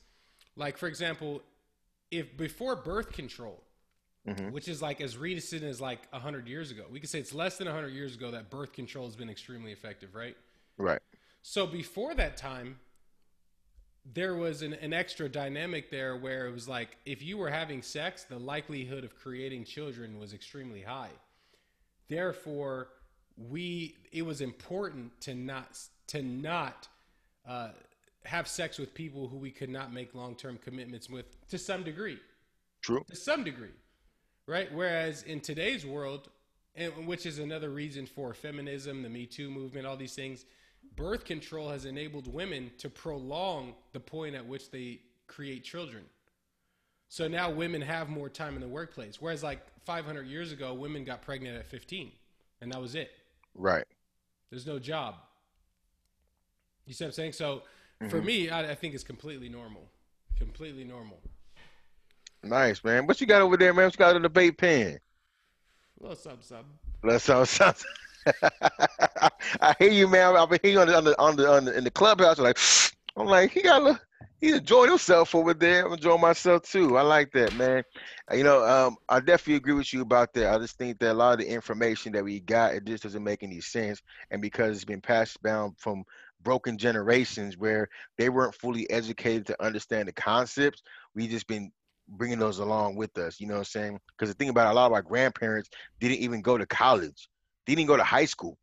Like 0.56 0.77
for 0.77 0.88
example, 0.88 1.41
if 2.12 2.38
before 2.38 2.77
birth 2.77 3.12
control, 3.12 3.62
mm-hmm. 4.27 4.51
which 4.51 4.67
is 4.67 4.82
like 4.82 5.01
as 5.01 5.17
recent 5.17 5.63
as 5.63 5.82
like 5.82 6.08
100 6.12 6.47
years 6.47 6.71
ago. 6.71 6.86
We 6.89 6.99
could 6.99 7.10
say 7.10 7.19
it's 7.19 7.34
less 7.34 7.58
than 7.58 7.67
100 7.67 7.89
years 7.89 8.15
ago 8.15 8.32
that 8.32 8.49
birth 8.49 8.73
control 8.73 9.06
has 9.06 9.15
been 9.15 9.29
extremely 9.29 9.71
effective, 9.71 10.15
right? 10.15 10.38
Right. 10.77 11.01
So 11.41 11.67
before 11.67 12.15
that 12.15 12.38
time, 12.38 12.79
there 14.13 14.36
was 14.36 14.62
an, 14.62 14.73
an 14.73 14.93
extra 14.93 15.29
dynamic 15.29 15.89
there 15.89 16.17
where 16.17 16.47
it 16.47 16.51
was 16.51 16.67
like 16.67 16.97
if 17.06 17.21
you 17.21 17.38
were 17.38 17.49
having 17.49 17.82
sex, 17.82 18.23
the 18.23 18.38
likelihood 18.38 19.03
of 19.03 19.15
creating 19.15 19.65
children 19.65 20.19
was 20.19 20.34
extremely 20.34 20.82
high. 20.82 21.12
Therefore, 22.10 22.89
we 23.38 23.96
it 24.12 24.24
was 24.24 24.41
important 24.41 25.19
to 25.22 25.34
not 25.34 25.80
to 26.08 26.22
not 26.22 26.88
uh, 27.48 27.69
have 28.26 28.48
sex 28.48 28.78
with 28.78 28.93
people 28.93 29.28
who 29.28 29.38
we 29.38 29.52
could 29.52 29.69
not 29.69 29.93
make 29.93 30.13
long 30.13 30.36
term 30.36 30.58
commitments 30.58 31.10
with 31.10 31.26
to 31.50 31.58
some 31.58 31.84
degree 31.84 32.19
True. 32.82 33.04
to 33.10 33.15
some 33.15 33.43
degree, 33.43 33.74
right? 34.48 34.74
Whereas 34.74 35.24
in 35.24 35.39
today's 35.39 35.86
world, 35.86 36.30
and 36.76 37.08
which 37.08 37.26
is 37.26 37.39
another 37.39 37.69
reason 37.69 38.06
for 38.06 38.34
feminism, 38.34 39.02
the 39.02 39.10
Me 39.10 39.26
Too 39.26 39.50
movement, 39.50 39.86
all 39.86 39.98
these 39.98 40.15
things, 40.15 40.46
birth 40.96 41.26
control 41.26 41.69
has 41.69 41.86
enabled 41.86 42.32
women 42.32 42.72
to 42.78 42.89
prolong 42.89 43.74
the 43.93 44.00
point 44.00 44.36
at 44.36 44.46
which 44.46 44.69
they 44.72 45.00
create 45.28 45.63
children. 45.63 46.04
So 47.10 47.28
now 47.28 47.50
women 47.50 47.82
have 47.82 48.10
more 48.10 48.28
time 48.28 48.56
in 48.56 48.62
the 48.62 48.67
workplace. 48.67 49.22
Whereas 49.22 49.43
like 49.43 49.62
500 49.86 50.26
years 50.26 50.52
ago, 50.52 50.74
women 50.74 51.04
got 51.04 51.22
pregnant 51.22 51.58
at 51.58 51.65
15, 51.67 52.12
and 52.62 52.72
that 52.72 52.82
was 52.82 52.96
it. 52.96 53.12
Right. 53.55 53.85
There's 54.49 54.67
no 54.67 54.79
job. 54.79 55.15
You 56.85 56.93
see 56.93 57.03
what 57.03 57.09
I'm 57.09 57.13
saying? 57.13 57.33
So 57.33 57.63
for 58.09 58.17
mm-hmm. 58.17 58.25
me, 58.25 58.49
I, 58.49 58.71
I 58.71 58.75
think 58.75 58.93
it's 58.93 59.03
completely 59.03 59.49
normal. 59.49 59.89
Completely 60.37 60.83
normal. 60.83 61.19
Nice, 62.43 62.83
man. 62.83 63.07
What 63.07 63.21
you 63.21 63.27
got 63.27 63.41
over 63.41 63.55
there, 63.55 63.73
man? 63.73 63.85
What 63.85 63.93
you 63.93 63.97
got 63.97 64.15
in 64.15 64.21
the 64.21 64.29
bait 64.29 64.57
pen? 64.57 64.99
A 65.99 66.03
little 66.03 66.17
something, 66.17 66.41
something. 66.41 66.65
Let's 67.03 67.23
sound 67.23 67.47
something. 67.47 67.85
I 69.61 69.75
hear 69.79 69.91
you, 69.91 70.07
man. 70.07 70.35
I've 70.35 70.49
been 70.49 70.59
hearing 70.61 70.79
on 70.79 70.87
the 70.87 70.97
on 70.97 71.03
the 71.05 71.19
on 71.19 71.35
the, 71.35 71.49
on 71.49 71.65
the 71.65 71.77
in 71.77 71.83
the 71.83 71.91
clubhouse. 71.91 72.39
Like, 72.39 72.57
I'm 73.15 73.27
like, 73.27 73.51
he 73.51 73.61
got 73.61 73.81
a, 73.81 73.99
he's 74.39 74.55
enjoying 74.55 74.89
himself 74.89 75.33
over 75.36 75.53
there. 75.53 75.86
I'm 75.86 75.93
enjoying 75.93 76.21
myself 76.21 76.63
too. 76.63 76.97
I 76.97 77.01
like 77.01 77.31
that, 77.31 77.55
man. 77.55 77.83
You 78.31 78.43
know, 78.43 78.63
um, 78.65 78.97
I 79.09 79.19
definitely 79.19 79.55
agree 79.55 79.73
with 79.73 79.93
you 79.93 80.01
about 80.01 80.33
that. 80.33 80.53
I 80.53 80.57
just 80.57 80.77
think 80.77 80.99
that 80.99 81.12
a 81.12 81.13
lot 81.13 81.33
of 81.33 81.39
the 81.39 81.47
information 81.47 82.12
that 82.13 82.23
we 82.23 82.39
got, 82.39 82.73
it 82.73 82.86
just 82.86 83.03
doesn't 83.03 83.23
make 83.23 83.43
any 83.43 83.62
sense. 83.62 84.01
And 84.31 84.41
because 84.41 84.75
it's 84.75 84.86
been 84.86 85.01
passed 85.01 85.41
down 85.43 85.75
from 85.77 86.03
broken 86.41 86.77
generations 86.77 87.57
where 87.57 87.88
they 88.17 88.29
weren't 88.29 88.55
fully 88.55 88.89
educated 88.89 89.45
to 89.47 89.63
understand 89.63 90.07
the 90.07 90.13
concepts, 90.13 90.81
we 91.15 91.27
just 91.27 91.47
been 91.47 91.71
bringing 92.09 92.39
those 92.39 92.59
along 92.59 92.95
with 92.95 93.17
us. 93.17 93.39
You 93.39 93.47
know 93.47 93.53
what 93.53 93.59
I'm 93.59 93.65
saying? 93.65 93.99
Because 94.17 94.33
the 94.33 94.38
thing 94.38 94.49
about 94.49 94.67
it, 94.67 94.71
a 94.71 94.75
lot 94.75 94.88
of 94.88 94.93
our 94.93 95.01
grandparents 95.01 95.69
didn't 95.99 96.19
even 96.19 96.41
go 96.41 96.57
to 96.57 96.65
college, 96.65 97.29
they 97.65 97.75
didn't 97.75 97.88
go 97.88 97.97
to 97.97 98.03
high 98.03 98.25
school. 98.25 98.57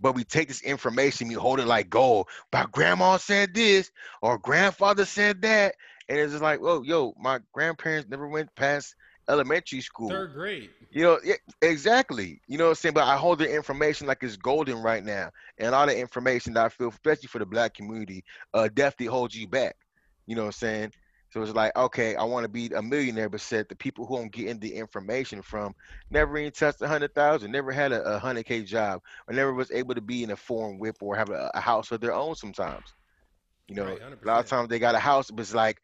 But 0.00 0.14
we 0.14 0.24
take 0.24 0.48
this 0.48 0.62
information, 0.62 1.28
we 1.28 1.34
hold 1.34 1.60
it 1.60 1.66
like 1.66 1.88
gold. 1.88 2.28
But 2.50 2.72
grandma 2.72 3.16
said 3.16 3.54
this, 3.54 3.90
or 4.22 4.38
grandfather 4.38 5.04
said 5.04 5.42
that, 5.42 5.74
and 6.08 6.18
it's 6.18 6.32
just 6.32 6.42
like, 6.42 6.60
oh, 6.62 6.82
yo, 6.82 7.14
my 7.18 7.40
grandparents 7.52 8.08
never 8.08 8.28
went 8.28 8.54
past 8.54 8.94
elementary 9.28 9.80
school. 9.80 10.08
Third 10.08 10.34
grade. 10.34 10.70
You 10.90 11.02
know, 11.02 11.18
yeah, 11.24 11.34
exactly. 11.62 12.40
You 12.46 12.58
know 12.58 12.64
what 12.64 12.70
I'm 12.70 12.76
saying? 12.76 12.94
But 12.94 13.04
I 13.04 13.16
hold 13.16 13.38
the 13.38 13.52
information 13.52 14.06
like 14.06 14.22
it's 14.22 14.36
golden 14.36 14.82
right 14.82 15.04
now. 15.04 15.30
And 15.58 15.74
all 15.74 15.86
the 15.86 15.98
information 15.98 16.54
that 16.54 16.64
I 16.64 16.68
feel, 16.68 16.88
especially 16.88 17.28
for 17.28 17.38
the 17.38 17.46
black 17.46 17.74
community, 17.74 18.24
uh, 18.54 18.68
definitely 18.72 19.06
holds 19.06 19.34
you 19.34 19.48
back. 19.48 19.76
You 20.26 20.36
know 20.36 20.42
what 20.42 20.48
I'm 20.48 20.52
saying? 20.52 20.92
So 21.36 21.42
it's 21.42 21.54
like, 21.54 21.76
okay, 21.76 22.16
I 22.16 22.24
want 22.24 22.44
to 22.44 22.48
be 22.48 22.68
a 22.74 22.82
millionaire, 22.82 23.28
but 23.28 23.42
said 23.42 23.68
the 23.68 23.76
people 23.76 24.06
who 24.06 24.16
I'm 24.18 24.28
getting 24.30 24.58
the 24.58 24.74
information 24.74 25.42
from 25.42 25.74
never 26.10 26.38
even 26.38 26.52
touched 26.52 26.80
a 26.82 26.88
hundred 26.88 27.14
thousand, 27.14 27.52
never 27.52 27.72
had 27.72 27.92
a, 27.92 28.18
hundred 28.18 28.46
K 28.46 28.62
job, 28.62 29.02
or 29.28 29.34
never 29.34 29.54
was 29.54 29.70
able 29.70 29.94
to 29.94 30.02
be 30.02 30.24
in 30.24 30.30
a 30.30 30.36
foreign 30.36 30.78
whip 30.78 30.96
or 31.02 31.16
have 31.16 31.30
a, 31.30 31.50
a 31.54 31.60
house 31.60 31.92
of 31.92 32.00
their 32.00 32.14
own 32.14 32.36
sometimes. 32.36 32.94
You 33.68 33.76
know, 33.76 33.86
Right, 33.86 34.00
a 34.24 34.26
lot 34.28 34.40
of 34.40 34.46
times 34.46 34.68
they 34.68 34.78
got 34.78 34.94
a 34.94 35.00
house, 35.00 35.30
but 35.30 35.42
it's 35.42 35.54
like, 35.54 35.80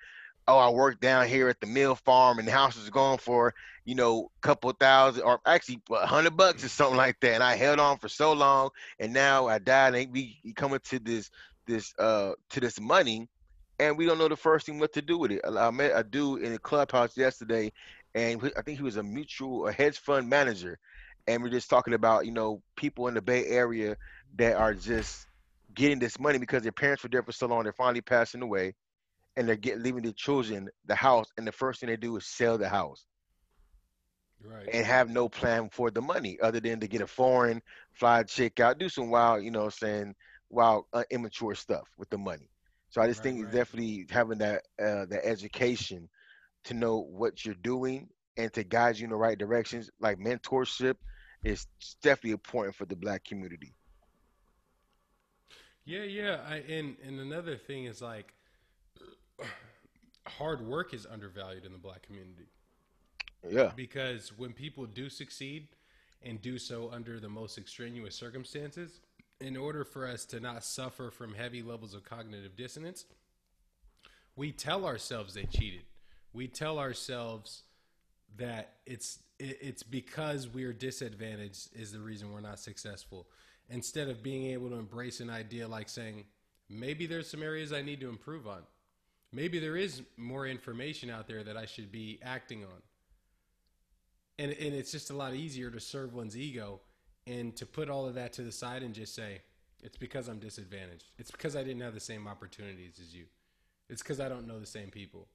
oh, 0.49 0.59
I 0.59 0.71
work 0.71 1.01
down 1.01 1.27
here 1.29 1.49
at 1.49 1.61
the 1.61 1.67
mill 1.67 1.95
farm 1.97 2.39
and 2.39 2.49
the 2.49 2.53
house 2.53 2.77
is 2.77 2.91
going 2.91 3.19
for, 3.19 3.55
you 3.85 3.95
know, 3.95 4.31
a 4.43 4.47
couple 4.47 4.73
thousand 4.73 5.23
or 5.25 5.41
actually 5.47 5.83
a 5.93 6.07
hundred 6.07 6.37
bucks 6.37 6.65
or 6.65 6.69
something 6.69 6.97
like 6.97 7.21
that. 7.21 7.35
And 7.35 7.45
I 7.45 7.57
held 7.57 7.81
on 7.81 7.99
for 7.99 8.09
so 8.09 8.33
long 8.33 8.71
and 9.01 9.13
now 9.13 9.49
I 9.49 9.59
died 9.59 9.95
and 9.95 10.13
we 10.13 10.41
coming 10.57 10.81
to 10.85 10.99
this 11.01 11.31
this 11.67 11.95
uh 11.99 12.33
to 12.51 12.61
this 12.61 12.81
money 12.81 13.29
and 13.83 13.99
we 13.99 14.07
don't 14.07 14.19
know 14.19 14.29
the 14.29 14.37
first 14.37 14.67
thing 14.67 14.79
what 14.79 14.93
to 14.95 15.03
do 15.03 15.19
with 15.19 15.33
it. 15.33 15.43
I 15.47 15.71
met 15.71 15.93
a 15.95 16.05
dude 16.05 16.43
in 16.43 16.53
the 16.53 16.59
clubhouse 16.59 17.17
yesterday 17.17 17.73
and 18.15 18.53
I 18.57 18.63
think 18.63 18.79
he 18.79 18.85
was 18.85 18.97
a 18.97 19.03
mutual 19.03 19.69
a 19.69 19.73
hedge 19.73 19.99
fund 19.99 20.29
manager. 20.31 20.79
And 21.29 21.43
we're 21.43 21.51
just 21.51 21.71
talking 21.71 21.95
about, 21.95 22.27
you 22.27 22.33
know, 22.33 22.63
people 22.77 23.09
in 23.09 23.15
the 23.15 23.23
Bay 23.23 23.47
Area 23.47 23.97
that 24.37 24.57
are 24.57 24.75
just 24.75 25.27
getting 25.75 25.99
this 26.01 26.19
money 26.21 26.39
because 26.39 26.63
their 26.63 26.73
parents 26.73 27.03
were 27.03 27.11
there 27.11 27.23
for 27.23 27.33
so 27.33 27.47
long, 27.47 27.65
they're 27.65 27.73
finally 27.73 28.03
passing 28.03 28.43
away 28.43 28.75
and 29.37 29.49
they're 29.49 29.57
getting 29.57 29.83
leaving 29.83 30.03
their 30.03 30.13
children 30.13 30.69
the 30.87 30.95
house, 30.95 31.27
and 31.39 31.47
the 31.47 31.53
first 31.53 31.81
thing 31.81 31.89
they 31.89 31.97
do 31.97 32.17
is 32.17 32.27
sell 32.27 32.59
the 32.59 32.69
house 32.69 33.07
Right. 34.41 34.73
and 34.73 34.87
have 34.87 35.11
no 35.11 35.29
plan 35.29 35.69
for 35.71 35.91
the 35.91 36.03
money 36.03 36.39
other 36.43 36.61
than 36.61 36.81
to 36.81 36.89
get 36.89 37.03
a 37.03 37.07
foreign, 37.07 37.63
fly 37.95 38.21
a 38.21 38.25
chick 38.25 38.61
out, 38.61 38.79
do 38.79 38.89
some 38.89 39.11
wild, 39.11 39.45
you 39.45 39.51
know, 39.51 39.69
saying 39.71 40.15
wild, 40.51 40.85
uh, 40.93 41.05
immature 41.11 41.55
stuff 41.55 41.89
with 41.99 42.11
the 42.11 42.19
money. 42.19 42.51
So 42.93 43.03
I 43.03 43.09
just 43.09 43.23
Right, 43.23 43.35
think 43.35 43.51
right. 43.51 43.53
definitely 43.53 44.07
having 44.11 44.39
that 44.41 44.65
uh, 44.81 45.07
that 45.07 45.27
education 45.27 46.11
to 46.65 46.75
know 46.75 47.01
what 47.01 47.45
you're 47.45 47.55
doing 47.57 48.09
and 48.37 48.53
to 48.55 48.65
guide 48.65 48.99
you 48.99 49.05
in 49.05 49.11
the 49.11 49.17
right 49.17 49.39
directions, 49.39 49.91
like 50.01 50.19
mentorship, 50.19 50.97
is 51.45 51.67
definitely 52.03 52.33
important 52.33 52.77
for 52.77 52.87
the 52.87 52.97
black 52.97 53.25
community. 53.25 53.75
Yeah, 55.85 56.03
yeah. 56.05 56.41
I, 56.49 56.57
and 56.57 56.97
and 57.05 57.21
another 57.21 57.57
thing 57.57 57.85
is 57.85 58.03
like 58.03 58.35
hard 60.27 60.61
work 60.67 60.95
is 60.95 61.07
undervalued 61.07 61.65
in 61.67 61.73
the 61.73 61.79
black 61.79 62.03
community 62.03 62.49
Yeah, 63.49 63.73
because 63.75 64.37
when 64.37 64.53
people 64.53 64.87
do 64.87 65.09
succeed 65.09 65.69
and 66.23 66.41
do 66.41 66.59
so 66.59 66.91
under 66.93 67.19
the 67.19 67.29
most 67.29 67.59
extraneous 67.59 68.15
circumstances, 68.15 69.01
in 69.43 69.57
order 69.57 69.85
for 69.85 70.07
us 70.07 70.25
to 70.27 70.41
not 70.41 70.65
suffer 70.65 71.11
from 71.11 71.35
heavy 71.35 71.63
levels 71.63 71.95
of 71.95 72.05
cognitive 72.05 72.57
dissonance, 72.57 73.05
we 74.37 74.53
tell 74.53 74.85
ourselves 74.85 75.35
they 75.35 75.45
cheated. 75.45 75.83
We 76.33 76.49
tell 76.49 76.79
ourselves 76.79 77.65
that 78.39 78.77
it's 78.87 79.19
it's 79.39 79.83
because 79.83 80.49
we're 80.49 80.73
disadvantaged 80.73 81.71
is 81.75 81.93
the 81.93 81.99
reason 81.99 82.33
we're 82.33 82.41
not 82.41 82.61
successful. 82.61 83.27
Instead 83.69 84.09
of 84.09 84.23
being 84.23 84.53
able 84.53 84.71
to 84.71 84.77
embrace 84.77 85.21
an 85.21 85.31
idea 85.31 85.67
like 85.67 85.89
saying, 85.89 86.25
maybe 86.69 87.07
there's 87.07 87.29
some 87.29 87.43
areas 87.43 87.73
I 87.73 87.83
need 87.83 88.01
to 88.01 88.09
improve 88.09 88.47
on. 88.47 88.63
Maybe 89.33 89.59
there 89.59 89.77
is 89.77 90.03
more 90.17 90.47
information 90.47 91.11
out 91.11 91.27
there 91.27 91.43
that 91.43 91.57
I 91.57 91.67
should 91.67 91.91
be 91.91 92.21
acting 92.23 92.65
on. 92.65 92.83
And 94.39 94.53
and 94.53 94.75
it's 94.75 94.93
just 94.93 95.11
a 95.11 95.17
lot 95.17 95.35
easier 95.35 95.71
to 95.71 95.81
serve 95.81 96.15
one's 96.15 96.37
ego 96.37 96.81
and 97.27 97.55
to 97.57 97.67
put 97.67 97.89
all 97.89 98.07
of 98.07 98.15
that 98.15 98.33
to 98.35 98.43
the 98.43 98.53
side 98.53 98.83
and 98.83 98.95
just 98.95 99.15
say, 99.15 99.43
it's 99.83 99.97
because 99.97 100.29
I'm 100.29 100.39
disadvantaged. 100.39 101.07
It's 101.19 101.31
because 101.31 101.57
I 101.57 101.63
didn't 101.65 101.83
have 101.83 101.95
the 101.95 102.01
same 102.01 102.27
opportunities 102.29 102.99
as 103.01 103.15
you. 103.15 103.25
It's 103.89 104.03
because 104.03 104.21
I 104.21 104.29
don't 104.29 104.47
know 104.47 104.61
the 104.61 104.67
same 104.67 104.91
people. 104.91 105.29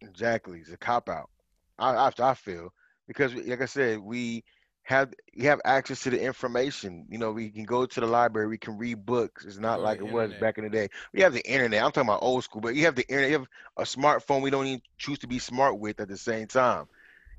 Exactly, 0.00 0.60
it's 0.60 0.70
a 0.70 0.76
cop 0.76 1.08
out. 1.08 1.30
I, 1.78 1.90
I 1.90 2.12
I 2.18 2.34
feel 2.34 2.72
because, 3.06 3.34
like 3.34 3.60
I 3.60 3.66
said, 3.66 3.98
we 3.98 4.44
have 4.84 5.12
we 5.36 5.44
have 5.44 5.60
access 5.64 6.02
to 6.04 6.10
the 6.10 6.20
information. 6.22 7.06
You 7.10 7.18
know, 7.18 7.32
we 7.32 7.50
can 7.50 7.64
go 7.64 7.84
to 7.86 8.00
the 8.00 8.06
library, 8.06 8.48
we 8.48 8.58
can 8.58 8.78
read 8.78 9.04
books. 9.04 9.44
It's 9.44 9.58
not 9.58 9.80
like 9.80 9.98
it 9.98 10.06
was 10.08 10.32
back 10.34 10.58
in 10.58 10.64
the 10.64 10.70
day. 10.70 10.88
We 11.12 11.20
have 11.22 11.32
the 11.32 11.46
internet. 11.48 11.82
I'm 11.82 11.90
talking 11.90 12.08
about 12.08 12.22
old 12.22 12.44
school, 12.44 12.60
but 12.60 12.74
you 12.74 12.84
have 12.84 12.94
the 12.94 13.08
internet. 13.08 13.30
You 13.30 13.38
have 13.38 13.48
a 13.76 13.82
smartphone. 13.82 14.42
We 14.42 14.50
don't 14.50 14.66
even 14.66 14.82
choose 14.98 15.18
to 15.20 15.26
be 15.26 15.38
smart 15.38 15.78
with 15.78 16.00
at 16.00 16.08
the 16.08 16.16
same 16.16 16.46
time. 16.46 16.86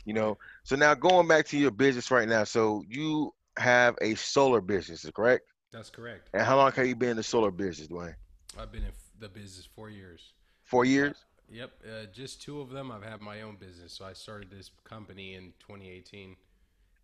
You 0.06 0.14
know. 0.14 0.38
So 0.64 0.76
now 0.76 0.94
going 0.96 1.28
back 1.28 1.46
to 1.48 1.58
your 1.58 1.72
business 1.72 2.12
right 2.12 2.28
now. 2.28 2.44
So 2.44 2.84
you 2.88 3.34
have 3.58 3.96
a 4.02 4.16
solar 4.16 4.62
business, 4.62 5.10
correct? 5.16 5.46
That's 5.72 5.90
correct. 5.90 6.30
And 6.34 6.44
how 6.44 6.58
long 6.58 6.72
have 6.72 6.88
you 6.88 6.96
been 6.96 7.10
in 7.10 7.18
the 7.18 7.24
solar 7.24 7.52
business, 7.52 7.88
Dwayne? 7.88 8.16
I've 8.58 8.72
been 8.72 8.84
in 8.84 8.92
the 9.20 9.30
business 9.30 9.68
four 9.76 9.90
years. 9.90 10.34
Four 10.64 10.86
years. 10.86 11.26
Yep, 11.50 11.72
uh, 11.86 12.06
just 12.14 12.42
two 12.42 12.60
of 12.62 12.70
them. 12.70 12.92
I've 12.92 13.04
had 13.04 13.22
my 13.22 13.42
own 13.42 13.56
business, 13.58 13.94
so 13.94 14.06
I 14.06 14.14
started 14.14 14.50
this 14.50 14.72
company 14.84 15.36
in 15.36 15.54
2018, 15.60 16.36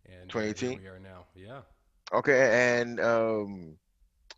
and 0.06 0.14
uh, 0.14 0.38
here 0.38 0.52
2018? 0.52 0.78
we 0.78 0.88
are 0.88 0.98
now. 0.98 1.26
Yeah. 1.34 1.60
Okay, 2.12 2.80
and 2.80 2.98
um, 3.00 3.76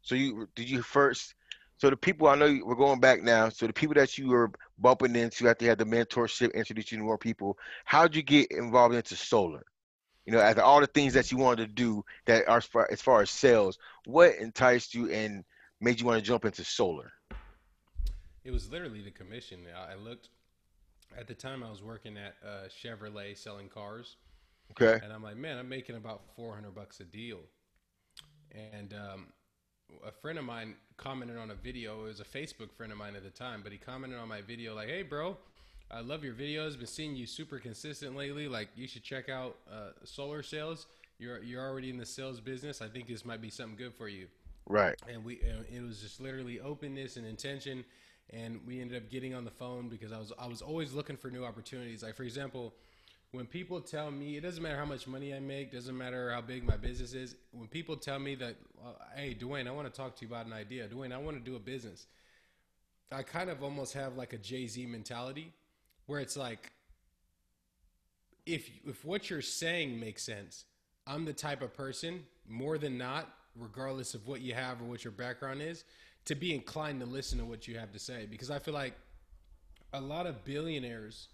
so 0.02 0.14
you 0.14 0.48
did 0.54 0.68
you 0.68 0.82
first? 0.82 1.34
So 1.78 1.90
the 1.90 1.96
people 1.96 2.28
I 2.28 2.36
know 2.36 2.46
you, 2.46 2.64
we're 2.66 2.76
going 2.76 3.00
back 3.00 3.22
now. 3.22 3.48
So 3.48 3.66
the 3.66 3.72
people 3.72 3.94
that 3.94 4.16
you 4.16 4.28
were 4.28 4.50
bumping 4.78 5.16
into 5.16 5.48
after 5.48 5.64
you 5.64 5.70
had 5.70 5.78
the 5.78 5.84
mentorship, 5.84 6.54
introducing 6.54 7.00
more 7.00 7.18
people. 7.18 7.58
How'd 7.84 8.14
you 8.14 8.22
get 8.22 8.50
involved 8.52 8.94
into 8.94 9.16
solar? 9.16 9.64
You 10.26 10.32
know, 10.32 10.40
after 10.40 10.62
all 10.62 10.80
the 10.80 10.86
things 10.86 11.14
that 11.14 11.30
you 11.30 11.38
wanted 11.38 11.68
to 11.68 11.74
do 11.74 12.04
that 12.26 12.48
are 12.48 12.58
as 12.58 12.64
far, 12.66 12.88
as 12.90 13.02
far 13.02 13.22
as 13.22 13.30
sales, 13.30 13.78
what 14.04 14.34
enticed 14.36 14.94
you 14.94 15.10
and 15.10 15.44
made 15.80 16.00
you 16.00 16.06
want 16.06 16.18
to 16.18 16.24
jump 16.26 16.44
into 16.44 16.64
solar? 16.64 17.12
It 18.44 18.50
was 18.50 18.70
literally 18.70 19.02
the 19.02 19.10
commission. 19.10 19.66
I 19.74 19.92
I 19.92 19.94
looked 19.96 20.28
at 21.16 21.26
the 21.28 21.34
time 21.34 21.62
I 21.62 21.70
was 21.70 21.82
working 21.82 22.16
at 22.16 22.36
uh, 22.44 22.68
Chevrolet 22.68 23.36
selling 23.36 23.68
cars, 23.68 24.16
Okay, 24.70 25.00
and 25.00 25.12
I'm 25.12 25.22
like, 25.22 25.36
man, 25.36 25.58
I'm 25.58 25.68
making 25.68 25.96
about 25.96 26.22
400 26.36 26.74
bucks 26.74 27.00
a 27.00 27.04
deal. 27.04 27.40
And 28.52 28.94
um, 28.94 29.26
a 30.06 30.12
friend 30.12 30.38
of 30.38 30.44
mine 30.44 30.76
commented 30.96 31.36
on 31.36 31.50
a 31.50 31.54
video. 31.54 32.02
It 32.04 32.08
was 32.08 32.20
a 32.20 32.24
Facebook 32.24 32.72
friend 32.72 32.92
of 32.92 32.98
mine 32.98 33.16
at 33.16 33.24
the 33.24 33.30
time, 33.30 33.60
but 33.62 33.72
he 33.72 33.78
commented 33.78 34.18
on 34.18 34.28
my 34.28 34.40
video 34.42 34.74
like, 34.74 34.88
"Hey, 34.88 35.02
bro, 35.02 35.36
I 35.94 36.00
love 36.00 36.24
your 36.24 36.34
videos. 36.34 36.76
Been 36.76 36.86
seeing 36.86 37.14
you 37.14 37.26
super 37.26 37.58
consistent 37.58 38.16
lately. 38.16 38.48
Like, 38.48 38.68
you 38.74 38.88
should 38.88 39.04
check 39.04 39.28
out 39.28 39.56
uh, 39.70 39.90
solar 40.04 40.42
sales. 40.42 40.86
You're 41.18 41.42
you're 41.42 41.62
already 41.62 41.90
in 41.90 41.96
the 41.96 42.06
sales 42.06 42.40
business. 42.40 42.82
I 42.82 42.88
think 42.88 43.06
this 43.06 43.24
might 43.24 43.40
be 43.40 43.50
something 43.50 43.76
good 43.76 43.94
for 43.94 44.08
you." 44.08 44.26
right. 44.68 45.00
and 45.08 45.24
we 45.24 45.40
and 45.42 45.64
it 45.72 45.82
was 45.82 46.00
just 46.00 46.20
literally 46.20 46.60
openness 46.60 47.16
and 47.16 47.26
intention 47.26 47.84
and 48.30 48.60
we 48.66 48.80
ended 48.80 48.96
up 48.96 49.10
getting 49.10 49.34
on 49.34 49.44
the 49.44 49.50
phone 49.50 49.88
because 49.88 50.12
I 50.12 50.18
was 50.18 50.32
I 50.38 50.46
was 50.46 50.62
always 50.62 50.92
looking 50.92 51.16
for 51.16 51.30
new 51.30 51.44
opportunities 51.44 52.02
like 52.02 52.14
for 52.14 52.22
example 52.22 52.74
when 53.32 53.46
people 53.46 53.80
tell 53.80 54.10
me 54.10 54.36
it 54.36 54.42
doesn't 54.42 54.62
matter 54.62 54.78
how 54.78 54.84
much 54.84 55.06
money 55.06 55.34
I 55.34 55.40
make 55.40 55.72
doesn't 55.72 55.96
matter 55.96 56.30
how 56.30 56.40
big 56.40 56.64
my 56.64 56.76
business 56.76 57.14
is 57.14 57.36
when 57.52 57.68
people 57.68 57.96
tell 57.96 58.18
me 58.18 58.34
that 58.36 58.56
uh, 58.84 58.92
hey 59.14 59.36
Dwayne 59.38 59.66
I 59.66 59.70
want 59.70 59.92
to 59.92 59.96
talk 59.96 60.16
to 60.16 60.22
you 60.22 60.28
about 60.28 60.46
an 60.46 60.52
idea 60.52 60.88
Dwayne 60.88 61.12
I 61.12 61.18
want 61.18 61.36
to 61.36 61.42
do 61.42 61.56
a 61.56 61.60
business 61.60 62.06
I 63.12 63.22
kind 63.22 63.50
of 63.50 63.62
almost 63.62 63.92
have 63.94 64.16
like 64.16 64.32
a 64.32 64.38
Jay-Z 64.38 64.86
mentality 64.86 65.52
where 66.06 66.20
it's 66.20 66.36
like 66.36 66.72
if 68.46 68.68
if 68.86 69.04
what 69.04 69.30
you're 69.30 69.42
saying 69.42 69.98
makes 69.98 70.22
sense, 70.22 70.64
I'm 71.06 71.24
the 71.24 71.32
type 71.32 71.62
of 71.62 71.74
person 71.74 72.24
more 72.48 72.78
than 72.78 72.98
not, 72.98 73.28
regardless 73.56 74.14
of 74.14 74.26
what 74.26 74.40
you 74.40 74.54
have 74.54 74.80
or 74.80 74.84
what 74.84 75.04
your 75.04 75.12
background 75.12 75.62
is, 75.62 75.84
to 76.26 76.34
be 76.34 76.54
inclined 76.54 77.00
to 77.00 77.06
listen 77.06 77.38
to 77.38 77.44
what 77.44 77.66
you 77.68 77.78
have 77.78 77.92
to 77.92 77.98
say 77.98 78.26
because 78.30 78.50
I 78.50 78.58
feel 78.58 78.74
like 78.74 78.94
a 79.92 80.00
lot 80.00 80.26
of 80.26 80.44
billionaires 80.44 81.28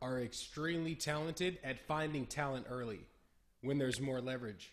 are 0.00 0.20
extremely 0.20 0.94
talented 0.94 1.58
at 1.64 1.78
finding 1.80 2.26
talent 2.26 2.66
early 2.68 3.00
when 3.62 3.78
there's 3.78 4.00
more 4.00 4.20
leverage. 4.20 4.72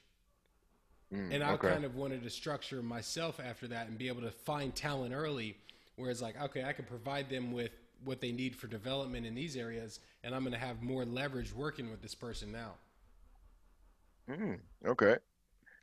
Mm, 1.13 1.31
And 1.31 1.43
I 1.43 1.53
okay. 1.53 1.67
kind 1.69 1.85
of 1.85 1.95
wanted 1.95 2.23
to 2.23 2.29
structure 2.29 2.81
myself 2.81 3.39
after 3.39 3.67
that 3.67 3.87
and 3.87 3.97
be 3.97 4.07
able 4.07 4.21
to 4.21 4.31
find 4.31 4.75
talent 4.75 5.13
early. 5.13 5.55
Whereas, 5.95 6.21
like, 6.21 6.39
okay, 6.41 6.63
I 6.63 6.73
can 6.73 6.85
provide 6.85 7.29
them 7.29 7.51
with 7.51 7.71
what 8.03 8.21
they 8.21 8.31
need 8.31 8.55
for 8.55 8.67
development 8.67 9.25
in 9.25 9.35
these 9.35 9.55
areas, 9.55 9.99
and 10.23 10.33
I'm 10.33 10.41
going 10.41 10.53
to 10.53 10.59
have 10.59 10.81
more 10.81 11.05
leverage 11.05 11.53
working 11.53 11.89
with 11.89 12.01
this 12.01 12.15
person 12.15 12.51
now. 12.51 12.73
Mm, 14.29 14.59
okay. 14.85 15.17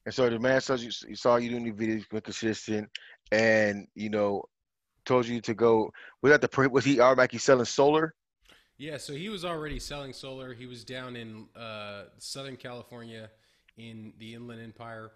And 0.04 0.14
so 0.14 0.30
the 0.30 0.38
man 0.38 0.60
saw 0.60 0.74
you, 0.74 0.90
you 1.08 1.16
saw 1.16 1.36
you 1.36 1.50
doing 1.50 1.64
the 1.64 1.72
videos, 1.72 2.08
been 2.08 2.20
consistent, 2.20 2.88
and 3.32 3.88
you 3.94 4.08
know, 4.08 4.44
told 5.04 5.26
you 5.26 5.40
to 5.40 5.54
go. 5.54 5.90
Was 6.22 6.32
that 6.32 6.40
the 6.40 6.68
was 6.68 6.84
he 6.84 7.00
automatically 7.00 7.40
selling 7.40 7.64
solar? 7.64 8.14
Yeah, 8.78 8.98
so 8.98 9.14
he 9.14 9.30
was 9.30 9.44
already 9.44 9.78
selling 9.78 10.12
solar. 10.12 10.52
He 10.52 10.66
was 10.66 10.84
down 10.84 11.16
in 11.16 11.46
uh, 11.56 12.04
Southern 12.18 12.56
California 12.56 13.30
in 13.78 14.12
the 14.18 14.34
Inland 14.34 14.62
Empire. 14.62 15.12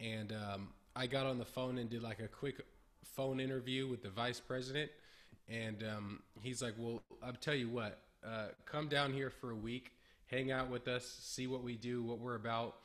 And 0.00 0.32
um, 0.32 0.68
I 0.96 1.06
got 1.06 1.26
on 1.26 1.38
the 1.38 1.44
phone 1.44 1.78
and 1.78 1.90
did 1.90 2.02
like 2.02 2.20
a 2.20 2.28
quick 2.28 2.64
phone 3.04 3.38
interview 3.38 3.86
with 3.86 4.02
the 4.02 4.10
vice 4.10 4.40
president. 4.40 4.90
And 5.48 5.82
um, 5.82 6.22
he's 6.40 6.62
like, 6.62 6.74
Well, 6.78 7.02
I'll 7.22 7.32
tell 7.32 7.54
you 7.54 7.68
what, 7.68 8.00
uh, 8.26 8.48
come 8.64 8.88
down 8.88 9.12
here 9.12 9.30
for 9.30 9.50
a 9.50 9.56
week, 9.56 9.92
hang 10.26 10.50
out 10.52 10.70
with 10.70 10.88
us, 10.88 11.04
see 11.22 11.46
what 11.46 11.62
we 11.62 11.76
do, 11.76 12.02
what 12.02 12.18
we're 12.18 12.36
about. 12.36 12.76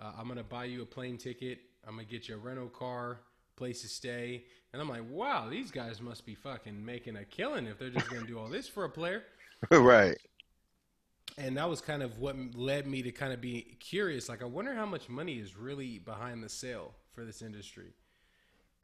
Uh, 0.00 0.12
I'm 0.18 0.24
going 0.26 0.38
to 0.38 0.44
buy 0.44 0.64
you 0.64 0.82
a 0.82 0.86
plane 0.86 1.18
ticket. 1.18 1.58
I'm 1.86 1.94
going 1.94 2.06
to 2.06 2.10
get 2.12 2.28
you 2.28 2.34
a 2.34 2.38
rental 2.38 2.68
car, 2.68 3.20
place 3.56 3.82
to 3.82 3.88
stay. 3.88 4.44
And 4.72 4.80
I'm 4.80 4.88
like, 4.88 5.02
Wow, 5.08 5.48
these 5.50 5.70
guys 5.70 6.00
must 6.00 6.24
be 6.26 6.34
fucking 6.34 6.84
making 6.84 7.16
a 7.16 7.24
killing 7.24 7.66
if 7.66 7.78
they're 7.78 7.90
just 7.90 8.08
going 8.08 8.22
to 8.22 8.28
do 8.28 8.38
all 8.38 8.48
this 8.48 8.68
for 8.68 8.84
a 8.84 8.90
player 8.90 9.22
right. 9.70 10.16
and 11.38 11.56
that 11.56 11.68
was 11.68 11.80
kind 11.80 12.02
of 12.02 12.18
what 12.18 12.36
led 12.54 12.86
me 12.86 13.02
to 13.02 13.10
kind 13.12 13.32
of 13.32 13.40
be 13.40 13.76
curious 13.80 14.28
like 14.28 14.42
i 14.42 14.44
wonder 14.44 14.74
how 14.74 14.86
much 14.86 15.08
money 15.08 15.34
is 15.38 15.56
really 15.56 15.98
behind 15.98 16.42
the 16.42 16.48
sale 16.48 16.94
for 17.12 17.24
this 17.24 17.42
industry 17.42 17.92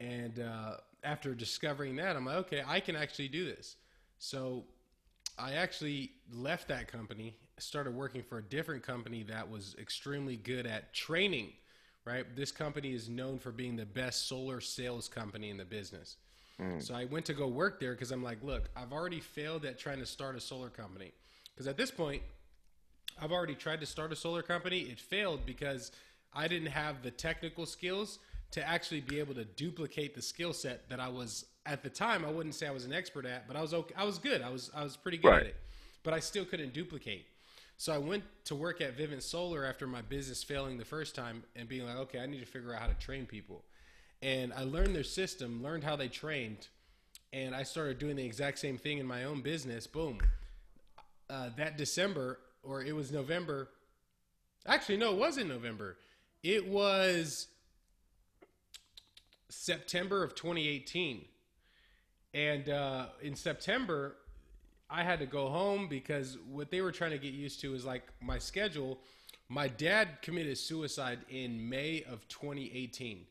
and 0.01 0.39
uh, 0.39 0.77
after 1.03 1.33
discovering 1.33 1.95
that 1.95 2.15
i'm 2.15 2.25
like 2.25 2.37
okay 2.37 2.63
i 2.67 2.79
can 2.79 2.95
actually 2.95 3.27
do 3.27 3.45
this 3.45 3.75
so 4.17 4.63
i 5.37 5.53
actually 5.53 6.11
left 6.33 6.67
that 6.67 6.87
company 6.87 7.35
started 7.57 7.93
working 7.93 8.23
for 8.23 8.39
a 8.39 8.43
different 8.43 8.81
company 8.83 9.23
that 9.23 9.49
was 9.49 9.75
extremely 9.79 10.35
good 10.35 10.65
at 10.65 10.93
training 10.93 11.49
right 12.05 12.35
this 12.35 12.51
company 12.51 12.93
is 12.93 13.07
known 13.07 13.37
for 13.37 13.51
being 13.51 13.75
the 13.75 13.85
best 13.85 14.27
solar 14.27 14.59
sales 14.59 15.07
company 15.07 15.49
in 15.49 15.57
the 15.57 15.65
business 15.65 16.17
so 16.79 16.93
I 16.93 17.05
went 17.05 17.25
to 17.25 17.33
go 17.33 17.47
work 17.47 17.79
there 17.79 17.93
because 17.93 18.11
I'm 18.11 18.23
like, 18.23 18.43
look, 18.43 18.69
I've 18.75 18.93
already 18.93 19.19
failed 19.19 19.65
at 19.65 19.79
trying 19.79 19.99
to 19.99 20.05
start 20.05 20.35
a 20.35 20.39
solar 20.39 20.69
company. 20.69 21.11
Because 21.53 21.67
at 21.67 21.75
this 21.75 21.89
point, 21.89 22.21
I've 23.19 23.31
already 23.31 23.55
tried 23.55 23.79
to 23.79 23.85
start 23.85 24.11
a 24.11 24.15
solar 24.15 24.43
company. 24.43 24.81
It 24.81 24.99
failed 24.99 25.45
because 25.45 25.91
I 26.33 26.47
didn't 26.47 26.69
have 26.69 27.01
the 27.01 27.11
technical 27.11 27.65
skills 27.65 28.19
to 28.51 28.67
actually 28.67 29.01
be 29.01 29.19
able 29.19 29.33
to 29.35 29.45
duplicate 29.45 30.13
the 30.15 30.21
skill 30.21 30.53
set 30.53 30.89
that 30.89 30.99
I 30.99 31.07
was 31.07 31.45
at 31.65 31.83
the 31.83 31.89
time. 31.89 32.25
I 32.25 32.29
wouldn't 32.31 32.55
say 32.55 32.67
I 32.67 32.71
was 32.71 32.85
an 32.85 32.93
expert 32.93 33.25
at, 33.25 33.47
but 33.47 33.55
I 33.55 33.61
was 33.61 33.73
okay. 33.73 33.93
I 33.97 34.03
was 34.03 34.17
good. 34.17 34.41
I 34.41 34.49
was 34.49 34.71
I 34.75 34.83
was 34.83 34.97
pretty 34.97 35.17
good 35.17 35.29
Right. 35.29 35.41
at 35.41 35.47
it, 35.47 35.55
but 36.03 36.13
I 36.13 36.19
still 36.19 36.45
couldn't 36.45 36.73
duplicate. 36.73 37.25
So 37.77 37.91
I 37.93 37.97
went 37.97 38.23
to 38.45 38.55
work 38.55 38.79
at 38.79 38.95
Vivint 38.95 39.23
Solar 39.23 39.65
after 39.65 39.87
my 39.87 40.01
business 40.03 40.43
failing 40.43 40.77
the 40.77 40.85
first 40.85 41.15
time 41.15 41.43
and 41.55 41.67
being 41.67 41.85
like, 41.85 41.97
okay, 41.97 42.19
I 42.19 42.27
need 42.27 42.39
to 42.41 42.45
figure 42.45 42.75
out 42.75 42.81
how 42.81 42.87
to 42.87 42.93
train 42.93 43.25
people. 43.25 43.63
And 44.21 44.53
I 44.53 44.63
learned 44.65 44.93
their 44.95 45.03
system, 45.03 45.63
learned 45.63 45.83
how 45.83 45.95
they 45.95 46.07
trained, 46.07 46.67
and 47.33 47.55
I 47.55 47.63
started 47.63 47.97
doing 47.97 48.17
the 48.17 48.23
exact 48.25 48.59
same 48.59 48.77
thing 48.77 48.99
in 48.99 49.07
my 49.07 49.23
own 49.23 49.41
business. 49.41 49.87
Boom. 49.87 50.19
Uh, 51.27 51.49
that 51.57 51.75
December, 51.77 52.37
or 52.61 52.83
it 52.83 52.95
was 52.95 53.11
November. 53.11 53.69
Actually, 54.67 54.97
no, 54.97 55.11
it 55.13 55.17
wasn't 55.17 55.47
November. 55.47 55.97
It 56.43 56.67
was 56.67 57.47
September 59.51 60.23
of 60.23 60.33
2018. 60.35 61.25
And 62.33 62.69
uh, 62.69 63.07
in 63.21 63.35
September, 63.35 64.15
I 64.89 65.03
had 65.03 65.19
to 65.19 65.25
go 65.25 65.49
home 65.49 65.87
because 65.87 66.37
what 66.49 66.71
they 66.71 66.81
were 66.81 66.91
trying 66.91 67.11
to 67.11 67.17
get 67.17 67.33
used 67.33 67.61
to 67.61 67.73
is 67.73 67.85
like 67.85 68.03
my 68.21 68.37
schedule. 68.37 68.99
My 69.49 69.67
dad 69.67 70.21
committed 70.21 70.57
suicide 70.57 71.19
in 71.29 71.69
May 71.69 72.03
of 72.03 72.27
2018. 72.29 73.25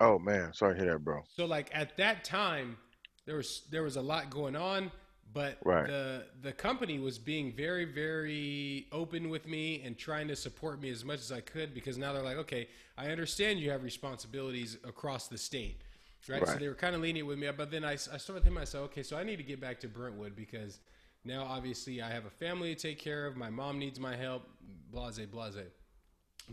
Oh 0.00 0.18
man, 0.18 0.52
sorry 0.54 0.74
to 0.74 0.80
hear 0.82 0.92
that, 0.94 1.00
bro. 1.00 1.22
So 1.36 1.44
like 1.44 1.70
at 1.74 1.96
that 1.96 2.24
time, 2.24 2.78
there 3.26 3.36
was 3.36 3.62
there 3.70 3.82
was 3.82 3.96
a 3.96 4.00
lot 4.00 4.30
going 4.30 4.56
on, 4.56 4.90
but 5.32 5.58
Right. 5.64 5.86
the 5.86 6.26
the 6.42 6.52
company 6.52 6.98
was 6.98 7.18
being 7.18 7.52
very 7.52 7.84
very 7.84 8.86
open 8.92 9.28
with 9.28 9.46
me 9.46 9.82
and 9.84 9.98
trying 9.98 10.28
to 10.28 10.36
support 10.36 10.80
me 10.80 10.90
as 10.90 11.04
much 11.04 11.20
as 11.20 11.32
I 11.32 11.40
could 11.40 11.74
because 11.74 11.98
now 11.98 12.12
they're 12.12 12.22
like, 12.22 12.38
okay, 12.38 12.68
I 12.96 13.10
understand 13.10 13.58
you 13.60 13.70
have 13.70 13.82
responsibilities 13.82 14.78
across 14.84 15.28
the 15.28 15.38
state, 15.38 15.82
right? 16.28 16.46
So 16.46 16.56
they 16.56 16.68
were 16.68 16.74
kind 16.74 16.94
of 16.94 17.00
lenient 17.00 17.28
with 17.28 17.38
me, 17.38 17.48
but 17.56 17.70
then 17.70 17.84
I, 17.84 17.92
I 17.92 17.96
started 17.96 18.34
thinking 18.34 18.54
myself, 18.54 18.86
okay, 18.86 19.02
so 19.02 19.16
I 19.16 19.24
need 19.24 19.36
to 19.36 19.42
get 19.42 19.60
back 19.60 19.80
to 19.80 19.88
Brentwood 19.88 20.36
because 20.36 20.80
now 21.24 21.44
obviously 21.44 22.02
I 22.02 22.10
have 22.10 22.26
a 22.26 22.30
family 22.30 22.74
to 22.74 22.80
take 22.80 22.98
care 22.98 23.26
of, 23.26 23.36
my 23.36 23.50
mom 23.50 23.78
needs 23.78 24.00
my 24.00 24.16
help, 24.16 24.48
blase 24.90 25.18
blase 25.18 25.56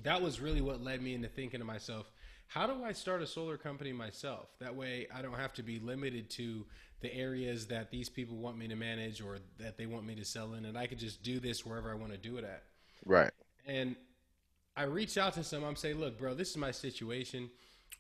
that 0.04 0.22
was 0.22 0.40
really 0.40 0.62
what 0.62 0.84
led 0.84 1.02
me 1.02 1.14
into 1.14 1.28
thinking 1.28 1.60
to 1.60 1.66
myself, 1.66 2.12
how 2.48 2.66
do 2.68 2.84
I 2.84 2.94
start 2.94 3.22
a 3.22 3.28
solar 3.28 3.58
company 3.58 3.92
myself? 3.92 4.50
That 4.60 4.76
way 4.76 5.08
I 5.14 5.22
don't 5.22 5.34
have 5.34 5.54
to 5.54 5.64
be 5.64 5.80
limited 5.80 6.30
to 6.32 6.66
the 7.02 7.14
areas 7.14 7.68
that 7.68 7.92
these 7.92 8.10
people 8.10 8.38
want 8.38 8.58
me 8.58 8.68
to 8.68 8.76
manage 8.76 9.22
or 9.22 9.38
that 9.60 9.78
they 9.78 9.86
want 9.86 10.06
me 10.06 10.16
to 10.16 10.26
sell 10.26 10.54
in, 10.54 10.66
and 10.66 10.78
I 10.78 10.88
could 10.88 11.00
just 11.00 11.22
do 11.22 11.40
this 11.40 11.66
wherever 11.66 11.92
I 11.92 11.96
want 11.96 12.12
to 12.12 12.18
do 12.18 12.38
it 12.38 12.44
at. 12.44 12.64
Right. 13.06 13.32
And 13.66 13.96
I 14.76 14.84
reached 14.84 15.18
out 15.18 15.34
to 15.34 15.44
some. 15.44 15.64
I'm 15.64 15.76
saying, 15.76 16.00
look, 16.00 16.18
bro, 16.18 16.34
this 16.34 16.50
is 16.50 16.58
my 16.58 16.72
situation. 16.72 17.50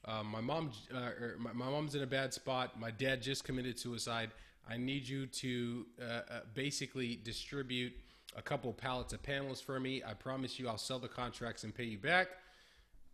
Um, 0.06 0.28
my 0.28 0.42
mom, 0.42 0.72
uh, 0.94 0.98
or 0.98 1.36
my, 1.40 1.54
my 1.54 1.66
mom's 1.66 1.96
in 1.96 2.04
a 2.04 2.08
bad 2.08 2.34
spot. 2.34 2.80
My 2.80 2.92
dad 2.92 3.22
just 3.22 3.44
committed 3.44 3.80
suicide. 3.80 4.32
I 4.70 4.78
need 4.78 5.08
you 5.08 5.28
to 5.28 5.86
uh, 6.02 6.06
uh, 6.06 6.22
basically 6.54 7.20
distribute 7.24 7.94
a 8.36 8.42
couple 8.42 8.72
pallets 8.74 9.14
of 9.14 9.24
panels 9.24 9.62
for 9.62 9.80
me. 9.80 10.04
I 10.06 10.14
promise 10.14 10.60
you, 10.60 10.68
I'll 10.68 10.78
sell 10.78 11.00
the 11.00 11.08
contracts 11.08 11.64
and 11.64 11.74
pay 11.74 11.86
you 11.86 11.98
back. 11.98 12.28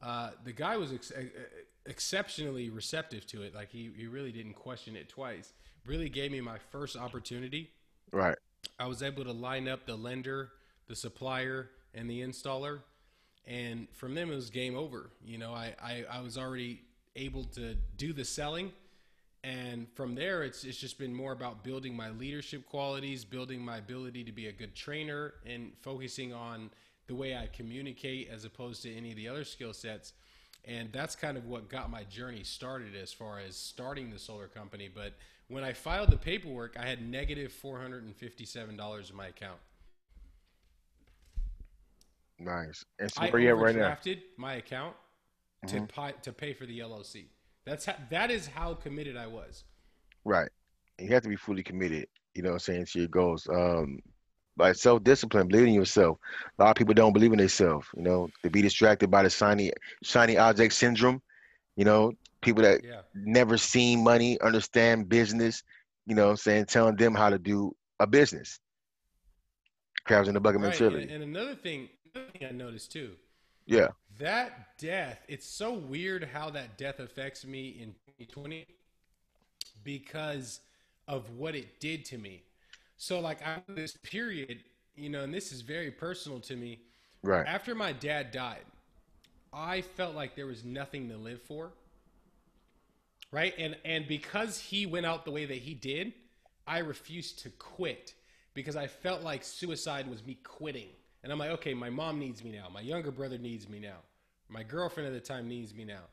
Uh, 0.02 0.32
the 0.44 0.52
guy 0.52 0.76
was 0.76 0.92
ex- 0.92 1.12
uh, 1.12 1.24
exceptionally 1.86 2.70
receptive 2.70 3.26
to 3.28 3.44
it. 3.44 3.56
Like 3.56 3.70
he, 3.70 3.92
he 3.96 4.08
really 4.08 4.32
didn't 4.32 4.56
question 4.56 4.96
it 4.96 5.10
twice. 5.10 5.54
Really 5.86 6.10
gave 6.10 6.32
me 6.32 6.42
my 6.42 6.58
first 6.72 6.96
opportunity. 6.96 7.70
Right. 8.12 8.38
I 8.80 8.88
was 8.88 9.04
able 9.04 9.24
to 9.24 9.32
line 9.32 9.68
up 9.68 9.86
the 9.86 9.96
lender, 9.96 10.52
the 10.88 10.96
supplier, 10.96 11.70
and 11.94 12.10
the 12.10 12.22
installer. 12.22 12.80
And 13.46 13.88
from 13.94 14.16
them, 14.16 14.32
it 14.32 14.36
was 14.36 14.50
game 14.50 14.78
over. 14.78 15.10
You 15.24 15.38
know, 15.38 15.54
I, 15.54 15.76
I, 15.84 16.06
I 16.10 16.22
was 16.22 16.38
already 16.38 16.82
able 17.16 17.44
to 17.46 17.76
do 17.98 18.14
the 18.14 18.24
selling. 18.24 18.72
And 19.44 19.88
from 19.94 20.16
there, 20.16 20.44
it's, 20.44 20.64
it's 20.64 20.78
just 20.78 20.98
been 20.98 21.14
more 21.14 21.34
about 21.34 21.64
building 21.64 21.96
my 21.96 22.12
leadership 22.12 22.66
qualities, 22.66 23.26
building 23.26 23.60
my 23.60 23.78
ability 23.78 24.24
to 24.24 24.32
be 24.32 24.48
a 24.48 24.54
good 24.54 24.74
trainer, 24.74 25.34
and 25.46 25.74
focusing 25.82 26.34
on 26.34 26.70
the 27.08 27.16
way 27.16 27.36
I 27.36 27.48
communicate 27.52 28.30
as 28.32 28.46
opposed 28.46 28.84
to 28.84 28.96
any 28.96 29.12
of 29.12 29.18
the 29.18 29.28
other 29.28 29.44
skill 29.44 29.74
sets. 29.74 30.14
And 30.66 30.94
that's 30.94 31.14
kind 31.18 31.38
of 31.38 31.46
what 31.46 31.68
got 31.68 31.90
my 31.90 32.06
journey 32.06 32.44
started 32.44 32.96
as 32.96 33.12
far 33.12 33.40
as 33.40 33.58
starting 33.58 34.10
the 34.10 34.20
solar 34.20 34.48
company. 34.48 34.90
But 34.94 35.16
when 35.48 35.64
I 35.64 35.74
filed 35.74 36.10
the 36.10 36.18
paperwork, 36.18 36.76
I 36.80 36.86
had 36.86 37.02
negative 37.02 37.54
$457 37.64 39.10
in 39.10 39.16
my 39.16 39.28
account. 39.28 39.60
Nice. 42.40 42.84
And 43.00 43.12
so 43.12 43.22
I 43.22 43.30
where 43.30 43.42
you 43.42 43.50
at 43.50 43.58
right 43.58 43.76
now? 43.76 43.90
overdrafted 43.90 44.22
my 44.38 44.56
account 44.56 44.96
to, 45.68 45.82
pi- 45.82 46.16
to 46.24 46.34
pay 46.34 46.54
for 46.54 46.66
the 46.66 46.80
LLC. 46.80 47.26
That's 47.66 47.86
how, 47.86 47.96
that 48.10 48.32
is 48.32 48.48
how 48.48 48.74
committed 48.74 49.16
I 49.16 49.28
was. 49.28 49.64
Right. 50.26 50.50
You 51.00 51.10
have 51.10 51.24
to 51.24 51.30
be 51.30 51.36
fully 51.36 51.64
committed, 51.64 52.08
you 52.36 52.44
know 52.44 52.50
what 52.50 52.56
I'm 52.56 52.60
saying, 52.60 52.86
to 52.88 53.00
your 53.00 53.08
goals. 53.08 53.48
Um, 53.50 54.00
like 54.58 54.76
self 54.76 55.04
discipline, 55.04 55.48
believe 55.48 55.68
in 55.68 55.74
yourself. 55.74 56.18
A 56.60 56.64
lot 56.64 56.70
of 56.72 56.76
people 56.76 56.94
don't 56.94 57.14
believe 57.14 57.34
in 57.34 57.40
themselves, 57.40 57.88
you 57.96 58.04
know, 58.04 58.30
they 58.44 58.50
be 58.50 58.62
distracted 58.62 59.10
by 59.10 59.24
the 59.24 59.30
shiny 59.30 59.72
shiny 60.04 60.38
object 60.38 60.74
syndrome. 60.74 61.22
You 61.76 61.86
know, 61.86 62.14
people 62.44 62.64
that 62.64 62.84
Yeah. 62.84 63.02
never 63.14 63.58
seen 63.58 64.04
money, 64.04 64.40
understand 64.42 65.10
business, 65.10 65.64
you 66.06 66.16
know 66.16 66.26
what 66.26 66.32
I'm 66.32 66.38
saying, 66.38 66.66
telling 66.66 66.96
them 66.96 67.14
how 67.16 67.30
to 67.30 67.40
do 67.40 67.76
a 68.00 68.08
business. 68.08 68.60
Crabs 70.06 70.28
in 70.28 70.34
the 70.34 70.40
bucket 70.42 70.62
Right. 70.62 70.70
mentality. 70.70 71.04
And, 71.04 71.12
and 71.12 71.24
another 71.24 71.56
thing, 71.56 71.90
another 72.14 72.32
thing 72.32 72.48
I 72.48 72.52
noticed 72.52 72.92
too, 72.92 73.16
yeah. 73.66 73.90
that 74.18 74.78
death, 74.78 75.20
it's 75.28 75.46
so 75.46 75.74
weird 75.74 76.24
how 76.26 76.50
that 76.52 76.78
death 76.78 77.00
affects 77.00 77.46
me 77.46 77.70
in 77.80 77.96
2020 78.18 78.66
because 79.84 80.60
of 81.08 81.30
what 81.38 81.56
it 81.56 81.80
did 81.80 82.06
to 82.06 82.18
me. 82.18 82.44
So, 82.98 83.20
like, 83.20 83.46
I 83.46 83.62
this 83.70 83.98
period, 83.98 84.64
you 84.96 85.10
know, 85.10 85.24
and 85.24 85.34
this 85.34 85.52
is 85.52 85.62
very 85.62 85.92
personal 85.92 86.40
to 86.42 86.56
me. 86.56 86.80
Right. 87.22 87.46
After 87.48 87.76
my 87.76 87.92
dad 87.94 88.32
died, 88.32 88.66
I 89.54 89.82
felt 89.82 90.16
like 90.16 90.36
there 90.36 90.46
was 90.48 90.64
nothing 90.64 91.10
to 91.10 91.18
live 91.18 91.42
for. 91.42 91.72
Right? 93.34 93.54
And 93.58 93.76
and 93.84 94.08
because 94.08 94.60
he 94.60 94.86
went 94.86 95.06
out 95.06 95.26
the 95.26 95.32
way 95.32 95.46
that 95.46 95.58
he 95.58 95.74
did, 95.74 96.14
I 96.66 96.78
refused 96.78 97.40
to 97.40 97.50
quit 97.50 98.14
because 98.54 98.76
I 98.76 98.88
felt 98.88 99.24
like 99.24 99.44
suicide 99.44 100.08
was 100.10 100.26
me 100.26 100.38
quitting. 100.44 100.88
And 101.24 101.32
I'm 101.32 101.40
like, 101.40 101.50
okay, 101.52 101.74
my 101.74 101.90
mom 101.90 102.20
needs 102.20 102.44
me 102.44 102.52
now. 102.52 102.70
My 102.72 102.82
younger 102.82 103.12
brother 103.12 103.38
needs 103.38 103.68
me 103.68 103.80
now. 103.80 103.98
My 104.50 104.64
girlfriend 104.64 105.08
at 105.08 105.14
the 105.14 105.26
time 105.28 105.48
needs 105.48 105.74
me 105.74 105.84
now. 105.84 106.04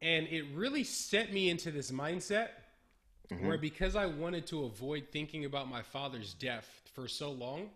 And 0.00 0.26
it 0.28 0.44
really 0.54 0.82
set 0.84 1.32
me 1.32 1.50
into 1.50 1.70
this 1.70 1.90
mindset 1.90 2.48
mm-hmm. 3.30 3.46
where 3.46 3.58
because 3.58 3.96
I 3.96 4.06
wanted 4.06 4.46
to 4.46 4.64
avoid 4.64 5.08
thinking 5.12 5.44
about 5.44 5.68
my 5.68 5.82
father's 5.82 6.32
death 6.32 6.66
for 6.94 7.06
so 7.06 7.30
long, 7.30 7.68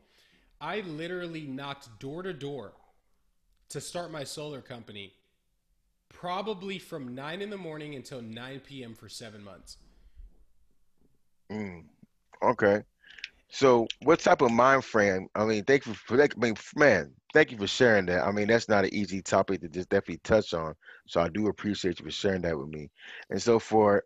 I 0.60 0.80
literally 0.80 1.42
knocked 1.42 1.98
door 1.98 2.22
to 2.22 2.32
door 2.32 2.72
to 3.70 3.80
start 3.80 4.10
my 4.10 4.24
solar 4.24 4.60
company, 4.60 5.12
probably 6.14 6.78
from 6.78 7.14
9 7.14 7.42
in 7.42 7.50
the 7.50 7.56
morning 7.56 7.94
until 7.94 8.22
9 8.22 8.60
p.m. 8.60 8.94
for 8.94 9.08
seven 9.08 9.44
months. 9.44 9.76
Mm. 11.52 11.84
Okay. 12.42 12.82
So 13.50 13.86
what 14.02 14.20
type 14.20 14.40
of 14.40 14.50
mind 14.50 14.84
frame? 14.84 15.28
I 15.34 15.44
mean, 15.44 15.64
thank 15.64 15.86
you 15.86 15.94
for 15.94 16.16
that. 16.16 16.32
I 16.36 16.40
mean, 16.40 16.54
man, 16.76 17.12
thank 17.32 17.52
you 17.52 17.58
for 17.58 17.66
sharing 17.66 18.06
that. 18.06 18.24
I 18.24 18.32
mean, 18.32 18.48
that's 18.48 18.68
not 18.68 18.84
an 18.84 18.94
easy 18.94 19.22
topic 19.22 19.60
to 19.60 19.68
just 19.68 19.90
definitely 19.90 20.20
touch 20.24 20.54
on. 20.54 20.74
So 21.06 21.20
I 21.20 21.28
do 21.28 21.48
appreciate 21.48 22.00
you 22.00 22.06
for 22.06 22.10
sharing 22.10 22.42
that 22.42 22.58
with 22.58 22.68
me. 22.68 22.90
And 23.30 23.40
so 23.40 23.58
for 23.58 24.04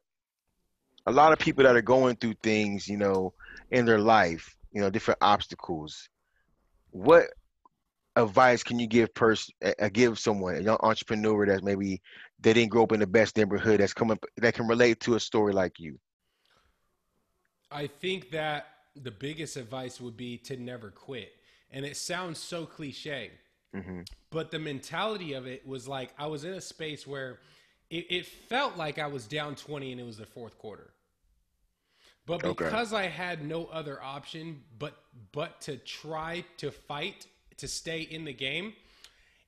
a 1.06 1.12
lot 1.12 1.32
of 1.32 1.38
people 1.38 1.64
that 1.64 1.76
are 1.76 1.82
going 1.82 2.16
through 2.16 2.34
things, 2.42 2.88
you 2.88 2.96
know, 2.96 3.32
in 3.70 3.86
their 3.86 4.00
life, 4.00 4.56
you 4.72 4.80
know, 4.80 4.90
different 4.90 5.18
obstacles, 5.22 6.09
what 6.90 7.24
advice 8.19 8.62
can 8.62 8.79
you 8.79 8.87
give 8.87 9.14
person 9.14 9.55
uh, 9.64 9.89
give 9.93 10.19
someone, 10.19 10.57
a 10.57 10.61
young 10.61 10.79
entrepreneur 10.83 11.47
that 11.47 11.64
maybe 11.64 12.03
they 12.41 12.53
didn't 12.55 12.71
grow 12.71 12.85
up 12.85 12.93
in 12.93 13.01
the 13.01 13.07
best 13.07 13.37
neighborhood 13.37 13.81
that's 13.81 13.95
coming 13.95 14.19
that 14.39 14.55
can 14.55 14.66
relate 14.69 15.01
to 15.01 15.14
a 15.16 15.21
story 15.21 15.53
like 15.53 15.79
you? 15.81 15.99
I 17.71 17.87
think 17.87 18.31
that 18.31 18.66
the 18.97 19.11
biggest 19.11 19.57
advice 19.57 20.01
would 20.01 20.16
be 20.16 20.39
to 20.39 20.57
never 20.57 20.91
quit. 20.91 21.33
And 21.71 21.85
it 21.85 21.97
sounds 21.97 22.39
so 22.39 22.66
cliche, 22.66 23.33
hmm 23.75 24.03
but 24.31 24.51
the 24.51 24.59
mentality 24.59 25.35
of 25.35 25.47
it 25.47 25.66
was 25.66 25.89
like 25.89 26.14
I 26.19 26.27
was 26.27 26.45
in 26.45 26.55
a 26.55 26.61
space 26.61 27.07
where 27.07 27.41
it, 27.91 28.07
it 28.11 28.27
felt 28.27 28.77
like 28.77 28.99
I 28.99 29.07
was 29.07 29.27
down 29.27 29.55
20 29.57 29.93
and 29.93 30.01
it 30.01 30.05
was 30.05 30.19
the 30.19 30.27
fourth 30.27 30.59
quarter. 30.59 30.91
But 32.27 32.45
Okay. 32.45 32.79
because 32.79 32.93
I 32.93 33.07
had 33.07 33.45
no 33.45 33.66
other 33.66 34.03
option 34.03 34.62
but 34.79 34.97
but 35.33 35.61
to 35.62 35.77
try 35.79 36.45
to 36.59 36.71
fight 36.71 37.27
to 37.59 37.68
stay 37.68 38.00
in 38.02 38.24
the 38.24 38.32
game, 38.32 38.72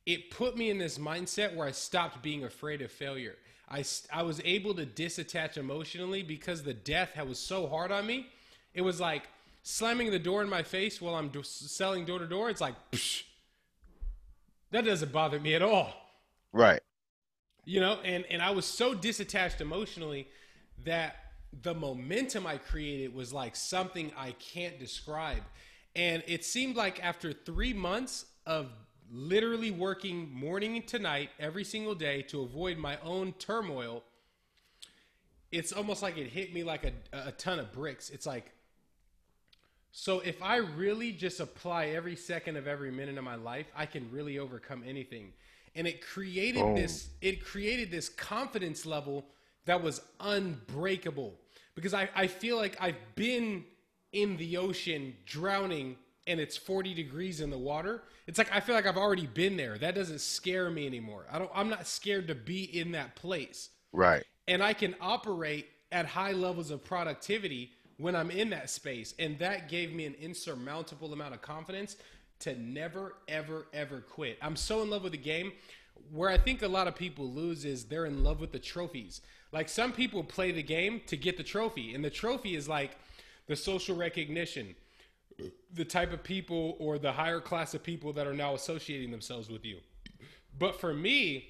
it 0.07 0.31
put 0.31 0.57
me 0.57 0.71
in 0.71 0.79
this 0.79 0.99
mindset 0.99 1.55
where 1.55 1.67
I 1.67 1.71
stopped 1.73 2.23
being 2.23 2.45
afraid 2.45 2.83
of 2.83 2.91
failure. 2.93 3.37
I, 3.69 3.85
I 4.13 4.23
was 4.23 4.41
able 4.45 4.75
to 4.75 4.85
disattach 4.87 5.57
emotionally 5.57 6.23
because 6.23 6.63
the 6.63 6.75
death 6.75 7.17
was 7.25 7.39
so 7.39 7.67
hard 7.69 7.93
on 7.93 8.07
me. 8.07 8.27
It 8.75 8.83
was 8.83 9.01
like 9.01 9.25
slamming 9.63 10.11
the 10.11 10.19
door 10.19 10.43
in 10.43 10.49
my 10.49 10.63
face 10.63 11.01
while 11.01 11.15
I'm 11.15 11.29
do- 11.29 11.43
selling 11.43 12.05
door 12.05 12.19
to 12.19 12.27
door. 12.27 12.51
It's 12.51 12.61
like, 12.61 12.75
psh, 12.93 13.23
that 14.71 14.85
doesn't 14.85 15.13
bother 15.13 15.41
me 15.41 15.55
at 15.55 15.63
all 15.63 15.93
Right. 16.53 16.81
you 17.65 17.81
know 17.81 17.99
and 18.05 18.25
and 18.31 18.41
i 18.43 18.51
was 18.51 18.65
so 18.65 18.95
disattached 18.95 19.61
emotionally 19.61 20.27
that 20.85 21.17
the 21.63 21.75
momentum 21.75 22.47
i 22.47 22.57
created 22.57 23.15
was 23.15 23.33
like 23.33 23.55
something 23.55 24.11
i 24.17 24.33
can't 24.33 24.79
describe 24.81 25.43
and 25.97 26.23
it 26.27 26.45
seemed 26.45 26.77
like 26.77 27.03
after 27.03 27.33
three 27.33 27.73
months 27.73 28.27
of 28.47 28.69
literally 29.11 29.71
working 29.71 30.33
morning 30.33 30.83
to 30.83 30.99
night 30.99 31.31
every 31.39 31.65
single 31.65 31.95
day 31.95 32.23
to 32.23 32.43
avoid 32.43 32.79
my 32.79 32.99
own 33.03 33.33
turmoil 33.35 34.03
it's 35.51 35.73
almost 35.73 36.03
like 36.03 36.17
it 36.17 36.29
hit 36.29 36.55
me 36.55 36.63
like 36.63 36.85
a, 36.85 36.93
a 37.29 37.33
ton 37.33 37.59
of 37.59 37.73
bricks 37.73 38.11
it's 38.11 38.27
like 38.27 38.53
so 39.93 40.21
if 40.21 40.43
I 40.43 40.57
really 40.57 41.13
just 41.13 41.41
apply 41.41 41.87
every 41.87 42.17
second 42.17 42.57
of 42.57 42.67
every 42.67 42.91
minute 42.91 43.19
of 43.19 43.25
my 43.25 43.35
life, 43.35 43.67
I 43.75 43.87
can 43.87 44.09
really 44.13 44.39
overcome 44.39 44.85
anything. 44.87 45.33
And 45.75 45.87
it 45.87 46.05
created 46.05 46.63
Boom. 46.63 46.75
this 46.75 47.09
it 47.21 47.45
created 47.45 47.91
this 47.91 48.09
confidence 48.09 48.87
level 48.87 49.27
that 49.67 49.83
was 49.83 50.01
unbreakable. 50.21 51.35
Because 51.75 51.95
I, 51.95 52.09
I 52.15 52.27
feel 52.27 52.57
like 52.57 52.77
I've 52.81 52.97
been 53.15 53.65
in 54.13 54.37
the 54.37 54.57
ocean 54.57 55.15
drowning 55.27 55.97
and 56.27 56.39
it's 56.39 56.57
40 56.57 56.95
degrees 56.95 57.41
in 57.41 57.51
the 57.51 57.59
water. 57.59 58.03
It's 58.27 58.39
like 58.39 58.55
I 58.55 58.61
feel 58.61 58.75
like 58.75 58.87
I've 58.87 58.97
already 58.97 59.27
been 59.27 59.57
there. 59.57 59.79
That 59.79 59.95
doesn't 59.95 60.21
scare 60.21 60.71
me 60.71 60.87
anymore. 60.87 61.27
I 61.31 61.39
don't 61.39 61.51
I'm 61.55 61.69
not 61.69 61.87
scared 61.87 62.29
to 62.29 62.35
be 62.35 62.65
in 62.79 62.93
that 62.93 63.17
place. 63.17 63.71
Right. 63.93 64.25
And 64.47 64.63
I 64.63 64.73
can 64.73 64.95
operate 65.01 65.67
at 65.93 66.07
high 66.07 66.33
levels 66.33 66.71
of 66.71 66.85
productivity 66.85 67.73
when 67.99 68.17
I'm 68.17 68.31
in 68.31 68.51
that 68.51 68.71
space. 68.71 69.15
And 69.19 69.39
that 69.39 69.69
gave 69.69 69.93
me 69.93 70.07
an 70.07 70.15
insurmountable 70.21 71.13
amount 71.13 71.35
of 71.35 71.43
confidence 71.43 71.97
to 72.41 72.59
never, 72.59 73.17
ever, 73.29 73.67
ever 73.73 74.01
quit. 74.01 74.39
I'm 74.41 74.57
so 74.57 74.83
in 74.83 74.91
love 74.91 75.03
with 75.03 75.13
the 75.13 75.19
game. 75.19 75.53
Where 76.11 76.31
I 76.31 76.39
think 76.39 76.63
a 76.63 76.69
lot 76.69 76.89
of 76.89 76.97
people 76.97 77.31
lose 77.31 77.65
is 77.67 77.85
they're 77.85 78.07
in 78.07 78.25
love 78.25 78.41
with 78.41 78.53
the 78.53 78.59
trophies. 78.59 79.21
Like 79.53 79.69
some 79.69 79.93
people 79.93 80.25
play 80.25 80.51
the 80.51 80.63
game 80.63 81.03
to 81.09 81.17
get 81.17 81.37
the 81.37 81.43
trophy, 81.43 81.95
and 81.95 82.05
the 82.05 82.11
trophy 82.11 82.55
is 82.57 82.69
like 82.69 82.97
the 83.51 83.57
social 83.57 83.97
recognition, 83.97 84.77
the 85.75 85.85
type 85.85 86.13
of 86.13 86.23
people 86.23 86.77
or 86.79 87.01
the 87.01 87.11
higher 87.11 87.41
class 87.41 87.75
of 87.75 87.83
people 87.83 88.13
that 88.13 88.25
are 88.25 88.33
now 88.33 88.55
associating 88.55 89.11
themselves 89.11 89.51
with 89.51 89.65
you. 89.65 89.79
But 90.57 90.81
for 90.81 90.95
me, 90.95 91.49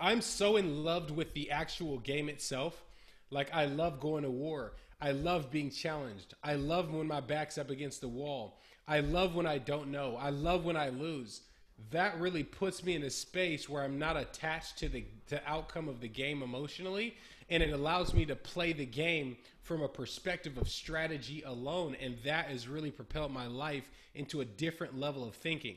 I'm 0.00 0.22
so 0.22 0.56
in 0.56 0.82
love 0.82 1.10
with 1.10 1.34
the 1.34 1.50
actual 1.50 1.98
game 1.98 2.30
itself. 2.30 2.82
Like 3.30 3.52
I 3.52 3.66
love 3.66 4.00
going 4.00 4.22
to 4.22 4.30
war. 4.30 4.76
I 4.98 5.10
love 5.10 5.50
being 5.50 5.70
challenged. 5.70 6.32
I 6.42 6.54
love 6.54 6.90
when 6.90 7.06
my 7.06 7.20
back's 7.20 7.58
up 7.58 7.68
against 7.68 8.00
the 8.00 8.08
wall. 8.08 8.58
I 8.88 9.00
love 9.00 9.34
when 9.34 9.46
I 9.46 9.58
don't 9.58 9.88
know. 9.88 10.16
I 10.18 10.30
love 10.30 10.64
when 10.64 10.76
I 10.76 10.88
lose. 10.88 11.42
That 11.90 12.18
really 12.18 12.44
puts 12.44 12.82
me 12.82 12.94
in 12.94 13.02
a 13.02 13.10
space 13.10 13.68
where 13.68 13.82
I'm 13.82 13.98
not 13.98 14.16
attached 14.16 14.78
to 14.78 14.88
the, 14.88 15.04
the 15.28 15.46
outcome 15.46 15.86
of 15.86 16.00
the 16.00 16.08
game 16.08 16.42
emotionally, 16.42 17.14
and 17.48 17.62
it 17.62 17.70
allows 17.70 18.14
me 18.14 18.24
to 18.26 18.36
play 18.36 18.72
the 18.72 18.86
game 18.86 19.36
from 19.62 19.82
a 19.82 19.88
perspective 19.88 20.58
of 20.58 20.68
strategy 20.68 21.42
alone, 21.46 21.96
and 22.00 22.16
that 22.24 22.46
has 22.46 22.68
really 22.68 22.90
propelled 22.90 23.32
my 23.32 23.46
life 23.46 23.90
into 24.14 24.40
a 24.40 24.44
different 24.44 24.98
level 24.98 25.26
of 25.26 25.34
thinking. 25.34 25.76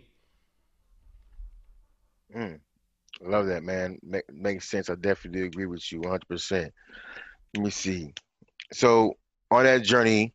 Mm, 2.35 2.59
love 3.21 3.47
that, 3.47 3.63
man. 3.63 3.97
Make, 4.03 4.31
makes 4.31 4.69
sense. 4.69 4.89
I 4.89 4.95
definitely 4.95 5.43
agree 5.43 5.65
with 5.65 5.89
you 5.91 6.01
100%. 6.01 6.71
Let 7.55 7.63
me 7.63 7.69
see. 7.69 8.13
So 8.73 9.13
on 9.49 9.63
that 9.63 9.83
journey 9.83 10.33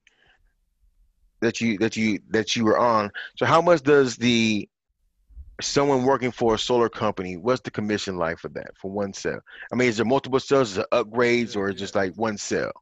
that 1.42 1.60
you 1.60 1.76
that 1.78 1.96
you 1.96 2.20
that 2.30 2.56
you 2.56 2.64
were 2.64 2.78
on, 2.78 3.10
so 3.36 3.44
how 3.44 3.60
much 3.60 3.82
does 3.82 4.16
the 4.16 4.68
someone 5.62 6.04
working 6.04 6.30
for 6.30 6.54
a 6.54 6.58
solar 6.58 6.88
company, 6.88 7.36
what's 7.36 7.60
the 7.60 7.70
commission 7.70 8.16
like 8.16 8.38
for 8.38 8.48
that 8.50 8.76
for 8.76 8.90
one 8.90 9.12
cell? 9.12 9.40
I 9.72 9.76
mean, 9.76 9.88
is 9.88 9.96
there 9.96 10.06
multiple 10.06 10.40
cells, 10.40 10.72
is 10.72 10.78
it 10.78 10.86
upgrades, 10.92 11.56
or 11.56 11.70
is 11.70 11.76
just 11.76 11.94
like 11.94 12.14
one 12.14 12.36
cell? 12.38 12.72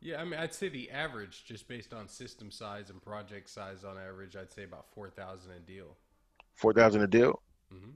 Yeah, 0.00 0.20
I 0.20 0.24
mean, 0.24 0.38
I'd 0.38 0.52
say 0.52 0.68
the 0.68 0.90
average, 0.90 1.44
just 1.46 1.66
based 1.66 1.94
on 1.94 2.08
system 2.08 2.50
size 2.50 2.90
and 2.90 3.02
project 3.02 3.48
size, 3.48 3.84
on 3.84 3.96
average, 3.96 4.36
I'd 4.36 4.52
say 4.52 4.64
about 4.64 4.86
four 4.94 5.08
thousand 5.08 5.52
a 5.52 5.60
deal. 5.60 5.96
Four 6.54 6.74
thousand 6.74 7.02
a 7.02 7.06
deal. 7.06 7.40
Mm-hmm. 7.72 7.92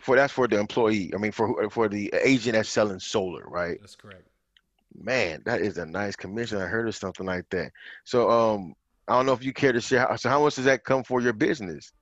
For 0.00 0.16
that's 0.16 0.32
for 0.32 0.48
the 0.48 0.58
employee. 0.58 1.12
I 1.14 1.18
mean, 1.18 1.32
for 1.32 1.68
for 1.70 1.88
the 1.88 2.12
agent 2.22 2.54
that's 2.54 2.68
selling 2.68 2.98
solar, 2.98 3.44
right? 3.46 3.78
That's 3.80 3.94
correct. 3.94 4.26
Man, 4.96 5.42
that 5.44 5.60
is 5.60 5.76
a 5.78 5.84
nice 5.84 6.16
commission. 6.16 6.58
I 6.58 6.66
heard 6.66 6.88
of 6.88 6.96
something 6.96 7.26
like 7.26 7.48
that. 7.50 7.72
So, 8.04 8.30
um, 8.30 8.74
I 9.06 9.14
don't 9.14 9.26
know 9.26 9.32
if 9.32 9.44
you 9.44 9.52
care 9.52 9.72
to 9.72 9.80
share. 9.80 10.00
How, 10.00 10.16
so, 10.16 10.28
how 10.30 10.42
much 10.42 10.54
does 10.54 10.64
that 10.64 10.84
come 10.84 11.04
for 11.04 11.20
your 11.20 11.32
business 11.32 11.92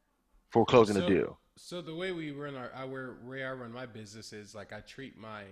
for 0.50 0.64
closing 0.64 0.96
So, 0.96 1.04
a 1.04 1.08
deal? 1.08 1.40
So 1.56 1.80
the 1.82 1.94
way 1.94 2.12
we 2.12 2.30
run 2.30 2.56
our, 2.56 2.70
I, 2.74 2.84
where, 2.84 3.16
I 3.48 3.52
run 3.52 3.72
my 3.72 3.86
business 3.86 4.32
is 4.32 4.54
like 4.54 4.72
I 4.72 4.80
treat 4.80 5.18
my 5.18 5.44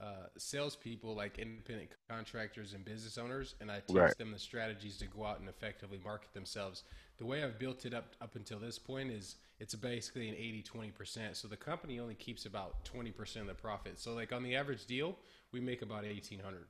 uh, 0.00 0.26
salespeople 0.38 1.14
like 1.14 1.38
independent 1.38 1.90
contractors 2.08 2.72
and 2.72 2.84
business 2.84 3.18
owners, 3.18 3.54
and 3.60 3.70
I 3.70 3.80
teach 3.86 3.96
Right. 3.96 4.16
them 4.16 4.32
the 4.32 4.38
strategies 4.38 4.98
to 4.98 5.06
go 5.06 5.24
out 5.26 5.40
and 5.40 5.48
effectively 5.48 6.00
market 6.02 6.32
themselves. 6.32 6.84
The 7.18 7.26
way 7.26 7.44
I've 7.44 7.58
built 7.58 7.84
it 7.84 7.92
up 7.94 8.16
up 8.22 8.34
until 8.34 8.58
this 8.58 8.78
point 8.78 9.10
is 9.10 9.36
it's 9.58 9.74
basically 9.74 10.28
an 10.28 10.34
80 10.36 10.62
20%. 10.62 11.36
So 11.36 11.48
the 11.48 11.56
company 11.56 12.00
only 12.00 12.14
keeps 12.14 12.46
about 12.46 12.84
20% 12.84 13.42
of 13.42 13.46
the 13.46 13.54
profit. 13.54 13.98
So 14.00 14.14
like 14.14 14.32
on 14.32 14.42
the 14.42 14.56
average 14.56 14.86
deal, 14.86 15.18
we 15.52 15.60
make 15.60 15.82
about 15.82 16.04
1800. 16.04 16.66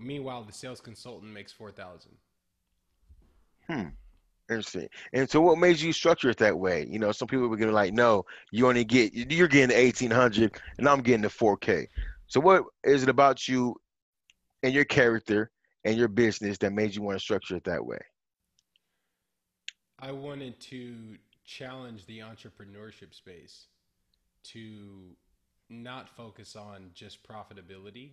Meanwhile, 0.00 0.42
the 0.44 0.52
sales 0.52 0.80
consultant 0.80 1.32
makes 1.32 1.52
4000. 1.52 2.18
Interesting. 4.50 4.88
And 5.12 5.30
so, 5.30 5.40
what 5.40 5.58
made 5.58 5.80
you 5.80 5.92
structure 5.92 6.28
it 6.30 6.38
that 6.38 6.58
way? 6.58 6.86
You 6.90 6.98
know, 6.98 7.12
some 7.12 7.28
people 7.28 7.46
were 7.46 7.56
gonna 7.56 7.70
like, 7.72 7.92
no, 7.92 8.24
you 8.50 8.66
only 8.66 8.84
get 8.84 9.14
you're 9.14 9.48
getting 9.48 9.68
the 9.68 9.78
eighteen 9.78 10.10
hundred, 10.10 10.60
and 10.78 10.88
I'm 10.88 11.02
getting 11.02 11.22
the 11.22 11.30
four 11.30 11.56
K. 11.56 11.86
So, 12.26 12.40
what 12.40 12.64
is 12.84 13.04
it 13.04 13.08
about 13.08 13.46
you 13.46 13.76
and 14.62 14.74
your 14.74 14.84
character 14.84 15.52
and 15.84 15.96
your 15.96 16.08
business 16.08 16.58
that 16.58 16.72
made 16.72 16.94
you 16.94 17.02
want 17.02 17.16
to 17.16 17.22
structure 17.22 17.56
it 17.56 17.64
that 17.64 17.84
way? 17.86 17.98
I 20.00 20.10
wanted 20.10 20.58
to 20.60 21.16
challenge 21.44 22.06
the 22.06 22.20
entrepreneurship 22.20 23.14
space 23.14 23.66
to 24.44 25.14
not 25.68 26.08
focus 26.08 26.56
on 26.56 26.90
just 26.94 27.22
profitability, 27.22 28.12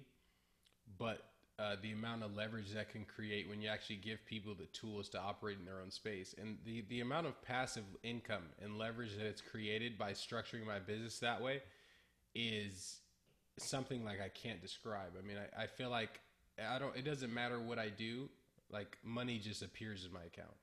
but 1.00 1.24
uh, 1.60 1.76
the 1.82 1.92
amount 1.92 2.24
of 2.24 2.36
leverage 2.36 2.72
that 2.74 2.90
can 2.92 3.04
create 3.04 3.50
when 3.50 3.62
you 3.62 3.68
actually 3.68 3.96
give 3.96 4.24
people 4.26 4.54
the 4.54 4.68
tools 4.68 5.10
to 5.10 5.20
operate 5.20 5.58
in 5.60 5.66
their 5.66 5.80
own 5.82 5.90
space. 5.90 6.36
And 6.40 6.58
the, 6.66 6.84
the 6.90 7.02
amount 7.02 7.26
of 7.26 7.42
passive 7.42 7.84
income 8.04 8.44
and 8.62 8.78
leverage 8.78 9.16
that 9.18 9.26
it's 9.26 9.42
created 9.42 9.98
by 9.98 10.12
structuring 10.12 10.66
my 10.66 10.80
business 10.80 11.20
that 11.20 11.42
way 11.42 11.62
is 12.36 13.00
something 13.58 14.06
like 14.06 14.22
I 14.22 14.30
can't 14.30 14.62
describe. 14.62 15.14
I 15.18 15.26
mean, 15.26 15.38
I, 15.38 15.64
I 15.64 15.68
feel 15.68 15.90
like 15.90 16.20
I 16.64 16.78
don't, 16.78 16.96
it 16.96 17.06
doesn't 17.06 17.34
matter 17.34 17.60
what 17.60 17.80
I 17.80 17.90
do, 17.90 18.30
like 18.70 18.98
money 19.04 19.40
just 19.40 19.64
appears 19.64 20.06
in 20.06 20.14
my 20.14 20.24
account 20.24 20.56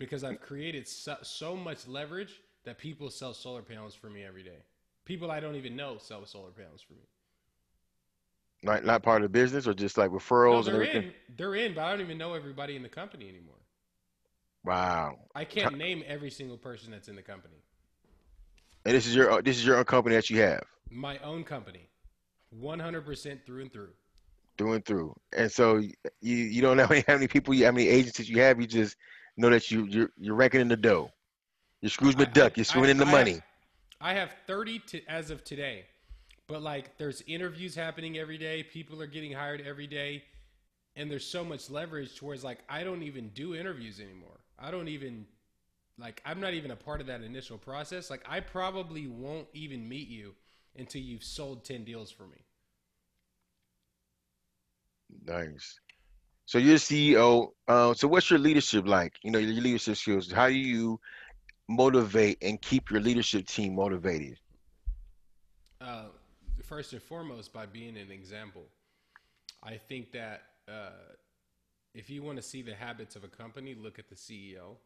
because 0.00 0.24
I've 0.24 0.40
created 0.40 0.88
so, 0.88 1.16
so 1.22 1.54
much 1.54 1.86
leverage 1.86 2.40
that 2.64 2.78
people 2.78 3.10
sell 3.10 3.34
solar 3.34 3.62
panels 3.62 3.94
for 3.94 4.08
me 4.08 4.24
every 4.24 4.42
day. 4.42 4.64
People 5.04 5.30
I 5.30 5.40
don't 5.40 5.56
even 5.56 5.76
know 5.76 5.98
sell 5.98 6.24
solar 6.24 6.50
panels 6.50 6.80
for 6.80 6.94
me. 6.94 7.02
Not 8.62 8.84
not 8.84 9.02
part 9.02 9.22
of 9.22 9.32
the 9.32 9.38
business, 9.38 9.66
or 9.66 9.74
just 9.74 9.96
like 9.96 10.10
referrals 10.10 10.66
and 10.66 10.74
they're 10.74 10.82
everything. 10.82 11.02
in. 11.04 11.12
They're 11.36 11.54
in, 11.54 11.74
but 11.74 11.82
I 11.82 11.90
don't 11.90 12.00
even 12.02 12.18
know 12.18 12.34
everybody 12.34 12.76
in 12.76 12.82
the 12.82 12.88
company 12.88 13.28
anymore. 13.28 13.54
Wow. 14.64 15.18
I 15.34 15.44
can't 15.44 15.78
name 15.78 16.02
every 16.06 16.30
single 16.30 16.58
person 16.58 16.90
that's 16.90 17.08
in 17.08 17.16
the 17.16 17.22
company. 17.22 17.54
And 18.84 18.94
this 18.94 19.06
is 19.06 19.14
your 19.14 19.30
uh, 19.30 19.40
this 19.40 19.56
is 19.56 19.64
your 19.64 19.76
own 19.76 19.84
company 19.84 20.14
that 20.16 20.28
you 20.28 20.40
have 20.42 20.62
My 20.90 21.18
own 21.18 21.44
company, 21.44 21.88
100% 22.60 23.46
through 23.46 23.62
and 23.62 23.72
through. 23.72 23.90
through 24.58 24.72
and 24.74 24.84
through. 24.84 25.14
And 25.36 25.50
so 25.50 25.78
you 25.78 25.94
you 26.20 26.60
don't 26.60 26.76
know 26.76 26.86
how 27.06 27.14
many 27.14 27.28
people 27.28 27.54
you 27.54 27.64
how 27.64 27.72
many 27.72 27.88
agencies 27.88 28.28
you 28.28 28.40
have. 28.40 28.60
You 28.60 28.66
just 28.66 28.96
know 29.36 29.48
that 29.50 29.70
you 29.70 29.86
you're 29.86 30.10
you're 30.18 30.34
ranking 30.34 30.60
in 30.60 30.68
the 30.68 30.76
dough. 30.76 31.10
You're 31.80 31.90
Scrooge 31.90 32.16
McDuck. 32.16 32.56
You're 32.56 32.64
swimming 32.64 32.90
in 32.90 32.98
the 32.98 33.06
I 33.06 33.12
money. 33.12 33.32
Have, 33.32 33.42
I 34.02 34.14
have 34.14 34.34
30 34.46 34.78
to 34.88 35.04
as 35.08 35.30
of 35.30 35.44
today, 35.44 35.84
but 36.50 36.62
like 36.62 36.98
there's 36.98 37.22
interviews 37.28 37.74
happening 37.76 38.18
every 38.18 38.36
day. 38.36 38.64
People 38.64 39.00
are 39.00 39.06
getting 39.06 39.32
hired 39.32 39.60
every 39.60 39.86
day, 39.86 40.24
and 40.96 41.08
there's 41.08 41.24
so 41.24 41.44
much 41.44 41.70
leverage 41.70 42.16
towards 42.16 42.42
like 42.42 42.58
I 42.68 42.82
don't 42.82 43.04
even 43.04 43.28
do 43.28 43.54
interviews 43.54 44.00
anymore. 44.00 44.40
I 44.58 44.72
don't 44.72 44.88
even 44.88 45.26
like 45.96 46.20
I'm 46.26 46.40
not 46.40 46.52
even 46.54 46.72
a 46.72 46.76
part 46.76 47.00
of 47.00 47.06
that 47.06 47.22
initial 47.22 47.56
process. 47.56 48.10
Like 48.10 48.24
I 48.28 48.40
probably 48.40 49.06
won't 49.06 49.46
even 49.54 49.88
meet 49.88 50.08
you 50.08 50.34
until 50.76 51.00
you've 51.00 51.22
sold 51.22 51.64
10 51.64 51.84
deals 51.84 52.10
for 52.10 52.24
me. 52.24 52.44
Nice. 55.24 55.78
So 56.46 56.58
you're 56.58 56.76
CEO. 56.76 57.50
Uh, 57.68 57.94
so 57.94 58.08
what's 58.08 58.28
your 58.28 58.40
leadership 58.40 58.86
like? 58.86 59.14
You 59.22 59.30
know, 59.30 59.38
your 59.38 59.62
leadership 59.62 59.96
skills. 59.96 60.32
How 60.32 60.48
do 60.48 60.54
you 60.54 60.98
motivate 61.68 62.38
and 62.42 62.60
keep 62.60 62.90
your 62.90 63.00
leadership 63.00 63.46
team 63.46 63.76
motivated? 63.76 64.38
Uh, 65.80 66.06
first 66.70 66.92
and 66.92 67.02
foremost, 67.02 67.52
by 67.52 67.66
being 67.66 67.98
an 67.98 68.12
example. 68.12 68.62
I 69.62 69.76
think 69.76 70.12
that 70.12 70.42
uh, 70.68 71.16
if 71.94 72.08
you 72.08 72.22
want 72.22 72.36
to 72.36 72.42
see 72.42 72.62
the 72.62 72.74
habits 72.74 73.16
of 73.16 73.24
a 73.24 73.28
company, 73.28 73.74
look 73.74 73.98
at 73.98 74.08
the 74.08 74.14
CEO. 74.14 74.76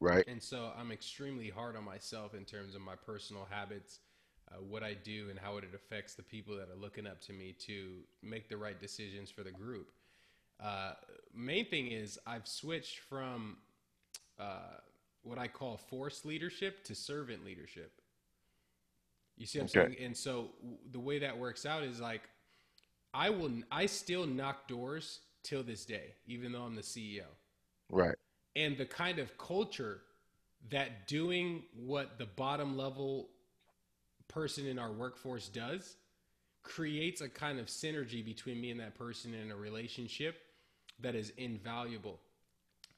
Right. 0.00 0.26
And 0.26 0.42
so 0.42 0.72
I'm 0.76 0.90
extremely 0.90 1.48
hard 1.48 1.76
on 1.76 1.84
myself 1.84 2.34
in 2.34 2.44
terms 2.44 2.74
of 2.74 2.80
my 2.80 2.96
personal 2.96 3.46
habits, 3.48 4.00
uh, 4.50 4.56
what 4.56 4.82
I 4.82 4.94
do, 4.94 5.28
and 5.30 5.38
how 5.38 5.56
it 5.56 5.64
affects 5.72 6.14
the 6.14 6.24
people 6.24 6.56
that 6.56 6.68
are 6.68 6.78
looking 6.78 7.06
up 7.06 7.20
to 7.22 7.32
me 7.32 7.54
to 7.60 8.00
make 8.20 8.48
the 8.48 8.56
right 8.56 8.78
decisions 8.78 9.30
for 9.30 9.44
the 9.44 9.52
group. 9.52 9.92
Uh, 10.62 10.94
main 11.32 11.66
thing 11.66 11.92
is 11.92 12.18
I've 12.26 12.48
switched 12.48 12.98
from 12.98 13.58
uh, 14.38 14.78
what 15.22 15.38
I 15.38 15.46
call 15.46 15.76
forced 15.76 16.26
leadership 16.26 16.84
to 16.86 16.94
servant 16.96 17.44
leadership. 17.44 18.00
You 19.36 19.46
see 19.46 19.58
what 19.58 19.74
I'm 19.76 19.82
Okay. 19.82 19.94
saying? 19.96 20.04
And 20.06 20.16
so 20.16 20.50
w- 20.60 20.78
the 20.92 21.00
way 21.00 21.18
that 21.20 21.36
works 21.38 21.66
out 21.66 21.82
is 21.82 22.00
like 22.00 22.22
I 23.12 23.30
will 23.30 23.50
I 23.70 23.86
still 23.86 24.26
knock 24.26 24.68
doors 24.68 25.20
till 25.42 25.62
this 25.62 25.84
day, 25.84 26.14
even 26.26 26.52
though 26.52 26.62
I'm 26.62 26.74
the 26.74 26.82
CEO 26.82 27.26
Right. 27.90 28.16
and 28.56 28.76
the 28.76 28.86
kind 28.86 29.18
of 29.18 29.36
culture 29.38 30.02
that 30.70 31.06
doing 31.06 31.64
what 31.74 32.18
the 32.18 32.26
bottom 32.26 32.76
level 32.76 33.28
person 34.28 34.66
in 34.66 34.78
our 34.78 34.92
workforce 34.92 35.48
does 35.48 35.96
creates 36.62 37.20
a 37.20 37.28
kind 37.28 37.58
of 37.60 37.66
synergy 37.66 38.24
between 38.24 38.60
me 38.60 38.70
and 38.70 38.80
that 38.80 38.94
person 38.94 39.34
in 39.34 39.50
a 39.50 39.56
relationship 39.56 40.42
that 41.00 41.14
is 41.14 41.30
invaluable. 41.36 42.18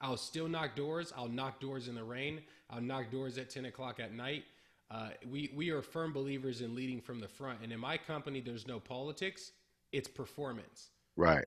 I'll 0.00 0.16
still 0.16 0.48
knock 0.48 0.76
doors. 0.76 1.12
I'll 1.16 1.28
knock 1.28 1.58
doors 1.60 1.88
in 1.88 1.94
the 1.94 2.04
rain. 2.04 2.42
I'll 2.70 2.80
knock 2.80 3.10
doors 3.10 3.38
at 3.38 3.50
10 3.50 3.64
o'clock 3.64 3.98
at 3.98 4.12
night. 4.12 4.44
Uh, 4.90 5.08
we 5.30 5.50
we 5.54 5.70
are 5.70 5.82
firm 5.82 6.12
believers 6.12 6.60
in 6.60 6.74
leading 6.74 7.00
from 7.00 7.20
the 7.20 7.28
front, 7.28 7.60
and 7.62 7.72
in 7.72 7.80
my 7.80 7.96
company, 7.96 8.40
there's 8.40 8.66
no 8.66 8.78
politics; 8.78 9.52
it's 9.92 10.08
performance. 10.08 10.90
Right. 11.16 11.44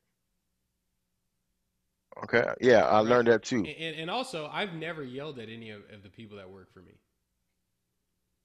Okay. 2.23 2.43
Yeah, 2.59 2.85
I 2.85 2.99
learned 2.99 3.27
that 3.29 3.43
too. 3.43 3.63
And, 3.63 3.95
and 3.95 4.09
also, 4.09 4.49
I've 4.51 4.73
never 4.73 5.03
yelled 5.03 5.39
at 5.39 5.47
any 5.49 5.69
of, 5.69 5.81
of 5.93 6.03
the 6.03 6.09
people 6.09 6.37
that 6.37 6.49
work 6.49 6.73
for 6.73 6.81
me. 6.81 6.93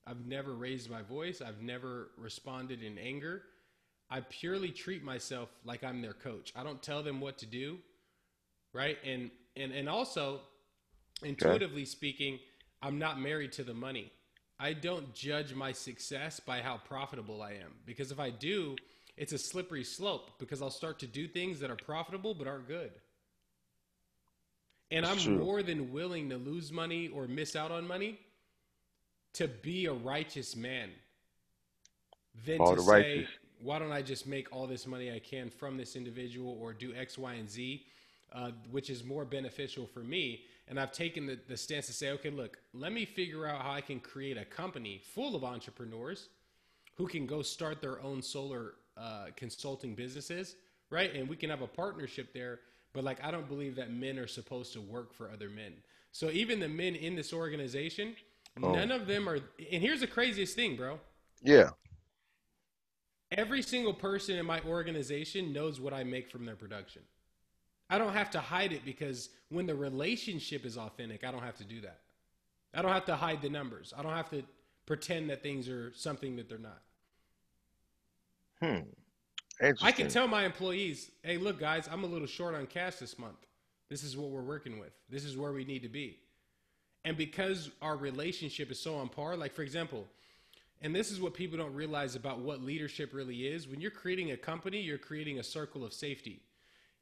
I've 0.07 0.27
never 0.27 0.55
raised 0.55 0.91
my 0.91 1.03
voice. 1.03 1.41
I've 1.41 1.63
never 1.63 2.11
responded 2.17 2.83
in 2.83 2.99
anger. 2.99 3.43
I 4.11 4.21
purely 4.21 4.71
treat 4.71 5.03
myself 5.03 5.49
like 5.65 5.83
I'm 5.83 6.03
their 6.03 6.13
coach. 6.13 6.53
I 6.55 6.63
don't 6.63 6.83
tell 6.83 7.03
them 7.03 7.21
what 7.21 7.39
to 7.39 7.47
do, 7.47 7.79
right? 8.73 8.99
And 9.05 9.31
and 9.57 9.73
and 9.73 9.89
also, 9.89 10.41
intuitively 11.23 11.83
okay. 11.83 11.85
speaking, 11.87 12.39
I'm 12.83 12.99
not 12.99 13.19
married 13.19 13.53
to 13.53 13.65
the 13.65 13.75
money. 13.75 14.13
I 14.59 14.73
don't 14.73 15.13
judge 15.15 15.55
my 15.55 15.73
success 15.73 16.41
by 16.41 16.61
how 16.61 16.79
profitable 16.79 17.43
I 17.43 17.53
am 17.53 17.75
because 17.87 18.13
if 18.13 18.21
I 18.21 18.31
do, 18.31 18.77
it's 19.17 19.33
a 19.33 19.39
slippery 19.39 19.85
slope 19.85 20.39
because 20.39 20.63
I'll 20.63 20.71
start 20.71 20.99
to 21.01 21.07
do 21.07 21.27
things 21.27 21.61
that 21.61 21.71
are 21.71 21.77
profitable 21.77 22.35
but 22.35 22.47
aren't 22.47 22.69
good. 22.69 22.93
And 24.91 25.05
I'm 25.05 25.19
True. 25.19 25.39
more 25.39 25.63
than 25.63 25.93
willing 25.93 26.31
to 26.31 26.37
lose 26.37 26.71
money 26.71 27.09
or 27.09 27.27
miss 27.27 27.57
out 27.57 27.73
on 27.73 27.87
money 27.87 28.19
to 29.35 29.49
be 29.49 29.87
a 29.87 29.93
righteous 29.93 30.55
man 30.55 30.91
than 32.47 32.61
all 32.61 32.77
to 32.77 32.83
say, 32.83 33.17
righteous. 33.17 33.31
why 33.61 33.79
don't 33.79 33.93
I 33.93 34.03
just 34.03 34.27
make 34.27 34.55
all 34.55 34.67
this 34.67 34.87
money 34.87 35.13
I 35.13 35.19
can 35.19 35.51
from 35.51 35.77
this 35.77 35.97
individual 35.97 36.57
or 36.61 36.73
do 36.73 36.95
X, 36.95 37.19
Y, 37.19 37.35
and 37.35 37.51
Z, 37.51 37.85
uh, 38.33 38.51
which 38.71 38.91
is 38.91 39.05
more 39.05 39.25
beneficial 39.25 39.87
for 39.87 40.01
me. 40.01 40.45
And 40.69 40.81
I've 40.81 40.93
taken 40.93 41.27
the, 41.27 41.39
the 41.47 41.57
stance 41.57 41.87
to 41.87 41.93
say, 41.93 42.11
okay, 42.13 42.31
look, 42.31 42.59
let 42.73 42.93
me 42.93 43.05
figure 43.05 43.47
out 43.47 43.61
how 43.61 43.73
I 43.73 43.81
can 43.81 44.01
create 44.01 44.39
a 44.39 44.45
company 44.45 45.01
full 45.15 45.37
of 45.37 45.45
entrepreneurs 45.45 46.29
who 46.95 47.07
can 47.07 47.27
go 47.27 47.43
start 47.43 47.83
their 47.83 48.01
own 48.03 48.23
solar 48.23 48.75
uh, 48.97 49.27
consulting 49.37 49.95
businesses, 49.95 50.57
right? 50.91 51.15
And 51.15 51.29
we 51.29 51.37
can 51.37 51.51
have 51.51 51.61
a 51.61 51.67
partnership 51.67 52.33
there. 52.33 52.61
But 52.93 53.05
like, 53.05 53.23
I 53.23 53.31
don't 53.31 53.49
believe 53.49 53.77
that 53.77 53.93
men 53.93 54.19
are 54.19 54.27
supposed 54.27 54.73
to 54.75 54.81
work 54.81 55.13
for 55.13 55.31
other 55.31 55.51
men. 55.51 55.75
So 56.13 56.31
even 56.31 56.61
the 56.61 56.69
men 56.69 56.95
in 56.95 57.17
this 57.17 57.33
organization, 57.33 58.15
Oh. 58.63 58.73
None 58.73 58.91
of 58.93 59.07
them 59.07 59.29
are. 59.29 59.37
And 59.37 59.83
here's 59.83 60.01
the 60.01 60.07
craziest 60.07 60.55
thing, 60.55 60.77
bro. 60.77 61.01
Yeah. 61.43 61.71
Every 63.33 63.63
single 63.63 63.95
person 63.95 64.37
in 64.37 64.47
my 64.47 64.61
organization 64.61 65.53
knows 65.53 65.81
what 65.81 65.93
I 65.93 66.05
make 66.05 66.31
from 66.31 66.45
their 66.45 66.55
production. 66.55 67.03
I 67.91 67.99
don't 67.99 68.15
have 68.15 68.31
to 68.31 68.41
hide 68.41 68.73
it 68.73 68.85
because 68.85 69.29
when 69.51 69.67
the 69.67 69.75
relationship 69.75 70.65
is 70.65 70.77
authentic, 70.77 71.25
I 71.25 71.31
don't 71.31 71.43
have 71.43 71.57
to 71.59 71.65
do 71.65 71.81
that. 71.83 72.01
I 72.73 72.83
don't 72.83 72.93
have 72.93 73.05
to 73.07 73.17
hide 73.17 73.43
the 73.43 73.51
numbers. 73.51 73.93
I 73.97 74.03
don't 74.03 74.13
have 74.13 74.31
to 74.31 74.43
pretend 74.87 75.31
that 75.31 75.43
things 75.43 75.69
are 75.69 75.93
something 75.95 76.37
that 76.37 76.49
they're 76.49 76.59
not. 76.59 76.83
Hmm. 78.61 78.89
I 79.83 79.93
can 79.93 80.09
tell 80.09 80.27
my 80.27 80.45
employees, 80.45 81.11
hey, 81.23 81.37
look, 81.37 81.61
guys, 81.61 81.89
I'm 81.91 82.03
a 82.03 82.07
little 82.07 82.27
short 82.27 82.55
on 82.55 82.67
cash 82.67 82.97
this 82.97 83.19
month. 83.19 83.47
This 83.89 84.03
is 84.03 84.17
what 84.17 84.31
we're 84.31 84.43
working 84.43 84.81
with. 84.81 84.93
This 85.09 85.25
is 85.25 85.37
where 85.37 85.53
we 85.53 85.65
need 85.65 85.83
to 85.83 85.89
be. 85.89 86.19
And 87.05 87.17
because 87.17 87.71
our 87.83 87.97
relationship 87.97 88.71
is 88.71 88.81
so 88.81 88.97
on 88.97 89.09
par, 89.09 89.37
like 89.37 89.55
for 89.55 89.63
example, 89.63 90.07
and 90.81 90.95
this 90.95 91.11
is 91.11 91.21
what 91.21 91.35
people 91.35 91.57
don't 91.57 91.75
realize 91.75 92.17
about 92.17 92.41
what 92.41 92.63
leadership 92.63 93.15
really 93.15 93.47
is. 93.47 93.69
When 93.69 93.81
you're 93.81 93.91
creating 93.91 94.33
a 94.33 94.37
company, 94.37 94.81
you're 94.81 94.99
creating 94.99 95.39
a 95.39 95.43
circle 95.43 95.85
of 95.85 95.93
safety. 95.93 96.43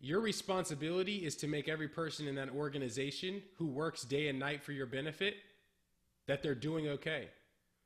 Your 0.02 0.20
responsibility 0.20 1.24
is 1.24 1.34
to 1.36 1.48
make 1.48 1.66
every 1.66 1.88
person 1.88 2.28
in 2.28 2.34
that 2.34 2.50
organization 2.50 3.42
who 3.56 3.66
works 3.66 4.02
day 4.02 4.28
and 4.28 4.38
night 4.38 4.62
for 4.62 4.72
your 4.72 4.84
benefit 4.84 5.36
that 6.26 6.42
they're 6.42 6.54
doing 6.54 6.88
okay. 6.88 7.28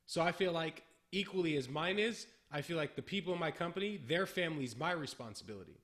So 0.07 0.21
I 0.21 0.33
feel 0.33 0.51
like 0.51 0.83
equally 1.13 1.57
as 1.57 1.69
mine 1.69 2.01
is, 2.01 2.27
I 2.51 2.63
feel 2.63 2.77
like 2.77 2.97
the 2.97 3.03
people 3.03 3.33
in 3.33 3.39
my 3.39 3.53
company, 3.53 4.01
their 4.09 4.27
family's 4.27 4.77
my 4.77 4.91
responsibility. 4.91 5.79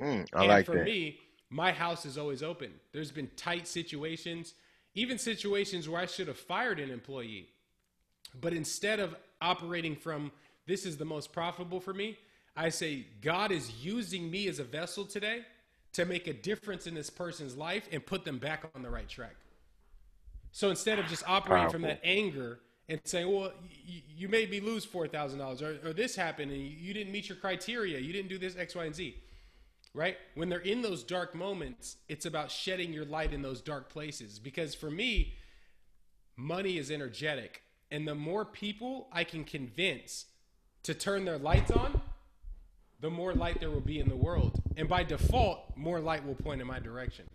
Mm, 0.00 0.28
I 0.32 0.40
and 0.40 0.48
like 0.48 0.66
for 0.66 0.84
me, 0.84 1.18
my 1.48 1.72
house 1.72 2.06
is 2.06 2.16
always 2.16 2.44
open. 2.44 2.70
There's 2.92 3.10
been 3.10 3.30
tight 3.36 3.66
situations 3.66 4.54
even 4.94 5.18
situations 5.18 5.88
where 5.88 6.00
I 6.00 6.06
should 6.06 6.28
have 6.28 6.38
fired 6.38 6.80
an 6.80 6.90
employee. 6.90 7.48
But 8.40 8.52
instead 8.52 9.00
of 9.00 9.14
operating 9.40 9.96
from 9.96 10.32
this 10.66 10.84
is 10.84 10.96
the 10.96 11.04
most 11.04 11.32
profitable 11.32 11.80
for 11.80 11.94
me, 11.94 12.18
I 12.60 12.68
say, 12.68 13.06
God 13.22 13.52
is 13.52 13.70
using 13.82 14.30
me 14.30 14.46
as 14.48 14.58
a 14.58 14.64
vessel 14.64 15.04
today 15.04 15.42
to 15.94 16.04
make 16.04 16.26
a 16.26 16.32
difference 16.32 16.86
in 16.86 16.94
this 16.94 17.10
person's 17.10 17.56
life 17.56 17.88
and 17.90 18.04
put 18.04 18.24
them 18.24 18.38
back 18.38 18.64
on 18.74 18.82
the 18.82 18.90
right 18.90 19.08
track. 19.08 19.34
So 20.52 20.68
instead 20.68 20.98
of 20.98 21.06
just 21.06 21.22
operating 21.26 21.62
Powerful. 21.62 21.72
from 21.72 21.82
that 21.82 22.00
anger 22.04 22.60
and 22.88 23.00
saying, 23.04 23.32
well, 23.32 23.52
you, 23.86 24.02
you 24.08 24.28
made 24.28 24.50
me 24.50 24.60
lose 24.60 24.84
$4,000 24.84 25.62
or, 25.62 25.88
or 25.88 25.92
this 25.92 26.14
happened 26.14 26.52
and 26.52 26.60
you 26.60 26.92
didn't 26.92 27.12
meet 27.12 27.28
your 27.28 27.38
criteria, 27.38 27.98
you 27.98 28.12
didn't 28.12 28.28
do 28.28 28.38
this 28.38 28.56
X, 28.56 28.74
Y, 28.74 28.84
and 28.84 28.94
Z 28.94 29.16
right? 29.94 30.16
When 30.34 30.48
they're 30.48 30.60
in 30.60 30.82
those 30.82 31.02
dark 31.02 31.34
moments, 31.34 31.96
it's 32.08 32.26
about 32.26 32.50
shedding 32.50 32.92
your 32.92 33.04
light 33.04 33.32
in 33.32 33.42
those 33.42 33.60
dark 33.60 33.88
places. 33.88 34.38
Because 34.38 34.74
for 34.74 34.90
me, 34.90 35.34
money 36.36 36.78
is 36.78 36.90
energetic. 36.90 37.62
And 37.90 38.06
the 38.06 38.14
more 38.14 38.44
people 38.44 39.08
I 39.12 39.24
can 39.24 39.44
convince 39.44 40.26
to 40.84 40.94
turn 40.94 41.24
their 41.24 41.38
lights 41.38 41.70
on, 41.72 41.99
the 43.00 43.10
more 43.10 43.32
light 43.32 43.60
there 43.60 43.70
will 43.70 43.80
be 43.80 43.98
in 43.98 44.08
the 44.08 44.16
world. 44.16 44.60
And 44.76 44.88
by 44.88 45.04
default, 45.04 45.76
more 45.76 46.00
light 46.00 46.24
will 46.24 46.34
point 46.34 46.60
in 46.60 46.66
my 46.66 46.78
direction. 46.78 47.26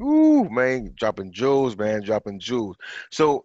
Ooh, 0.00 0.48
man, 0.48 0.92
dropping 0.96 1.32
jewels, 1.32 1.76
man, 1.76 2.02
dropping 2.02 2.38
jewels. 2.40 2.76
So 3.10 3.44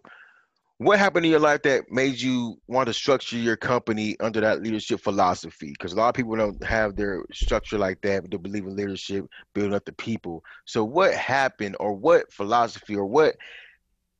what 0.78 0.98
happened 0.98 1.24
in 1.26 1.32
your 1.32 1.40
life 1.40 1.62
that 1.62 1.90
made 1.90 2.20
you 2.20 2.56
want 2.68 2.86
to 2.86 2.92
structure 2.92 3.36
your 3.36 3.56
company 3.56 4.16
under 4.20 4.40
that 4.40 4.62
leadership 4.62 5.00
philosophy? 5.00 5.72
Because 5.72 5.92
a 5.92 5.96
lot 5.96 6.08
of 6.08 6.14
people 6.14 6.36
don't 6.36 6.62
have 6.62 6.94
their 6.94 7.24
structure 7.32 7.78
like 7.78 8.00
that, 8.02 8.22
but 8.22 8.30
they 8.30 8.36
believe 8.36 8.64
in 8.64 8.76
leadership, 8.76 9.26
building 9.54 9.74
up 9.74 9.84
the 9.84 9.92
people. 9.92 10.44
So, 10.66 10.84
what 10.84 11.14
happened, 11.14 11.76
or 11.80 11.94
what 11.94 12.32
philosophy, 12.32 12.94
or 12.94 13.06
what 13.06 13.34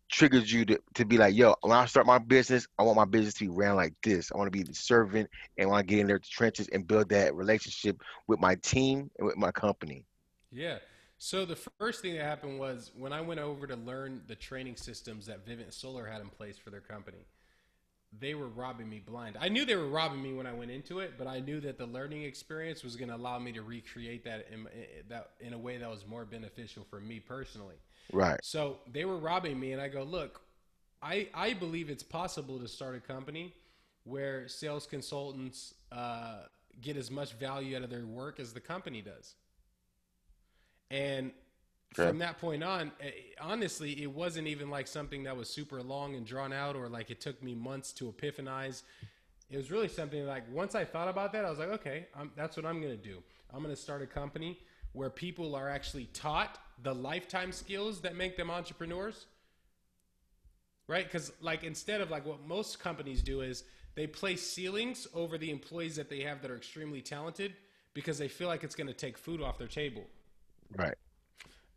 triggered 0.09 0.49
you 0.51 0.65
to, 0.65 0.81
to 0.95 1.05
be 1.05 1.19
like, 1.19 1.35
yo, 1.35 1.55
when 1.61 1.77
I 1.77 1.87
start 1.87 2.07
my 2.07 2.19
business, 2.19 2.67
I 2.79 2.83
want 2.83 2.97
my 2.97 3.05
business 3.05 3.35
to 3.35 3.45
be 3.45 3.49
ran 3.49 3.77
like 3.77 3.95
this. 4.03 4.33
I 4.33 4.37
want 4.37 4.49
to 4.53 4.57
be 4.57 4.63
the 4.63 4.75
servant 4.75 5.29
and 5.57 5.69
want 5.69 5.87
to 5.87 5.95
get 5.95 6.01
in 6.01 6.07
there 6.07 6.19
the 6.19 6.27
trenches 6.27 6.69
and 6.69 6.87
build 6.87 7.11
that 7.11 7.35
relationship 7.35 8.03
with 8.27 8.41
my 8.41 8.55
team 8.57 9.11
and 9.19 9.27
with 9.27 9.37
my 9.37 9.51
company. 9.51 10.05
Yeah. 10.51 10.79
So 11.19 11.45
the 11.45 11.57
first 11.81 12.01
thing 12.01 12.15
that 12.15 12.25
happened 12.25 12.59
was 12.59 12.93
when 12.97 13.13
I 13.13 13.21
went 13.21 13.41
over 13.41 13.67
to 13.67 13.77
learn 13.77 14.23
the 14.29 14.37
training 14.37 14.77
systems 14.77 15.27
that 15.27 15.47
Vivint 15.47 15.73
Solar 15.73 16.07
had 16.07 16.21
in 16.21 16.29
place 16.29 16.57
for 16.57 16.71
their 16.71 16.81
company. 16.81 17.27
They 18.19 18.35
were 18.35 18.49
robbing 18.49 18.89
me 18.89 19.01
blind. 19.05 19.37
I 19.39 19.51
knew 19.51 19.67
they 19.67 19.77
were 19.77 19.89
robbing 19.89 20.23
me 20.23 20.33
when 20.33 20.47
I 20.47 20.55
went 20.55 20.71
into 20.71 21.01
it, 21.01 21.15
but 21.19 21.27
I 21.27 21.41
knew 21.41 21.61
that 21.61 21.77
the 21.77 21.85
learning 21.85 22.23
experience 22.23 22.83
was 22.83 22.97
going 22.97 23.11
to 23.11 23.17
allow 23.17 23.39
me 23.39 23.53
to 23.53 23.61
recreate 23.61 24.25
that 24.25 24.47
in, 24.51 24.67
eh, 24.69 25.03
that 25.11 25.33
in 25.41 25.53
a 25.53 25.59
way 25.59 25.77
that 25.77 25.91
was 25.91 26.07
more 26.07 26.25
beneficial 26.25 26.87
for 26.89 27.01
me 27.01 27.21
personally. 27.21 27.75
Right. 28.13 28.41
So 28.43 28.79
they 28.91 29.05
were 29.05 29.19
robbing 29.19 29.59
me, 29.59 29.73
and 29.73 29.83
I 29.83 29.89
go, 29.89 30.03
look, 30.03 30.41
I 31.03 31.29
I 31.35 31.53
believe 31.53 31.91
it's 31.91 32.03
possible 32.03 32.59
to 32.59 32.69
start 32.69 32.97
a 32.97 33.01
company 33.01 33.55
where 34.05 34.49
sales 34.49 34.87
consultants 34.87 35.75
uh, 35.93 36.41
get 36.81 36.97
as 36.97 37.11
much 37.11 37.35
value 37.35 37.77
out 37.77 37.83
of 37.83 37.91
their 37.91 38.07
work 38.07 38.41
as 38.41 38.53
the 38.53 38.61
company 38.61 39.03
does. 39.03 39.35
And 40.91 41.33
okay. 41.93 42.09
from 42.09 42.19
that 42.19 42.39
point 42.39 42.65
on, 42.65 42.93
eh, 43.01 43.11
honestly, 43.41 44.03
it 44.03 44.11
wasn't 44.11 44.49
even 44.49 44.71
like 44.71 44.87
something 44.87 45.25
that 45.25 45.37
was 45.37 45.51
super 45.51 45.83
long 45.83 46.15
and 46.15 46.27
drawn 46.27 46.53
out 46.53 46.77
or 46.77 46.89
like 46.89 47.11
it 47.11 47.21
took 47.21 47.43
me 47.43 47.55
months 47.55 47.93
to 47.95 48.11
epiphanize. 48.11 48.83
It 49.51 49.57
was 49.57 49.71
really 49.71 49.89
something 49.89 50.27
like 50.27 50.45
once 50.51 50.75
I 50.75 50.85
thought 50.85 51.09
about 51.09 51.33
that, 51.33 51.45
I 51.45 51.51
was 51.51 51.59
like, 51.59 51.71
okay, 51.71 52.07
I'm, 52.15 52.31
that's 52.37 52.57
what 52.57 52.65
I'm 52.65 52.81
going 52.81 52.97
to 52.97 53.03
do. 53.03 53.23
I'm 53.53 53.63
going 53.63 53.75
to 53.75 53.81
start 53.81 54.03
a 54.03 54.07
company 54.07 54.59
where 54.93 55.11
people 55.11 55.55
are 55.55 55.69
actually 55.69 56.07
taught 56.07 56.59
the 56.83 56.95
lifetime 56.95 57.53
skills 57.53 58.01
that 58.03 58.17
make 58.17 58.37
them 58.37 58.51
entrepreneurs. 58.51 59.27
Right? 60.87 61.05
Because, 61.05 61.33
like, 61.43 61.65
instead 61.65 62.01
of 62.01 62.11
like 62.11 62.25
what 62.25 62.47
most 62.47 62.81
companies 62.81 63.23
do 63.23 63.43
is 63.43 63.65
they 63.95 64.07
place 64.07 64.43
ceilings 64.43 65.07
over 65.13 65.37
the 65.37 65.51
employees 65.51 65.97
that 65.97 66.09
they 66.09 66.21
have 66.21 66.41
that 66.43 66.51
are 66.51 66.57
extremely 66.57 67.03
talented 67.03 67.55
because 67.95 68.17
they 68.17 68.29
feel 68.29 68.49
like 68.49 68.65
it's 68.65 68.75
going 68.75 68.87
to 68.87 68.95
take 68.95 69.19
food 69.19 69.43
off 69.43 69.59
their 69.59 69.69
table. 69.69 70.05
Right. 70.77 70.95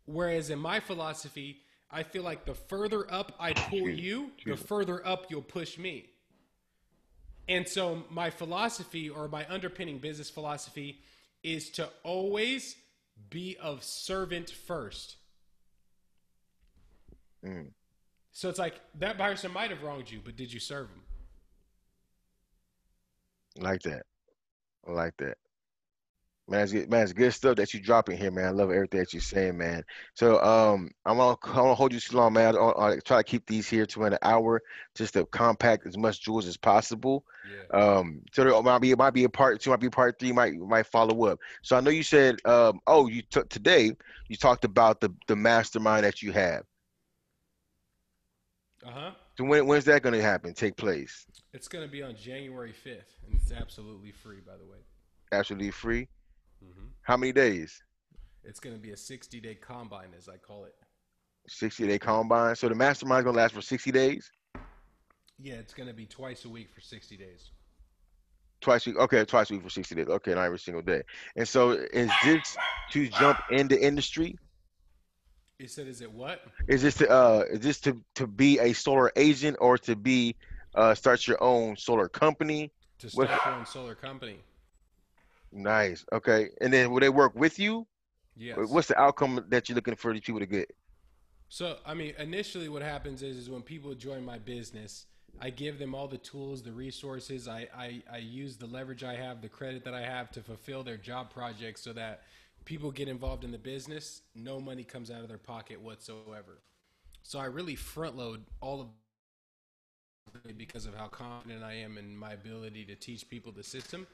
Whereas 0.06 0.50
in 0.50 0.58
my 0.58 0.80
philosophy, 0.80 1.62
I 1.90 2.04
feel 2.04 2.22
like 2.22 2.46
the 2.46 2.54
further 2.54 3.12
up 3.12 3.32
I 3.38 3.52
pull 3.52 3.88
you, 3.88 4.30
the 4.46 4.56
further 4.56 5.06
up 5.06 5.26
you'll 5.30 5.42
push 5.42 5.76
me. 5.78 6.10
And 7.48 7.68
so 7.68 8.04
my 8.08 8.30
philosophy 8.30 9.10
or 9.10 9.28
my 9.28 9.46
underpinning 9.48 9.98
business 9.98 10.30
philosophy 10.30 11.00
is 11.42 11.70
to 11.70 11.88
always 12.02 12.76
be 13.30 13.56
of 13.60 13.82
servant 13.82 14.50
first. 14.50 15.16
Mm. 17.44 17.70
So 18.32 18.48
it's 18.48 18.58
like 18.58 18.80
that 18.98 19.18
person 19.18 19.52
might 19.52 19.70
have 19.70 19.82
wronged 19.82 20.10
you, 20.10 20.20
but 20.24 20.36
did 20.36 20.52
you 20.52 20.60
serve 20.60 20.88
him? 20.88 21.02
like 23.58 23.82
that. 23.82 24.02
Like 24.86 25.16
that. 25.18 25.36
Man, 26.48 26.60
it's 26.60 26.72
good, 26.72 26.90
man, 26.90 27.04
it's 27.04 27.12
good 27.12 27.32
stuff 27.32 27.56
that 27.56 27.72
you're 27.72 27.82
dropping 27.82 28.18
here, 28.18 28.32
man. 28.32 28.46
I 28.46 28.50
love 28.50 28.70
everything 28.72 28.98
that 29.00 29.12
you're 29.12 29.22
saying, 29.22 29.56
man. 29.56 29.84
So, 30.14 30.42
um, 30.42 30.90
I'm 31.06 31.16
gonna, 31.16 31.36
I'm 31.44 31.54
gonna 31.54 31.74
hold 31.74 31.92
you 31.92 32.00
too 32.00 32.16
long, 32.16 32.32
man. 32.32 32.56
I'll, 32.56 32.74
I'll 32.76 33.00
try 33.00 33.18
to 33.18 33.22
keep 33.22 33.46
these 33.46 33.68
here 33.68 33.86
to 33.86 34.04
an 34.04 34.18
hour, 34.22 34.60
just 34.96 35.14
to 35.14 35.24
compact 35.26 35.86
as 35.86 35.96
much 35.96 36.20
jewels 36.20 36.46
as 36.46 36.56
possible. 36.56 37.24
Yeah. 37.48 37.80
Um, 37.80 38.22
so 38.32 38.42
there 38.42 38.60
might 38.60 38.80
be, 38.80 38.90
it 38.90 38.98
might 38.98 39.14
be 39.14 39.22
a 39.24 39.28
part 39.28 39.60
two, 39.60 39.70
might 39.70 39.80
be 39.80 39.88
part 39.88 40.18
three, 40.18 40.32
might 40.32 40.54
might 40.54 40.86
follow 40.86 41.26
up. 41.26 41.38
So 41.62 41.76
I 41.76 41.80
know 41.80 41.90
you 41.90 42.02
said, 42.02 42.36
um, 42.44 42.80
oh, 42.88 43.06
you 43.06 43.22
took 43.22 43.48
today, 43.48 43.92
you 44.28 44.36
talked 44.36 44.64
about 44.64 45.00
the 45.00 45.14
the 45.28 45.36
mastermind 45.36 46.04
that 46.04 46.22
you 46.22 46.32
have. 46.32 46.64
Uh 48.84 48.90
huh. 48.90 49.10
So 49.38 49.44
when 49.44 49.66
when's 49.68 49.84
that 49.84 50.02
gonna 50.02 50.20
happen? 50.20 50.54
Take 50.54 50.76
place? 50.76 51.24
It's 51.52 51.68
gonna 51.68 51.88
be 51.88 52.02
on 52.02 52.16
January 52.16 52.72
fifth, 52.72 53.14
and 53.24 53.34
it's 53.40 53.52
absolutely 53.52 54.10
free, 54.10 54.40
by 54.44 54.56
the 54.56 54.64
way. 54.64 54.78
Absolutely 55.30 55.70
free. 55.70 56.08
Hmm 56.62 56.86
How 57.02 57.16
many 57.16 57.32
days? 57.32 57.82
It's 58.44 58.60
gonna 58.60 58.76
be 58.76 58.90
a 58.92 58.96
sixty 58.96 59.40
day 59.40 59.54
combine, 59.54 60.08
as 60.16 60.28
I 60.28 60.36
call 60.36 60.64
it. 60.64 60.74
60 61.48 61.86
day 61.88 61.98
combine. 61.98 62.54
So 62.54 62.68
the 62.68 62.74
mastermind's 62.74 63.24
gonna 63.24 63.36
last 63.36 63.54
for 63.54 63.62
60 63.62 63.90
days? 63.90 64.30
Yeah, 65.40 65.54
it's 65.54 65.74
gonna 65.74 65.92
be 65.92 66.06
twice 66.06 66.44
a 66.44 66.48
week 66.48 66.68
for 66.74 66.80
sixty 66.80 67.16
days. 67.16 67.50
Twice 68.60 68.86
a 68.86 68.90
week. 68.90 68.98
Okay, 69.00 69.24
twice 69.24 69.50
a 69.50 69.54
week 69.54 69.62
for 69.64 69.70
60 69.70 69.94
days. 69.96 70.06
Okay, 70.08 70.34
not 70.34 70.44
every 70.44 70.58
single 70.58 70.82
day. 70.82 71.02
And 71.36 71.46
so 71.48 71.72
is 71.72 72.10
this 72.24 72.56
to 72.92 73.08
jump 73.08 73.40
in 73.50 73.66
the 73.66 73.80
industry? 73.84 74.38
He 75.58 75.66
said, 75.66 75.86
"Is 75.88 76.00
it 76.00 76.10
what? 76.12 76.42
Is 76.68 76.82
this 76.82 76.94
to 76.96 77.08
uh 77.10 77.44
is 77.50 77.60
this 77.60 77.80
to 77.80 78.00
to 78.16 78.26
be 78.26 78.58
a 78.60 78.72
solar 78.72 79.10
agent 79.16 79.56
or 79.60 79.78
to 79.78 79.96
be 79.96 80.36
uh 80.74 80.94
start 80.94 81.26
your 81.26 81.42
own 81.42 81.76
solar 81.76 82.08
company? 82.08 82.70
To 82.98 83.08
What- 83.14 83.28
start 83.28 83.46
your 83.46 83.54
own 83.54 83.66
solar 83.66 83.94
company. 83.96 84.38
Nice. 85.52 86.04
Okay. 86.12 86.48
And 86.60 86.72
then 86.72 86.90
will 86.90 87.00
they 87.00 87.08
work 87.08 87.34
with 87.34 87.58
you? 87.58 87.86
Yes. 88.36 88.58
What's 88.68 88.88
the 88.88 88.98
outcome 88.98 89.44
that 89.48 89.68
you're 89.68 89.76
looking 89.76 89.94
for 89.96 90.12
these 90.12 90.22
people 90.22 90.40
to 90.40 90.46
get? 90.46 90.74
So, 91.48 91.76
I 91.84 91.92
mean, 91.92 92.14
initially, 92.18 92.70
what 92.70 92.80
happens 92.80 93.22
is, 93.22 93.36
is 93.36 93.50
when 93.50 93.60
people 93.60 93.94
join 93.94 94.24
my 94.24 94.38
business, 94.38 95.06
I 95.38 95.50
give 95.50 95.78
them 95.78 95.94
all 95.94 96.08
the 96.08 96.18
tools, 96.18 96.62
the 96.62 96.72
resources. 96.72 97.46
I, 97.46 97.68
I, 97.76 98.02
I 98.10 98.16
use 98.18 98.56
the 98.56 98.66
leverage 98.66 99.04
I 99.04 99.14
have, 99.16 99.42
the 99.42 99.48
credit 99.48 99.84
that 99.84 99.92
I 99.92 100.00
have 100.00 100.30
to 100.32 100.40
fulfill 100.40 100.82
their 100.82 100.96
job 100.96 101.30
projects 101.30 101.82
so 101.82 101.92
that 101.92 102.22
people 102.64 102.90
get 102.90 103.08
involved 103.08 103.44
in 103.44 103.50
the 103.50 103.58
business. 103.58 104.22
No 104.34 104.60
money 104.60 104.84
comes 104.84 105.10
out 105.10 105.20
of 105.20 105.28
their 105.28 105.38
pocket 105.38 105.80
whatsoever. 105.80 106.62
So 107.22 107.38
I 107.38 107.46
really 107.46 107.74
front 107.74 108.16
load 108.16 108.44
all 108.60 108.80
of 108.80 108.88
because 110.56 110.86
of 110.86 110.94
how 110.94 111.08
confident 111.08 111.62
I 111.62 111.74
am 111.74 111.98
in 111.98 112.16
my 112.16 112.32
ability 112.32 112.86
to 112.86 112.94
teach 112.94 113.28
people 113.28 113.52
the 113.52 113.62
system. 113.62 114.06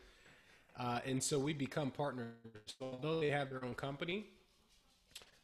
Uh, 0.78 1.00
and 1.04 1.22
so 1.22 1.38
we 1.38 1.52
become 1.52 1.90
partners. 1.90 2.32
Although 2.80 3.20
they 3.20 3.30
have 3.30 3.50
their 3.50 3.64
own 3.64 3.74
company, 3.74 4.26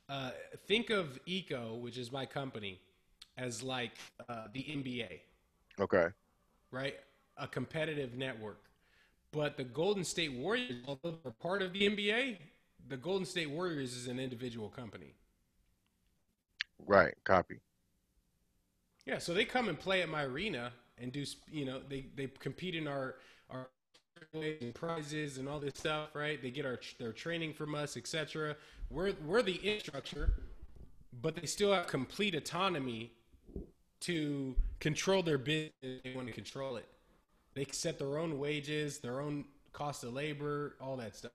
uh, 0.09 0.31
think 0.67 0.91
of 0.91 1.19
Eco, 1.27 1.75
which 1.75 1.99
is 1.99 2.13
my 2.13 2.27
company, 2.27 2.81
as 3.37 3.63
like 3.63 3.93
uh, 4.29 4.47
the 4.53 4.61
NBA, 4.63 5.21
Okay. 5.79 6.13
right? 6.71 6.97
A 7.37 7.47
competitive 7.49 8.15
network. 8.15 8.61
But 9.33 9.57
the 9.57 9.65
Golden 9.65 10.05
State 10.05 10.33
Warriors, 10.33 10.83
although 10.87 11.19
they're 11.23 11.33
part 11.33 11.63
of 11.63 11.73
the 11.73 11.87
NBA, 11.87 12.39
the 12.89 12.97
Golden 12.97 13.27
State 13.27 13.51
Warriors 13.51 13.95
is 13.97 14.07
an 14.07 14.21
individual 14.21 14.69
company. 14.69 15.15
Right. 16.79 17.15
Copy. 17.25 17.61
Yeah, 19.07 19.19
so 19.19 19.35
they 19.35 19.45
come 19.45 19.69
and 19.69 19.79
play 19.79 20.03
at 20.03 20.09
my 20.09 20.23
arena 20.25 20.73
and 20.99 21.13
do, 21.13 21.25
you 21.51 21.65
know, 21.65 21.81
they, 21.89 22.07
they 22.15 22.27
compete 22.27 22.75
in 22.75 22.87
our 22.89 23.17
our 23.51 23.69
and 24.33 24.75
prizes 24.75 25.39
and 25.39 25.49
all 25.49 25.61
this 25.61 25.75
stuff, 25.77 26.15
right? 26.15 26.41
They 26.41 26.51
get 26.51 26.67
our 26.67 26.79
their 26.99 27.13
training 27.13 27.55
from 27.55 27.75
us, 27.75 27.97
etc. 27.97 28.57
We're 28.91 29.13
we're 29.25 29.43
the 29.43 29.57
infrastructure, 29.57 30.35
but 31.23 31.37
they 31.37 31.47
still 31.47 31.73
have 31.73 31.87
complete 31.87 32.35
autonomy 32.35 33.13
to 34.01 34.55
control 34.81 35.23
their 35.23 35.39
business 35.39 35.73
they 35.83 36.13
want 36.15 36.27
to 36.27 36.33
control 36.33 36.77
it. 36.77 36.87
They 37.55 37.67
set 37.71 37.99
their 37.99 38.19
own 38.19 38.39
wages, 38.39 38.99
their 38.99 39.21
own 39.21 39.45
cost 39.73 40.05
of 40.05 40.13
labor, 40.13 40.77
all 40.81 40.97
that 40.97 41.17
stuff. 41.17 41.33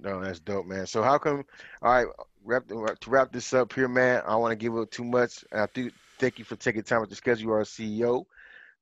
No, 0.00 0.20
that's 0.20 0.40
dope, 0.40 0.66
man. 0.66 0.86
So 0.86 1.02
how 1.02 1.18
come? 1.18 1.44
All 1.82 1.92
right, 1.92 2.06
wrap 2.44 2.66
to 2.66 3.10
wrap 3.10 3.32
this 3.32 3.52
up 3.52 3.72
here, 3.72 3.88
man. 3.88 4.22
I 4.26 4.36
want 4.36 4.52
to 4.52 4.56
give 4.56 4.76
up 4.76 4.90
too 4.90 5.04
much. 5.04 5.44
I 5.52 5.66
do 5.72 5.90
thank 6.18 6.38
you 6.38 6.44
for 6.44 6.56
taking 6.56 6.82
time 6.82 7.00
with 7.00 7.10
the 7.10 7.16
schedule. 7.16 7.42
You 7.42 7.52
are 7.52 7.60
a 7.60 7.64
CEO. 7.64 8.24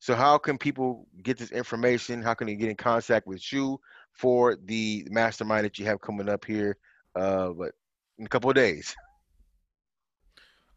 So 0.00 0.14
how 0.14 0.38
can 0.38 0.56
people 0.56 1.06
get 1.22 1.38
this 1.38 1.52
information? 1.52 2.22
How 2.22 2.34
can 2.34 2.46
they 2.46 2.54
get 2.54 2.70
in 2.70 2.76
contact 2.76 3.26
with 3.26 3.52
you 3.52 3.78
for 4.12 4.56
the 4.64 5.06
mastermind 5.10 5.66
that 5.66 5.78
you 5.78 5.84
have 5.84 6.00
coming 6.00 6.28
up 6.28 6.44
here? 6.44 6.78
Uh, 7.14 7.50
but 7.50 7.72
in 8.18 8.24
a 8.24 8.28
couple 8.28 8.48
of 8.48 8.56
days. 8.56 8.96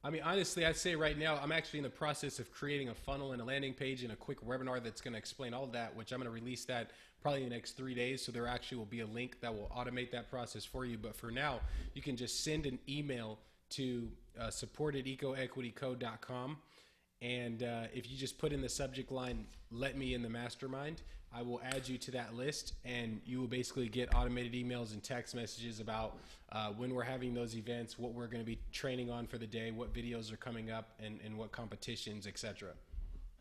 I 0.04 0.10
mean, 0.10 0.22
honestly, 0.24 0.66
I'd 0.66 0.76
say 0.76 0.96
right 0.96 1.18
now 1.18 1.40
I'm 1.42 1.54
actually 1.54 1.80
in 1.80 1.84
the 1.84 1.90
process 1.90 2.38
of 2.38 2.52
creating 2.52 2.90
a 2.90 2.94
funnel 2.94 3.32
and 3.32 3.42
a 3.42 3.46
landing 3.46 3.74
page 3.74 4.04
and 4.04 4.12
a 4.12 4.18
quick 4.18 4.46
webinar 4.46 4.84
that's 4.84 5.00
going 5.00 5.14
to 5.14 5.18
explain 5.18 5.54
all 5.54 5.68
that, 5.68 5.96
which 5.96 6.12
I'm 6.12 6.20
going 6.20 6.30
to 6.30 6.34
release 6.34 6.66
that 6.66 6.92
probably 7.22 7.44
in 7.44 7.50
the 7.50 7.56
next 7.56 7.78
three 7.78 7.96
days. 7.96 8.22
So 8.26 8.34
there 8.34 8.46
actually 8.46 8.80
will 8.80 8.86
be 8.86 9.00
a 9.00 9.08
link 9.08 9.40
that 9.40 9.54
will 9.54 9.72
automate 9.74 10.12
that 10.12 10.30
process 10.30 10.66
for 10.66 10.84
you. 10.84 10.98
But 10.98 11.16
for 11.16 11.32
now, 11.32 11.62
you 11.94 12.02
can 12.02 12.18
just 12.18 12.44
send 12.44 12.66
an 12.66 12.80
email 12.90 13.40
to 13.72 14.10
uh, 14.38 14.50
support 14.50 14.98
at 14.98 15.06
ecoequityco.com. 15.06 16.58
And 17.24 17.64
uh, 17.64 17.84
if 17.94 18.12
you 18.12 18.18
just 18.18 18.38
put 18.38 18.52
in 18.52 18.62
the 18.62 18.70
subject 18.70 19.12
line, 19.12 19.46
let 19.72 19.98
me 19.98 20.14
in 20.14 20.22
the 20.22 20.30
mastermind, 20.30 21.02
I 21.34 21.42
will 21.42 21.62
add 21.64 21.88
you 21.88 21.98
to 21.98 22.12
that 22.12 22.36
list 22.36 22.74
and 22.84 23.22
you 23.26 23.40
will 23.40 23.48
basically 23.48 23.88
get 23.88 24.14
automated 24.14 24.54
emails 24.54 24.92
and 24.92 25.02
text 25.02 25.34
messages 25.34 25.80
about 25.80 26.18
uh, 26.52 26.68
when 26.72 26.94
we're 26.94 27.04
having 27.04 27.34
those 27.34 27.56
events, 27.56 27.98
what 27.98 28.14
we're 28.14 28.28
going 28.28 28.42
to 28.42 28.46
be 28.46 28.60
training 28.72 29.10
on 29.10 29.26
for 29.26 29.38
the 29.38 29.48
day, 29.48 29.72
what 29.72 29.94
videos 29.94 30.32
are 30.32 30.38
coming 30.38 30.70
up, 30.70 30.90
and, 31.04 31.20
and 31.26 31.36
what 31.36 31.52
competitions, 31.52 32.28
etc. 32.28 32.70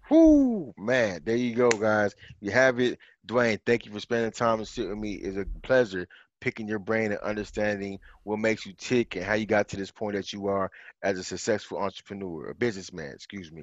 Whoo, 0.09 0.73
man, 0.79 1.21
there 1.25 1.37
you 1.37 1.55
go, 1.55 1.69
guys. 1.69 2.15
You 2.41 2.51
have 2.53 2.81
it. 2.81 2.99
Dwayne, 3.27 3.59
thank 3.67 3.85
you 3.85 3.93
for 3.93 4.01
spending 4.01 4.31
time 4.31 4.59
and 4.59 4.69
sitting 4.69 4.91
with 4.91 4.99
me. 4.99 5.15
It's 5.15 5.37
a 5.37 5.47
pleasure 5.63 6.09
picking 6.43 6.67
your 6.67 6.81
brain 6.81 7.13
and 7.13 7.21
understanding 7.21 8.01
what 8.25 8.41
makes 8.41 8.67
you 8.67 8.73
tick 8.77 9.15
and 9.15 9.25
how 9.25 9.35
you 9.35 9.47
got 9.47 9.69
to 9.69 9.77
this 9.77 9.93
point 9.93 10.17
that 10.17 10.33
you 10.33 10.49
are 10.49 10.71
as 11.05 11.17
a 11.17 11.23
successful 11.23 11.79
entrepreneur, 11.79 12.51
a 12.51 12.55
businessman, 12.55 13.13
excuse 13.13 13.53
me. 13.53 13.63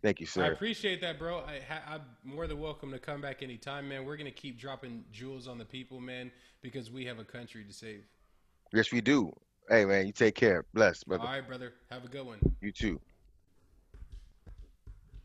Thank 0.00 0.20
you, 0.20 0.26
sir. 0.26 0.44
I 0.44 0.48
appreciate 0.48 1.00
that, 1.00 1.18
bro. 1.18 1.40
I, 1.40 1.60
I'm 1.92 2.02
more 2.22 2.46
than 2.46 2.60
welcome 2.60 2.92
to 2.92 3.00
come 3.00 3.20
back 3.20 3.42
anytime, 3.42 3.88
man. 3.88 4.04
We're 4.04 4.16
going 4.16 4.30
to 4.30 4.30
keep 4.30 4.58
dropping 4.58 5.04
jewels 5.12 5.48
on 5.48 5.58
the 5.58 5.64
people, 5.64 6.00
man, 6.00 6.30
because 6.62 6.88
we 6.88 7.04
have 7.04 7.18
a 7.18 7.24
country 7.24 7.64
to 7.64 7.72
save. 7.72 8.04
Yes, 8.72 8.92
we 8.92 9.00
do. 9.00 9.32
Hey, 9.68 9.84
man, 9.84 10.06
you 10.06 10.12
take 10.12 10.36
care. 10.36 10.64
Bless, 10.72 11.02
All 11.02 11.18
brother. 11.18 11.24
right, 11.24 11.46
brother. 11.46 11.72
Have 11.90 12.04
a 12.04 12.08
good 12.08 12.24
one. 12.24 12.38
You 12.60 12.70
too. 12.70 13.00